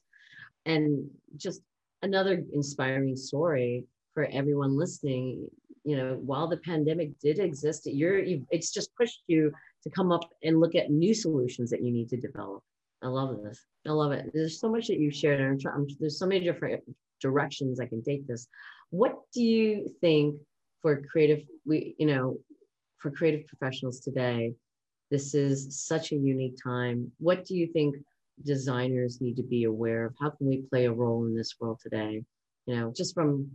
and 0.65 1.09
just 1.37 1.61
another 2.03 2.43
inspiring 2.53 3.17
story 3.17 3.85
for 4.15 4.27
everyone 4.33 4.77
listening. 4.77 5.49
You 5.85 5.97
know, 5.97 6.15
while 6.21 6.49
the 6.49 6.59
pandemic 6.59 7.19
did 7.21 7.39
exist, 7.39 7.87
you're 7.87 8.21
it's 8.51 8.73
just 8.73 8.95
pushed 8.97 9.23
you 9.27 9.53
to 9.83 9.91
come 9.91 10.13
up 10.13 10.29
and 10.43 10.61
look 10.61 10.75
at 10.75 10.91
new 10.91 11.15
solutions 11.15 11.71
that 11.71 11.83
you 11.83 11.93
need 11.93 12.09
to 12.11 12.17
develop. 12.17 12.63
I 13.03 13.07
love 13.09 13.43
this. 13.43 13.65
I 13.87 13.93
love 13.93 14.13
it. 14.13 14.31
There's 14.35 14.61
so 14.61 14.69
much 14.69 14.89
that 14.89 14.99
you've 14.99 15.15
shared, 15.15 15.41
and 15.41 15.63
I'm, 15.73 15.87
there's 16.01 16.19
so 16.19 16.27
many 16.27 16.45
different 16.45 16.83
directions 17.21 17.81
I 17.81 17.87
can 17.87 18.03
take 18.03 18.27
this. 18.27 18.49
What 18.91 19.15
do 19.33 19.43
you 19.43 19.89
think 20.01 20.37
for 20.83 21.03
creative 21.11 21.43
we 21.67 21.95
you 21.99 22.07
know 22.07 22.39
for 22.99 23.11
creative 23.11 23.47
professionals 23.47 24.01
today 24.01 24.53
this 25.11 25.35
is 25.35 25.85
such 25.87 26.13
a 26.13 26.17
unique 26.17 26.57
time 26.63 27.11
what 27.19 27.45
do 27.45 27.57
you 27.57 27.67
think 27.73 27.97
designers 28.45 29.21
need 29.21 29.37
to 29.37 29.43
be 29.43 29.65
aware 29.65 30.07
of 30.07 30.15
how 30.21 30.31
can 30.31 30.47
we 30.49 30.63
play 30.71 30.87
a 30.87 30.93
role 30.93 31.27
in 31.27 31.37
this 31.37 31.55
world 31.61 31.79
today 31.83 32.23
you 32.67 32.77
know 32.77 32.93
just 32.97 33.15
from 33.15 33.51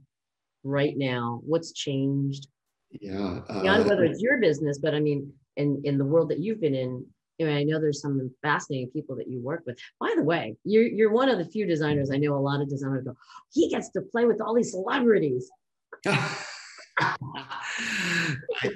right 0.64 0.98
now 0.98 1.42
what's 1.46 1.72
changed 1.74 2.48
yeah 2.92 3.40
uh, 3.50 3.62
beyond 3.62 3.86
whether 3.86 4.04
it's 4.04 4.22
your 4.22 4.40
business 4.40 4.78
but 4.78 4.94
i 4.94 5.00
mean 5.00 5.32
in 5.58 5.82
in 5.84 5.98
the 5.98 6.06
world 6.06 6.30
that 6.30 6.40
you've 6.40 6.62
been 6.62 6.76
in 6.76 7.06
I, 7.42 7.46
mean, 7.46 7.58
I 7.58 7.64
know 7.64 7.80
there's 7.80 8.02
some 8.02 8.30
fascinating 8.42 8.92
people 8.92 9.16
that 9.16 9.28
you 9.28 9.42
work 9.42 9.64
with. 9.66 9.78
By 10.00 10.14
the 10.16 10.24
way, 10.24 10.56
you're 10.64 10.86
you're 10.86 11.12
one 11.12 11.30
of 11.30 11.40
the 11.40 11.46
few 11.46 11.66
designers 11.66 12.12
I 12.12 12.18
know. 12.18 12.36
A 12.36 12.38
lot 12.38 12.62
of 12.62 12.70
designers 12.70 13.06
go, 13.06 13.16
he 13.52 13.70
gets 13.70 13.90
to 13.94 14.02
play 14.02 14.26
with 14.26 14.40
all 14.40 14.54
these 14.54 14.72
celebrities. 14.72 15.50
I, 16.06 17.16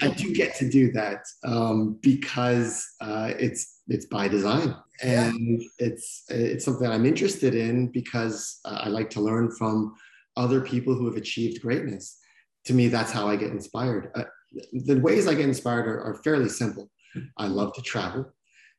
I, 0.01 0.07
do 0.17 0.33
get 0.33 0.55
to 0.55 0.69
do 0.69 0.91
that 0.93 1.23
um, 1.43 1.99
because 2.01 2.85
uh, 2.99 3.33
it's 3.37 3.81
it's 3.87 4.05
by 4.05 4.27
design 4.27 4.75
and 5.01 5.61
it's 5.79 6.23
it's 6.29 6.65
something 6.65 6.87
I'm 6.87 7.05
interested 7.05 7.55
in 7.55 7.87
because 7.87 8.59
I 8.65 8.89
like 8.89 9.09
to 9.11 9.21
learn 9.21 9.51
from 9.51 9.95
other 10.35 10.61
people 10.61 10.95
who 10.95 11.05
have 11.07 11.17
achieved 11.17 11.61
greatness. 11.61 12.17
To 12.65 12.73
me, 12.73 12.87
that's 12.87 13.11
how 13.11 13.27
I 13.27 13.35
get 13.35 13.51
inspired. 13.51 14.11
Uh, 14.15 14.23
the 14.71 14.99
ways 14.99 15.27
I 15.27 15.33
get 15.33 15.45
inspired 15.45 15.87
are, 15.87 16.01
are, 16.01 16.15
fairly 16.23 16.49
simple. 16.49 16.89
I 17.37 17.47
love 17.47 17.73
to 17.73 17.81
travel. 17.81 18.31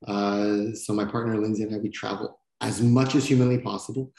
Uh, 0.06 0.72
so 0.74 0.92
my 0.92 1.04
partner 1.04 1.36
Lindsay 1.36 1.64
and 1.64 1.74
I 1.74 1.78
we 1.78 1.90
travel 1.90 2.40
as 2.60 2.80
much 2.80 3.14
as 3.14 3.26
humanly 3.26 3.58
possible. 3.58 4.12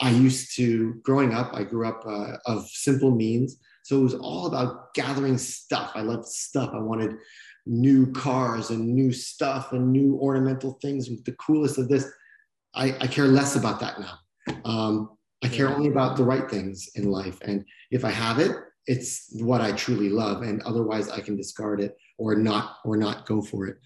I 0.00 0.10
used 0.10 0.56
to 0.56 0.94
growing 1.02 1.34
up. 1.34 1.52
I 1.54 1.64
grew 1.64 1.86
up 1.86 2.04
uh, 2.06 2.36
of 2.46 2.68
simple 2.68 3.10
means. 3.10 3.58
So 3.84 4.00
it 4.00 4.02
was 4.02 4.14
all 4.14 4.46
about 4.46 4.94
gathering 4.94 5.38
stuff. 5.38 5.92
I 5.94 6.00
loved 6.00 6.26
stuff. 6.26 6.70
I 6.72 6.78
wanted 6.78 7.16
new 7.66 8.12
cars 8.12 8.70
and 8.70 8.94
new 8.94 9.12
stuff 9.12 9.72
and 9.72 9.90
new 9.90 10.16
ornamental 10.16 10.78
things 10.82 11.08
with 11.08 11.24
the 11.24 11.32
coolest 11.32 11.78
of 11.78 11.88
this. 11.88 12.10
I, 12.74 12.96
I 13.00 13.06
care 13.06 13.26
less 13.26 13.56
about 13.56 13.80
that 13.80 14.00
now. 14.00 14.18
Um, 14.64 15.10
I 15.42 15.48
care 15.48 15.68
only 15.68 15.88
about 15.88 16.16
the 16.16 16.24
right 16.24 16.50
things 16.50 16.88
in 16.94 17.10
life. 17.10 17.38
And 17.42 17.64
if 17.90 18.04
I 18.04 18.10
have 18.10 18.38
it, 18.38 18.56
it's 18.86 19.28
what 19.40 19.60
I 19.60 19.72
truly 19.72 20.10
love. 20.10 20.42
And 20.42 20.60
otherwise 20.62 21.08
I 21.08 21.20
can 21.20 21.36
discard 21.36 21.80
it 21.80 21.96
or 22.18 22.34
not, 22.34 22.76
or 22.84 22.96
not 22.96 23.26
go 23.26 23.40
for 23.40 23.66
it. 23.66 23.76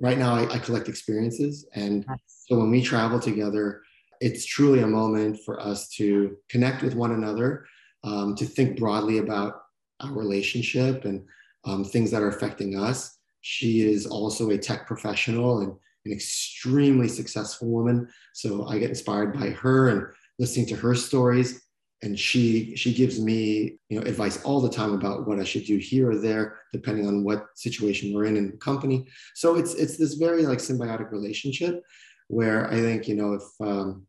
Right 0.00 0.18
now 0.18 0.34
I, 0.34 0.54
I 0.54 0.58
collect 0.58 0.88
experiences. 0.88 1.66
And 1.74 2.04
so 2.26 2.58
when 2.58 2.70
we 2.70 2.82
travel 2.82 3.20
together, 3.20 3.82
it's 4.20 4.44
truly 4.44 4.80
a 4.80 4.86
moment 4.86 5.40
for 5.44 5.60
us 5.60 5.88
to 5.90 6.36
connect 6.48 6.82
with 6.82 6.94
one 6.94 7.12
another 7.12 7.66
um, 8.04 8.34
to 8.36 8.44
think 8.44 8.78
broadly 8.78 9.18
about 9.18 9.62
our 10.00 10.12
relationship 10.12 11.04
and 11.04 11.24
um, 11.64 11.84
things 11.84 12.10
that 12.10 12.22
are 12.22 12.28
affecting 12.28 12.78
us. 12.78 13.18
She 13.42 13.82
is 13.82 14.06
also 14.06 14.50
a 14.50 14.58
tech 14.58 14.86
professional 14.86 15.60
and 15.60 15.72
an 16.06 16.12
extremely 16.12 17.08
successful 17.08 17.68
woman. 17.68 18.08
So 18.32 18.66
I 18.66 18.78
get 18.78 18.90
inspired 18.90 19.34
by 19.34 19.50
her 19.50 19.88
and 19.88 20.06
listening 20.38 20.66
to 20.66 20.76
her 20.76 20.94
stories. 20.94 21.60
And 22.04 22.18
she 22.18 22.74
she 22.74 22.92
gives 22.92 23.20
me 23.20 23.78
you 23.88 24.00
know 24.00 24.06
advice 24.06 24.42
all 24.42 24.60
the 24.60 24.68
time 24.68 24.92
about 24.92 25.28
what 25.28 25.38
I 25.38 25.44
should 25.44 25.66
do 25.66 25.76
here 25.76 26.10
or 26.10 26.18
there, 26.18 26.58
depending 26.72 27.06
on 27.06 27.22
what 27.22 27.46
situation 27.54 28.12
we're 28.12 28.24
in 28.24 28.36
in 28.36 28.50
the 28.50 28.56
company. 28.56 29.06
So 29.36 29.54
it's 29.54 29.74
it's 29.74 29.98
this 29.98 30.14
very 30.14 30.42
like 30.42 30.58
symbiotic 30.58 31.12
relationship 31.12 31.80
where 32.26 32.68
I 32.72 32.80
think 32.80 33.06
you 33.06 33.14
know 33.14 33.34
if 33.34 33.44
um, 33.60 34.06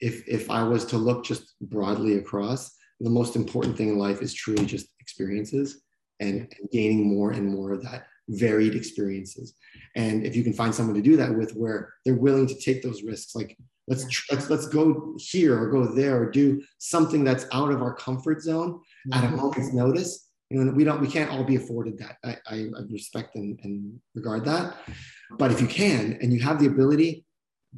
if 0.00 0.26
if 0.26 0.50
I 0.50 0.62
was 0.62 0.86
to 0.86 0.96
look 0.96 1.22
just 1.22 1.54
broadly 1.60 2.16
across, 2.16 2.74
the 3.00 3.10
most 3.10 3.36
important 3.36 3.76
thing 3.76 3.90
in 3.90 3.98
life 3.98 4.22
is 4.22 4.32
truly 4.32 4.64
just 4.64 4.86
experiences 5.00 5.82
and, 6.20 6.50
and 6.58 6.70
gaining 6.72 7.06
more 7.06 7.32
and 7.32 7.46
more 7.46 7.72
of 7.72 7.82
that 7.82 8.06
varied 8.28 8.74
experiences. 8.74 9.54
And 9.96 10.24
if 10.24 10.34
you 10.34 10.42
can 10.42 10.52
find 10.52 10.74
someone 10.74 10.96
to 10.96 11.02
do 11.02 11.16
that 11.16 11.34
with, 11.34 11.54
where 11.54 11.94
they're 12.04 12.14
willing 12.14 12.46
to 12.46 12.58
take 12.58 12.82
those 12.82 13.02
risks, 13.02 13.34
like 13.34 13.56
let's 13.86 14.04
let's 14.30 14.50
let's 14.50 14.66
go 14.66 15.14
here 15.18 15.60
or 15.60 15.68
go 15.68 15.86
there 15.86 16.20
or 16.20 16.30
do 16.30 16.62
something 16.78 17.24
that's 17.24 17.46
out 17.52 17.70
of 17.70 17.82
our 17.82 17.94
comfort 17.94 18.42
zone 18.42 18.80
at 19.12 19.24
a 19.24 19.26
mm-hmm. 19.26 19.36
moment's 19.36 19.72
notice. 19.72 20.30
You 20.50 20.62
know, 20.62 20.72
we 20.72 20.84
don't 20.84 21.00
we 21.00 21.08
can't 21.08 21.30
all 21.30 21.44
be 21.44 21.56
afforded 21.56 21.98
that. 21.98 22.16
I, 22.24 22.36
I, 22.46 22.56
I 22.76 22.80
respect 22.90 23.36
and, 23.36 23.58
and 23.64 24.00
regard 24.14 24.44
that. 24.44 24.76
But 25.38 25.50
if 25.50 25.60
you 25.60 25.66
can 25.66 26.18
and 26.20 26.32
you 26.32 26.40
have 26.40 26.60
the 26.60 26.66
ability, 26.66 27.24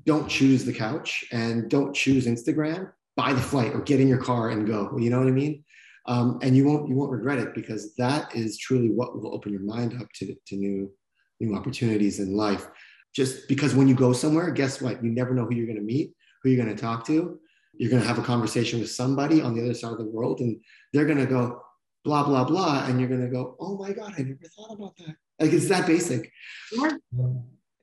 don't 0.04 0.28
choose 0.28 0.64
the 0.64 0.72
couch 0.72 1.24
and 1.32 1.70
don't 1.70 1.94
choose 1.94 2.26
Instagram 2.26 2.90
buy 3.16 3.32
the 3.32 3.40
flight 3.40 3.74
or 3.74 3.80
get 3.80 3.98
in 3.98 4.08
your 4.08 4.18
car 4.18 4.50
and 4.50 4.66
go. 4.66 4.96
You 4.98 5.10
know 5.10 5.18
what 5.18 5.28
I 5.28 5.32
mean? 5.32 5.64
Um, 6.08 6.38
and 6.42 6.56
you 6.56 6.64
won't 6.66 6.88
you 6.88 6.94
won't 6.94 7.10
regret 7.10 7.38
it 7.38 7.54
because 7.54 7.94
that 7.96 8.34
is 8.34 8.58
truly 8.58 8.90
what 8.90 9.16
will 9.16 9.34
open 9.34 9.52
your 9.52 9.62
mind 9.62 10.00
up 10.00 10.08
to 10.16 10.34
to 10.46 10.56
new 10.56 10.92
new 11.40 11.54
opportunities 11.54 12.20
in 12.20 12.36
life. 12.36 12.66
Just 13.14 13.48
because 13.48 13.74
when 13.74 13.88
you 13.88 13.94
go 13.94 14.12
somewhere, 14.12 14.50
guess 14.50 14.80
what? 14.80 15.02
You 15.02 15.10
never 15.10 15.34
know 15.34 15.44
who 15.46 15.54
you're 15.54 15.66
going 15.66 15.78
to 15.78 15.82
meet, 15.84 16.12
who 16.42 16.50
you're 16.50 16.62
going 16.62 16.74
to 16.74 16.80
talk 16.80 17.06
to. 17.06 17.38
You're 17.78 17.90
going 17.90 18.02
to 18.02 18.08
have 18.08 18.18
a 18.18 18.22
conversation 18.22 18.80
with 18.80 18.90
somebody 18.90 19.42
on 19.42 19.54
the 19.54 19.62
other 19.62 19.74
side 19.74 19.92
of 19.92 19.98
the 19.98 20.04
world, 20.04 20.40
and 20.40 20.60
they're 20.92 21.06
going 21.06 21.18
to 21.18 21.26
go 21.26 21.62
blah 22.04 22.24
blah 22.24 22.44
blah, 22.44 22.86
and 22.86 23.00
you're 23.00 23.08
going 23.08 23.22
to 23.22 23.28
go, 23.28 23.56
"Oh 23.58 23.76
my 23.76 23.92
god, 23.92 24.14
I 24.16 24.22
never 24.22 24.38
thought 24.56 24.74
about 24.74 24.96
that." 24.98 25.16
Like 25.38 25.52
it's 25.52 25.68
that 25.68 25.86
basic. 25.86 26.30
Yeah. 26.72 26.90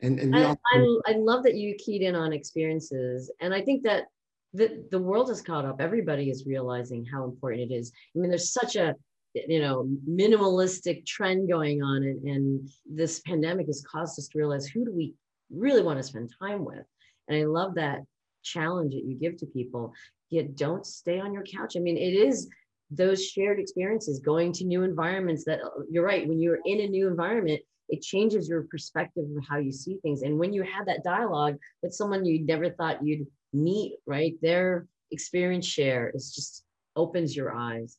And, 0.01 0.19
and 0.19 0.35
I, 0.35 0.43
all- 0.43 0.59
I, 0.73 1.11
I 1.11 1.13
love 1.13 1.43
that 1.43 1.55
you 1.55 1.75
keyed 1.75 2.01
in 2.01 2.13
on 2.15 2.33
experiences. 2.33 3.31
And 3.39 3.53
I 3.53 3.61
think 3.61 3.83
that 3.83 4.05
the, 4.53 4.85
the 4.91 4.99
world 4.99 5.29
is 5.29 5.41
caught 5.41 5.65
up. 5.65 5.81
Everybody 5.81 6.29
is 6.29 6.45
realizing 6.45 7.05
how 7.05 7.23
important 7.23 7.71
it 7.71 7.73
is. 7.73 7.91
I 8.15 8.19
mean, 8.19 8.29
there's 8.29 8.53
such 8.53 8.75
a 8.75 8.95
you 9.33 9.59
know 9.59 9.89
minimalistic 10.07 11.05
trend 11.05 11.49
going 11.49 11.81
on 11.81 12.03
and, 12.03 12.23
and 12.23 12.69
this 12.85 13.19
pandemic 13.21 13.65
has 13.67 13.83
caused 13.89 14.19
us 14.19 14.27
to 14.27 14.37
realize 14.37 14.67
who 14.67 14.85
do 14.85 14.93
we 14.93 15.13
really 15.49 15.81
want 15.81 15.97
to 15.97 16.03
spend 16.03 16.31
time 16.39 16.63
with 16.63 16.85
and 17.27 17.37
i 17.37 17.43
love 17.43 17.75
that 17.75 18.01
challenge 18.43 18.93
that 18.93 19.05
you 19.05 19.15
give 19.15 19.37
to 19.37 19.45
people 19.47 19.93
yet 20.29 20.55
don't 20.55 20.85
stay 20.85 21.19
on 21.19 21.33
your 21.33 21.43
couch 21.43 21.73
i 21.75 21.79
mean 21.79 21.97
it 21.97 22.13
is 22.13 22.47
those 22.91 23.25
shared 23.25 23.59
experiences 23.59 24.19
going 24.19 24.51
to 24.51 24.65
new 24.65 24.83
environments 24.83 25.43
that 25.45 25.59
you're 25.89 26.05
right 26.05 26.27
when 26.27 26.39
you're 26.39 26.59
in 26.65 26.81
a 26.81 26.87
new 26.87 27.07
environment 27.07 27.59
it 27.89 28.01
changes 28.01 28.47
your 28.47 28.67
perspective 28.69 29.25
of 29.35 29.43
how 29.49 29.57
you 29.57 29.71
see 29.71 29.97
things 30.03 30.21
and 30.21 30.37
when 30.37 30.53
you 30.53 30.61
have 30.63 30.85
that 30.85 31.03
dialogue 31.03 31.57
with 31.81 31.93
someone 31.93 32.25
you 32.25 32.45
never 32.45 32.69
thought 32.69 33.03
you'd 33.03 33.25
meet 33.53 33.97
right 34.05 34.33
their 34.41 34.87
experience 35.11 35.65
share 35.65 36.11
is 36.13 36.33
just 36.33 36.63
opens 36.95 37.35
your 37.35 37.55
eyes 37.55 37.97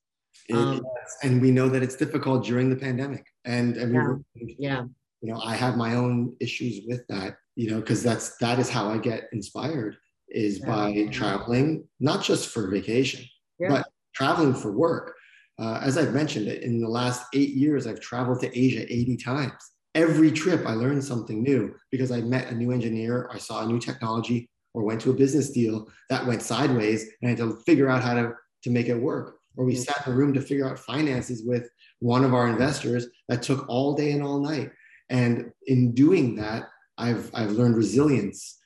um, 0.53 0.85
and 1.23 1.41
we 1.41 1.51
know 1.51 1.69
that 1.69 1.83
it's 1.83 1.97
difficult 1.97 2.45
during 2.45 2.69
the 2.69 2.77
pandemic 2.77 3.25
and, 3.45 3.77
and 3.77 4.25
yeah, 4.35 4.45
yeah 4.59 4.83
you 5.21 5.33
know 5.33 5.41
i 5.45 5.55
have 5.55 5.77
my 5.77 5.95
own 5.95 6.35
issues 6.41 6.85
with 6.87 7.07
that 7.09 7.37
you 7.57 7.71
know 7.71 7.81
because 7.81 8.03
that's 8.03 8.37
that 8.39 8.59
is 8.59 8.69
how 8.69 8.89
i 8.89 8.99
get 8.99 9.29
inspired 9.33 9.97
is 10.29 10.59
yeah. 10.59 10.67
by 10.67 11.07
traveling 11.13 11.87
not 12.01 12.23
just 12.23 12.49
for 12.49 12.69
vacation 12.69 13.25
yeah. 13.59 13.69
but 13.69 13.87
traveling 14.15 14.55
for 14.55 14.73
work. 14.73 15.15
Uh, 15.59 15.81
as 15.83 15.99
I've 15.99 16.15
mentioned, 16.15 16.49
in 16.49 16.81
the 16.81 16.89
last 16.89 17.27
eight 17.35 17.51
years, 17.51 17.87
I've 17.87 18.01
traveled 18.01 18.41
to 18.41 18.59
Asia 18.59 18.85
80 18.93 19.17
times. 19.19 19.53
Every 19.95 20.33
trip, 20.33 20.67
I 20.67 20.73
learned 20.73 21.05
something 21.05 21.43
new 21.43 21.75
because 21.91 22.11
I 22.11 22.21
met 22.21 22.51
a 22.51 22.55
new 22.55 22.73
engineer, 22.73 23.29
I 23.33 23.39
saw 23.39 23.63
a 23.63 23.67
new 23.67 23.79
technology, 23.79 24.49
or 24.75 24.83
went 24.83 25.01
to 25.01 25.11
a 25.11 25.15
business 25.15 25.51
deal 25.51 25.89
that 26.11 26.27
went 26.27 26.43
sideways, 26.43 27.05
and 27.23 27.29
I 27.29 27.31
had 27.31 27.39
to 27.39 27.57
figure 27.65 27.89
out 27.89 28.03
how 28.03 28.15
to, 28.15 28.33
to 28.65 28.71
make 28.71 28.89
it 28.89 28.95
work. 28.95 29.37
Or 29.57 29.65
we 29.65 29.75
mm-hmm. 29.75 29.83
sat 29.83 30.07
in 30.07 30.13
a 30.13 30.17
room 30.17 30.35
to 30.35 30.41
figure 30.41 30.69
out 30.69 30.79
finances 30.79 31.43
with 31.47 31.71
one 32.01 32.25
of 32.25 32.35
our 32.35 32.49
investors 32.49 33.07
that 33.29 33.43
took 33.43 33.69
all 33.69 33.95
day 33.95 34.11
and 34.13 34.23
all 34.23 34.41
night. 34.41 34.71
And 35.11 35.53
in 35.67 35.93
doing 35.95 36.35
that, 36.37 36.65
I've, 36.99 37.31
I've 37.35 37.53
learned 37.53 37.77
resilience. 37.77 38.59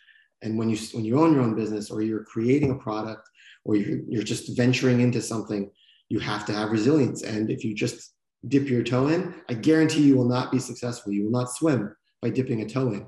And 0.43 0.59
when 0.59 0.71
you, 0.71 0.79
when 0.93 1.05
you 1.05 1.21
own 1.21 1.35
your 1.35 1.43
own 1.43 1.55
business 1.55 1.91
or 1.91 2.01
you're 2.01 2.25
creating 2.25 2.71
a 2.71 2.77
product 2.77 3.29
or 3.65 3.77
you're, 3.77 4.01
you're 4.09 4.23
just 4.23 4.57
venturing 4.57 5.01
into 5.01 5.21
something, 5.21 5.71
you 6.09 6.21
have 6.21 6.47
to 6.47 6.53
have 6.53 6.71
resilience. 6.71 7.23
And 7.23 7.51
if 7.51 7.65
you 7.65 7.75
just 7.75 8.15
dip 8.47 8.69
your 8.69 8.83
toe 8.83 9.09
in, 9.09 9.35
I 9.51 9.55
guarantee 9.55 10.03
you 10.03 10.17
will 10.17 10.29
not 10.29 10.51
be 10.51 10.59
successful. 10.59 11.13
You 11.13 11.25
will 11.25 11.33
not 11.33 11.51
swim 11.51 11.95
by 12.23 12.31
dipping 12.31 12.63
a 12.63 12.69
toe 12.69 12.93
in. 12.93 13.07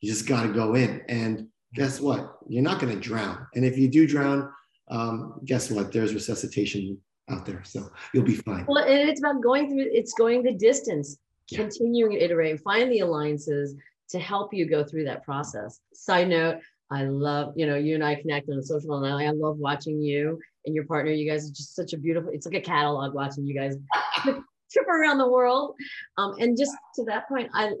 You 0.00 0.10
just 0.10 0.26
got 0.26 0.44
to 0.44 0.52
go 0.52 0.74
in. 0.74 1.02
And 1.08 1.48
guess 1.74 2.00
what? 2.00 2.38
You're 2.48 2.62
not 2.62 2.80
going 2.80 2.92
to 2.92 3.00
drown. 3.00 3.46
And 3.54 3.64
if 3.64 3.76
you 3.76 3.88
do 3.88 4.06
drown, 4.06 4.50
um, 4.90 5.40
guess 5.44 5.70
what? 5.70 5.92
There's 5.92 6.14
resuscitation 6.14 6.98
out 7.30 7.44
there. 7.44 7.62
So 7.64 7.90
you'll 8.14 8.24
be 8.24 8.36
fine. 8.36 8.64
Well, 8.68 8.84
and 8.84 9.08
it's 9.08 9.20
about 9.20 9.42
going 9.42 9.68
through, 9.68 9.86
it's 9.92 10.14
going 10.14 10.42
the 10.42 10.54
distance, 10.54 11.18
yeah. 11.50 11.58
continuing 11.58 12.12
to 12.12 12.24
iterate, 12.24 12.60
find 12.60 12.90
the 12.90 13.00
alliances 13.00 13.74
to 14.10 14.18
help 14.18 14.54
you 14.54 14.66
go 14.66 14.82
through 14.82 15.04
that 15.04 15.24
process. 15.24 15.80
Side 15.92 16.28
note, 16.28 16.60
I 16.90 17.04
love, 17.04 17.52
you 17.54 17.66
know, 17.66 17.76
you 17.76 17.94
and 17.94 18.04
I 18.04 18.14
connect 18.14 18.48
on 18.48 18.62
social 18.62 19.04
and 19.04 19.14
I 19.14 19.30
love 19.30 19.58
watching 19.58 20.00
you 20.00 20.38
and 20.64 20.74
your 20.74 20.84
partner. 20.84 21.12
You 21.12 21.30
guys 21.30 21.48
are 21.48 21.52
just 21.52 21.76
such 21.76 21.92
a 21.92 21.98
beautiful, 21.98 22.30
it's 22.32 22.46
like 22.46 22.54
a 22.54 22.60
catalog 22.60 23.14
watching 23.14 23.46
you 23.46 23.54
guys 23.54 23.76
trip 24.24 24.88
around 24.88 25.18
the 25.18 25.28
world. 25.28 25.74
Um, 26.16 26.36
and 26.40 26.56
just 26.56 26.72
to 26.94 27.04
that 27.04 27.28
point, 27.28 27.50
I 27.52 27.72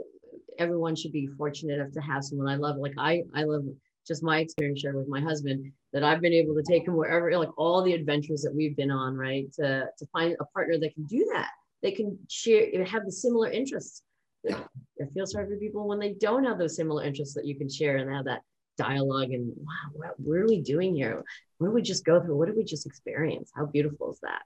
everyone 0.58 0.96
should 0.96 1.12
be 1.12 1.26
fortunate 1.26 1.74
enough 1.74 1.92
to 1.92 2.00
have 2.00 2.24
someone 2.24 2.48
I 2.48 2.56
love. 2.56 2.76
Like 2.76 2.94
I 2.98 3.22
I 3.34 3.44
love 3.44 3.64
just 4.06 4.22
my 4.22 4.40
experience 4.40 4.80
shared 4.80 4.96
with 4.96 5.08
my 5.08 5.20
husband 5.20 5.70
that 5.92 6.02
I've 6.04 6.20
been 6.20 6.32
able 6.32 6.54
to 6.54 6.62
take 6.62 6.86
him 6.86 6.96
wherever, 6.96 7.36
like 7.38 7.56
all 7.58 7.82
the 7.82 7.92
adventures 7.92 8.42
that 8.42 8.54
we've 8.54 8.76
been 8.76 8.90
on, 8.90 9.16
right? 9.16 9.52
To 9.54 9.86
to 9.96 10.06
find 10.12 10.36
a 10.40 10.44
partner 10.46 10.78
that 10.78 10.94
can 10.94 11.04
do 11.04 11.28
that. 11.32 11.50
They 11.82 11.92
can 11.92 12.18
share 12.28 12.84
have 12.84 13.04
the 13.04 13.12
similar 13.12 13.50
interests. 13.50 14.02
Yeah. 14.44 14.60
I 15.02 15.06
feel 15.12 15.26
sorry 15.26 15.46
for 15.48 15.56
people 15.56 15.86
when 15.86 15.98
they 15.98 16.14
don't 16.14 16.44
have 16.44 16.58
those 16.58 16.76
similar 16.76 17.04
interests 17.04 17.34
that 17.34 17.44
you 17.44 17.56
can 17.56 17.68
share 17.68 17.96
and 17.96 18.10
have 18.10 18.24
that 18.26 18.42
dialogue 18.76 19.32
and 19.32 19.52
wow, 19.56 19.90
what, 19.92 20.14
what 20.18 20.38
are 20.38 20.46
we 20.46 20.60
doing 20.60 20.94
here? 20.94 21.22
What 21.58 21.68
did 21.68 21.74
we 21.74 21.82
just 21.82 22.04
go 22.04 22.20
through? 22.20 22.36
What 22.36 22.46
did 22.46 22.56
we 22.56 22.64
just 22.64 22.86
experience? 22.86 23.50
How 23.54 23.66
beautiful 23.66 24.12
is 24.12 24.20
that? 24.22 24.42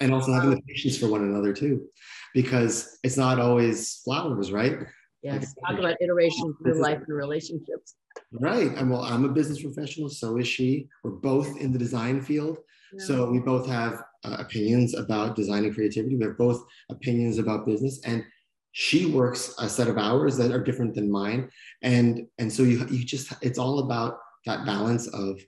And 0.00 0.12
also 0.12 0.32
having 0.32 0.50
um, 0.50 0.56
the 0.56 0.62
patience 0.62 0.98
for 0.98 1.06
one 1.06 1.22
another 1.22 1.52
too, 1.52 1.86
because 2.34 2.98
it's 3.04 3.16
not 3.16 3.38
always 3.38 4.00
flowers, 4.04 4.50
right? 4.50 4.78
Yes, 5.22 5.54
talk 5.66 5.78
about 5.78 5.96
iteration 6.00 6.54
through 6.62 6.82
life 6.82 6.98
and 7.06 7.16
relationships. 7.16 7.94
Right. 8.32 8.72
And 8.72 8.90
well, 8.90 9.02
I'm 9.02 9.24
a 9.24 9.28
business 9.28 9.62
professional, 9.62 10.08
so 10.08 10.36
is 10.38 10.48
she. 10.48 10.88
We're 11.04 11.12
both 11.12 11.56
in 11.58 11.72
the 11.72 11.78
design 11.78 12.20
field. 12.20 12.58
Yeah. 12.92 13.04
So 13.04 13.30
we 13.30 13.38
both 13.38 13.66
have 13.68 14.02
uh, 14.24 14.36
opinions 14.38 14.94
about 14.94 15.36
design 15.36 15.64
and 15.64 15.74
creativity. 15.74 16.16
We 16.16 16.24
have 16.24 16.38
both 16.38 16.64
opinions 16.90 17.38
about 17.38 17.66
business. 17.66 18.00
And 18.04 18.24
she 18.72 19.06
works 19.06 19.54
a 19.58 19.68
set 19.68 19.88
of 19.88 19.98
hours 19.98 20.36
that 20.38 20.50
are 20.50 20.62
different 20.62 20.94
than 20.94 21.10
mine 21.10 21.48
and 21.82 22.26
and 22.38 22.50
so 22.50 22.62
you 22.62 22.86
you 22.88 23.04
just 23.04 23.32
it's 23.42 23.58
all 23.58 23.80
about 23.80 24.18
that 24.46 24.64
balance 24.64 25.06
of 25.08 25.38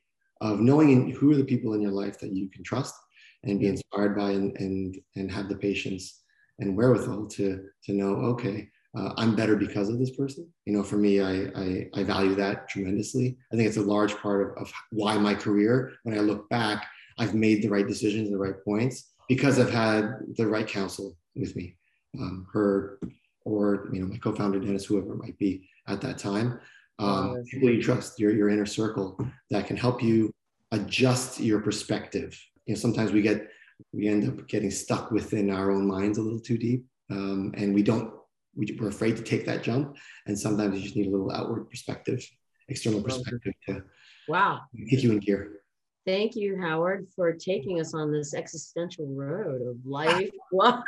of 0.43 0.61
knowing 0.61 1.11
who 1.11 1.33
are 1.33 1.37
the 1.37 1.45
people 1.45 1.73
in 1.73 1.81
your 1.81 1.91
life 1.91 2.19
that 2.21 2.35
you 2.35 2.49
can 2.51 2.63
trust 2.63 2.95
and 3.43 3.59
be 3.59 3.67
inspired 3.67 4.15
by 4.15 4.31
and 4.31 4.57
and 4.59 4.99
and 5.17 5.33
have 5.33 5.49
the 5.49 5.57
patience 5.57 6.23
and 6.59 6.77
wherewithal 6.77 7.27
to 7.27 7.65
to 7.83 7.93
know 7.93 8.15
okay 8.17 8.69
uh, 8.97 9.13
i'm 9.17 9.35
better 9.35 9.57
because 9.57 9.89
of 9.89 9.99
this 9.99 10.17
person 10.17 10.49
you 10.67 10.73
know 10.73 10.83
for 10.83 10.97
me 10.97 11.21
I, 11.21 11.51
I, 11.57 11.89
I 11.95 12.03
value 12.05 12.35
that 12.37 12.69
tremendously 12.69 13.37
i 13.53 13.57
think 13.57 13.69
it's 13.69 13.77
a 13.77 13.83
large 13.83 14.17
part 14.17 14.43
of, 14.43 14.63
of 14.63 14.73
why 14.91 15.17
my 15.19 15.35
career 15.35 15.93
when 16.05 16.17
i 16.17 16.21
look 16.21 16.49
back 16.49 16.87
i've 17.19 17.35
made 17.35 17.63
the 17.63 17.69
right 17.69 17.87
decisions 17.87 18.31
the 18.31 18.39
right 18.39 18.63
points 18.65 19.13
because 19.29 19.59
i've 19.59 19.73
had 19.73 20.11
the 20.37 20.47
right 20.47 20.67
counsel 20.67 21.17
with 21.35 21.55
me 21.57 21.77
um, 22.19 22.47
her 22.53 22.99
or 23.45 23.89
you 23.93 24.01
know 24.01 24.07
my 24.07 24.17
co-founder 24.17 24.59
Dennis, 24.61 24.85
whoever 24.85 25.13
it 25.15 25.19
might 25.19 25.39
be 25.39 25.69
at 25.89 26.01
that 26.01 26.19
time. 26.19 26.61
Um, 26.99 27.43
people 27.51 27.71
you 27.71 27.83
trust, 27.83 28.19
your 28.19 28.33
your 28.33 28.49
inner 28.49 28.67
circle 28.67 29.19
that 29.51 29.67
can 29.67 29.77
help 29.77 30.03
you 30.03 30.33
adjust 30.73 31.41
your 31.41 31.61
perspective. 31.61 32.39
You 32.67 32.75
know, 32.75 32.81
sometimes 32.81 33.13
we 33.13 33.23
get 33.23 33.49
we 33.93 34.09
end 34.09 34.29
up 34.29 34.47
getting 34.49 34.71
stuck 34.71 35.11
within 35.11 35.51
our 35.51 35.71
own 35.71 35.87
minds 35.87 36.19
a 36.19 36.23
little 36.23 36.41
too 36.41 36.59
deep, 36.59 36.87
um, 37.11 37.53
and 37.57 37.75
we 37.75 37.83
don't. 37.83 38.13
We, 38.57 38.77
we're 38.81 38.89
afraid 38.89 39.17
to 39.17 39.23
take 39.23 39.47
that 39.47 39.63
jump, 39.63 39.97
and 40.27 40.39
sometimes 40.39 40.77
you 40.77 40.83
just 40.83 40.97
need 40.97 41.07
a 41.07 41.11
little 41.11 41.33
outward 41.33 41.69
perspective, 41.71 42.25
external 42.69 43.03
perspective 43.03 43.53
to 43.69 43.83
wow 44.29 44.61
kick 44.89 45.03
you 45.03 45.13
in 45.13 45.19
gear. 45.19 45.61
Thank 46.07 46.37
you, 46.37 46.61
Howard, 46.61 47.07
for 47.17 47.33
taking 47.33 47.81
us 47.81 47.95
on 47.95 48.13
this 48.13 48.35
existential 48.35 49.07
road 49.07 49.63
of 49.63 49.77
life. 49.85 50.31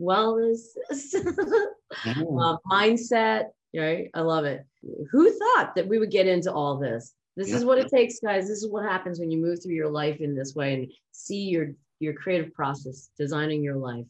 wellness, 0.00 0.60
uh, 0.90 2.56
mindset. 2.70 3.46
Right? 3.76 4.10
I 4.14 4.20
love 4.20 4.44
it. 4.44 4.64
Who 5.10 5.36
thought 5.36 5.74
that 5.74 5.88
we 5.88 5.98
would 5.98 6.10
get 6.10 6.26
into 6.26 6.52
all 6.52 6.78
this? 6.78 7.14
This 7.36 7.50
yeah. 7.50 7.56
is 7.56 7.64
what 7.64 7.78
it 7.78 7.88
takes, 7.88 8.20
guys. 8.20 8.46
This 8.46 8.62
is 8.62 8.68
what 8.68 8.84
happens 8.84 9.18
when 9.18 9.30
you 9.30 9.38
move 9.38 9.60
through 9.62 9.74
your 9.74 9.90
life 9.90 10.20
in 10.20 10.36
this 10.36 10.54
way 10.54 10.74
and 10.74 10.92
see 11.12 11.42
your 11.42 11.72
your 12.00 12.12
creative 12.12 12.52
process, 12.52 13.10
designing 13.18 13.62
your 13.62 13.76
life. 13.76 14.04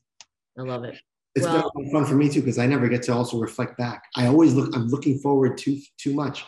I 0.58 0.62
love 0.62 0.84
it. 0.84 0.98
It's 1.34 1.44
well, 1.44 1.72
been 1.74 1.90
fun 1.90 2.04
for 2.04 2.14
me 2.14 2.28
too 2.28 2.40
because 2.40 2.58
I 2.58 2.66
never 2.66 2.88
get 2.88 3.02
to 3.04 3.12
also 3.12 3.38
reflect 3.38 3.76
back. 3.76 4.04
I 4.16 4.26
always 4.26 4.54
look. 4.54 4.74
I'm 4.74 4.88
looking 4.88 5.18
forward 5.18 5.58
too 5.58 5.80
too 5.98 6.14
much. 6.14 6.44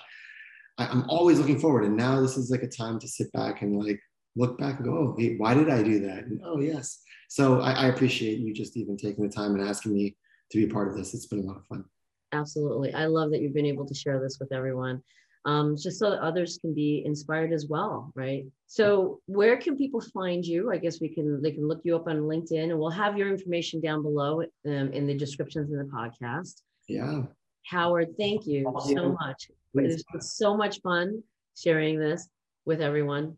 I, 0.78 0.86
I'm 0.86 1.08
always 1.08 1.38
looking 1.38 1.58
forward, 1.58 1.84
and 1.84 1.96
now 1.96 2.20
this 2.20 2.36
is 2.36 2.50
like 2.50 2.62
a 2.62 2.68
time 2.68 2.98
to 3.00 3.08
sit 3.08 3.32
back 3.32 3.62
and 3.62 3.82
like 3.82 4.00
look 4.36 4.58
back 4.58 4.76
and 4.76 4.84
go, 4.84 4.92
oh, 4.92 5.16
hey, 5.18 5.36
why 5.36 5.54
did 5.54 5.70
I 5.70 5.82
do 5.82 5.98
that? 6.00 6.24
And, 6.24 6.40
oh, 6.44 6.60
yes. 6.60 7.02
So 7.28 7.60
I, 7.60 7.72
I, 7.72 7.86
appreciate 7.86 8.38
you 8.38 8.52
just 8.52 8.76
even 8.76 8.96
taking 8.96 9.26
the 9.26 9.34
time 9.34 9.54
and 9.54 9.66
asking 9.66 9.94
me 9.94 10.16
to 10.52 10.58
be 10.58 10.70
a 10.70 10.72
part 10.72 10.88
of 10.88 10.96
this. 10.96 11.14
It's 11.14 11.26
been 11.26 11.40
a 11.40 11.42
lot 11.42 11.56
of 11.56 11.64
fun. 11.66 11.84
Absolutely. 12.32 12.92
I 12.92 13.06
love 13.06 13.30
that 13.30 13.40
you've 13.40 13.54
been 13.54 13.66
able 13.66 13.86
to 13.86 13.94
share 13.94 14.20
this 14.20 14.38
with 14.38 14.52
everyone. 14.52 15.02
Um, 15.46 15.76
just 15.76 16.00
so 16.00 16.10
that 16.10 16.18
others 16.18 16.58
can 16.60 16.74
be 16.74 17.04
inspired 17.06 17.52
as 17.52 17.66
well, 17.68 18.12
right? 18.16 18.44
So, 18.66 19.20
where 19.26 19.56
can 19.56 19.76
people 19.76 20.00
find 20.00 20.44
you? 20.44 20.72
I 20.72 20.76
guess 20.76 21.00
we 21.00 21.08
can 21.08 21.40
they 21.40 21.52
can 21.52 21.68
look 21.68 21.82
you 21.84 21.94
up 21.94 22.08
on 22.08 22.16
LinkedIn, 22.22 22.70
and 22.70 22.78
we'll 22.78 22.90
have 22.90 23.16
your 23.16 23.28
information 23.28 23.80
down 23.80 24.02
below 24.02 24.42
um, 24.42 24.92
in 24.92 25.06
the 25.06 25.14
descriptions 25.14 25.70
in 25.70 25.78
the 25.78 25.84
podcast. 25.84 26.62
Yeah. 26.88 27.22
Howard, 27.66 28.16
thank 28.18 28.46
you 28.46 28.64
so 28.86 29.16
much. 29.20 29.50
It 29.74 30.02
was 30.12 30.36
so 30.36 30.56
much 30.56 30.80
fun 30.80 31.22
sharing 31.56 31.98
this 31.98 32.28
with 32.64 32.80
everyone. 32.80 33.36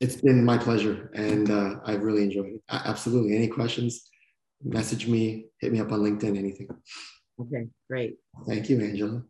It's 0.00 0.16
been 0.16 0.44
my 0.44 0.58
pleasure, 0.58 1.10
and 1.14 1.50
uh, 1.50 1.80
I've 1.84 2.02
really 2.02 2.22
enjoyed 2.22 2.54
it. 2.54 2.62
Absolutely. 2.70 3.34
Any 3.34 3.48
questions? 3.48 4.08
Message 4.62 5.08
me, 5.08 5.46
hit 5.60 5.72
me 5.72 5.80
up 5.80 5.90
on 5.90 6.00
LinkedIn, 6.00 6.38
anything. 6.38 6.68
Okay, 7.40 7.66
great. 7.88 8.16
Thank 8.46 8.70
you, 8.70 8.80
Angela. 8.80 9.22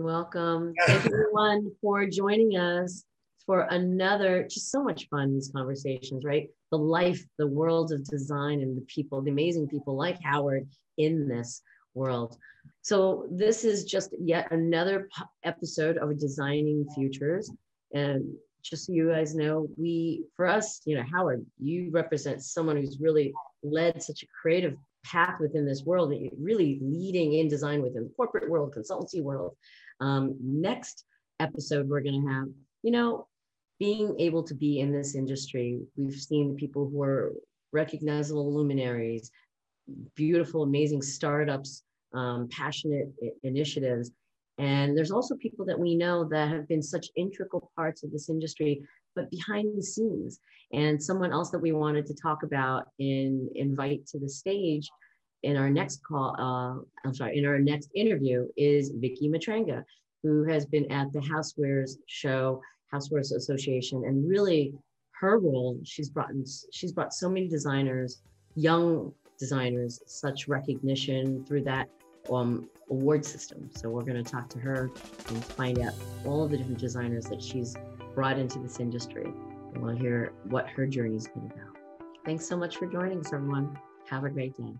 You're 0.00 0.06
welcome. 0.06 0.72
Thank 0.86 1.04
everyone 1.04 1.70
for 1.82 2.06
joining 2.06 2.56
us 2.56 3.04
for 3.44 3.66
another, 3.68 4.44
just 4.44 4.70
so 4.70 4.82
much 4.82 5.06
fun, 5.10 5.34
these 5.34 5.52
conversations, 5.54 6.24
right? 6.24 6.48
The 6.70 6.78
life, 6.78 7.22
the 7.36 7.46
world 7.46 7.92
of 7.92 8.02
design, 8.08 8.62
and 8.62 8.74
the 8.74 8.86
people, 8.86 9.20
the 9.20 9.30
amazing 9.30 9.68
people 9.68 9.98
like 9.98 10.18
Howard 10.22 10.66
in 10.96 11.28
this 11.28 11.60
world. 11.92 12.38
So, 12.80 13.28
this 13.30 13.62
is 13.62 13.84
just 13.84 14.14
yet 14.18 14.50
another 14.52 15.06
episode 15.44 15.98
of 15.98 16.18
Designing 16.18 16.86
Futures. 16.94 17.52
And 17.92 18.24
just 18.62 18.86
so 18.86 18.94
you 18.94 19.10
guys 19.10 19.34
know, 19.34 19.68
we, 19.76 20.24
for 20.34 20.46
us, 20.46 20.80
you 20.86 20.96
know, 20.96 21.04
Howard, 21.12 21.44
you 21.58 21.90
represent 21.90 22.42
someone 22.42 22.78
who's 22.78 23.00
really 23.00 23.34
led 23.62 24.02
such 24.02 24.22
a 24.22 24.26
creative 24.40 24.78
path 25.04 25.40
within 25.40 25.66
this 25.66 25.84
world, 25.84 26.12
really 26.38 26.78
leading 26.82 27.34
in 27.34 27.48
design 27.48 27.82
within 27.82 28.04
the 28.04 28.12
corporate 28.16 28.48
world, 28.48 28.74
consultancy 28.74 29.22
world. 29.22 29.56
Um, 30.00 30.36
next 30.40 31.04
episode, 31.38 31.88
we're 31.88 32.00
going 32.00 32.22
to 32.22 32.32
have, 32.32 32.48
you 32.82 32.90
know, 32.90 33.26
being 33.78 34.14
able 34.18 34.42
to 34.44 34.54
be 34.54 34.80
in 34.80 34.92
this 34.92 35.14
industry. 35.14 35.80
We've 35.96 36.14
seen 36.14 36.50
the 36.50 36.54
people 36.54 36.88
who 36.90 37.02
are 37.02 37.32
recognizable 37.72 38.54
luminaries, 38.54 39.30
beautiful, 40.14 40.62
amazing 40.62 41.02
startups, 41.02 41.82
um, 42.12 42.48
passionate 42.50 43.12
initiatives. 43.42 44.10
And 44.58 44.96
there's 44.96 45.10
also 45.10 45.36
people 45.36 45.64
that 45.66 45.78
we 45.78 45.94
know 45.94 46.24
that 46.24 46.48
have 46.48 46.68
been 46.68 46.82
such 46.82 47.08
integral 47.16 47.70
parts 47.74 48.02
of 48.02 48.12
this 48.12 48.28
industry, 48.28 48.82
but 49.16 49.30
behind 49.30 49.76
the 49.76 49.82
scenes. 49.82 50.40
And 50.72 51.02
someone 51.02 51.32
else 51.32 51.50
that 51.50 51.58
we 51.58 51.72
wanted 51.72 52.06
to 52.06 52.14
talk 52.14 52.42
about 52.42 52.84
and 52.98 53.48
invite 53.54 54.06
to 54.08 54.18
the 54.18 54.28
stage 54.28 54.88
in 55.42 55.56
our 55.56 55.70
next 55.70 56.02
call, 56.04 56.34
uh, 56.38 56.82
I'm 57.04 57.14
sorry, 57.14 57.38
in 57.38 57.46
our 57.46 57.58
next 57.58 57.90
interview 57.94 58.46
is 58.56 58.90
Vicki 58.90 59.28
Matranga, 59.28 59.84
who 60.22 60.44
has 60.44 60.66
been 60.66 60.90
at 60.92 61.12
the 61.12 61.20
Housewares 61.20 61.92
show, 62.06 62.60
Housewares 62.92 63.34
Association, 63.34 64.04
and 64.04 64.28
really 64.28 64.74
her 65.20 65.38
role, 65.38 65.78
she's 65.84 66.08
brought 66.08 66.30
she's 66.72 66.92
brought 66.92 67.12
so 67.12 67.28
many 67.28 67.46
designers, 67.46 68.22
young 68.54 69.12
designers, 69.38 70.00
such 70.06 70.48
recognition 70.48 71.44
through 71.44 71.62
that 71.62 71.88
um, 72.32 72.68
award 72.90 73.24
system. 73.24 73.70
So 73.74 73.88
we're 73.90 74.04
going 74.04 74.22
to 74.22 74.30
talk 74.30 74.48
to 74.50 74.58
her 74.58 74.90
and 75.28 75.44
find 75.44 75.78
out 75.78 75.94
all 76.24 76.44
of 76.44 76.50
the 76.50 76.58
different 76.58 76.78
designers 76.78 77.26
that 77.26 77.42
she's 77.42 77.76
brought 78.14 78.38
into 78.38 78.58
this 78.58 78.80
industry. 78.80 79.32
And 79.74 79.82
we'll 79.82 79.96
hear 79.96 80.32
what 80.44 80.68
her 80.68 80.86
journey's 80.86 81.28
been 81.28 81.46
about. 81.46 81.76
Thanks 82.24 82.46
so 82.46 82.56
much 82.56 82.76
for 82.76 82.86
joining 82.86 83.20
us, 83.20 83.32
everyone. 83.32 83.78
Have 84.08 84.24
a 84.24 84.30
great 84.30 84.56
day. 84.56 84.74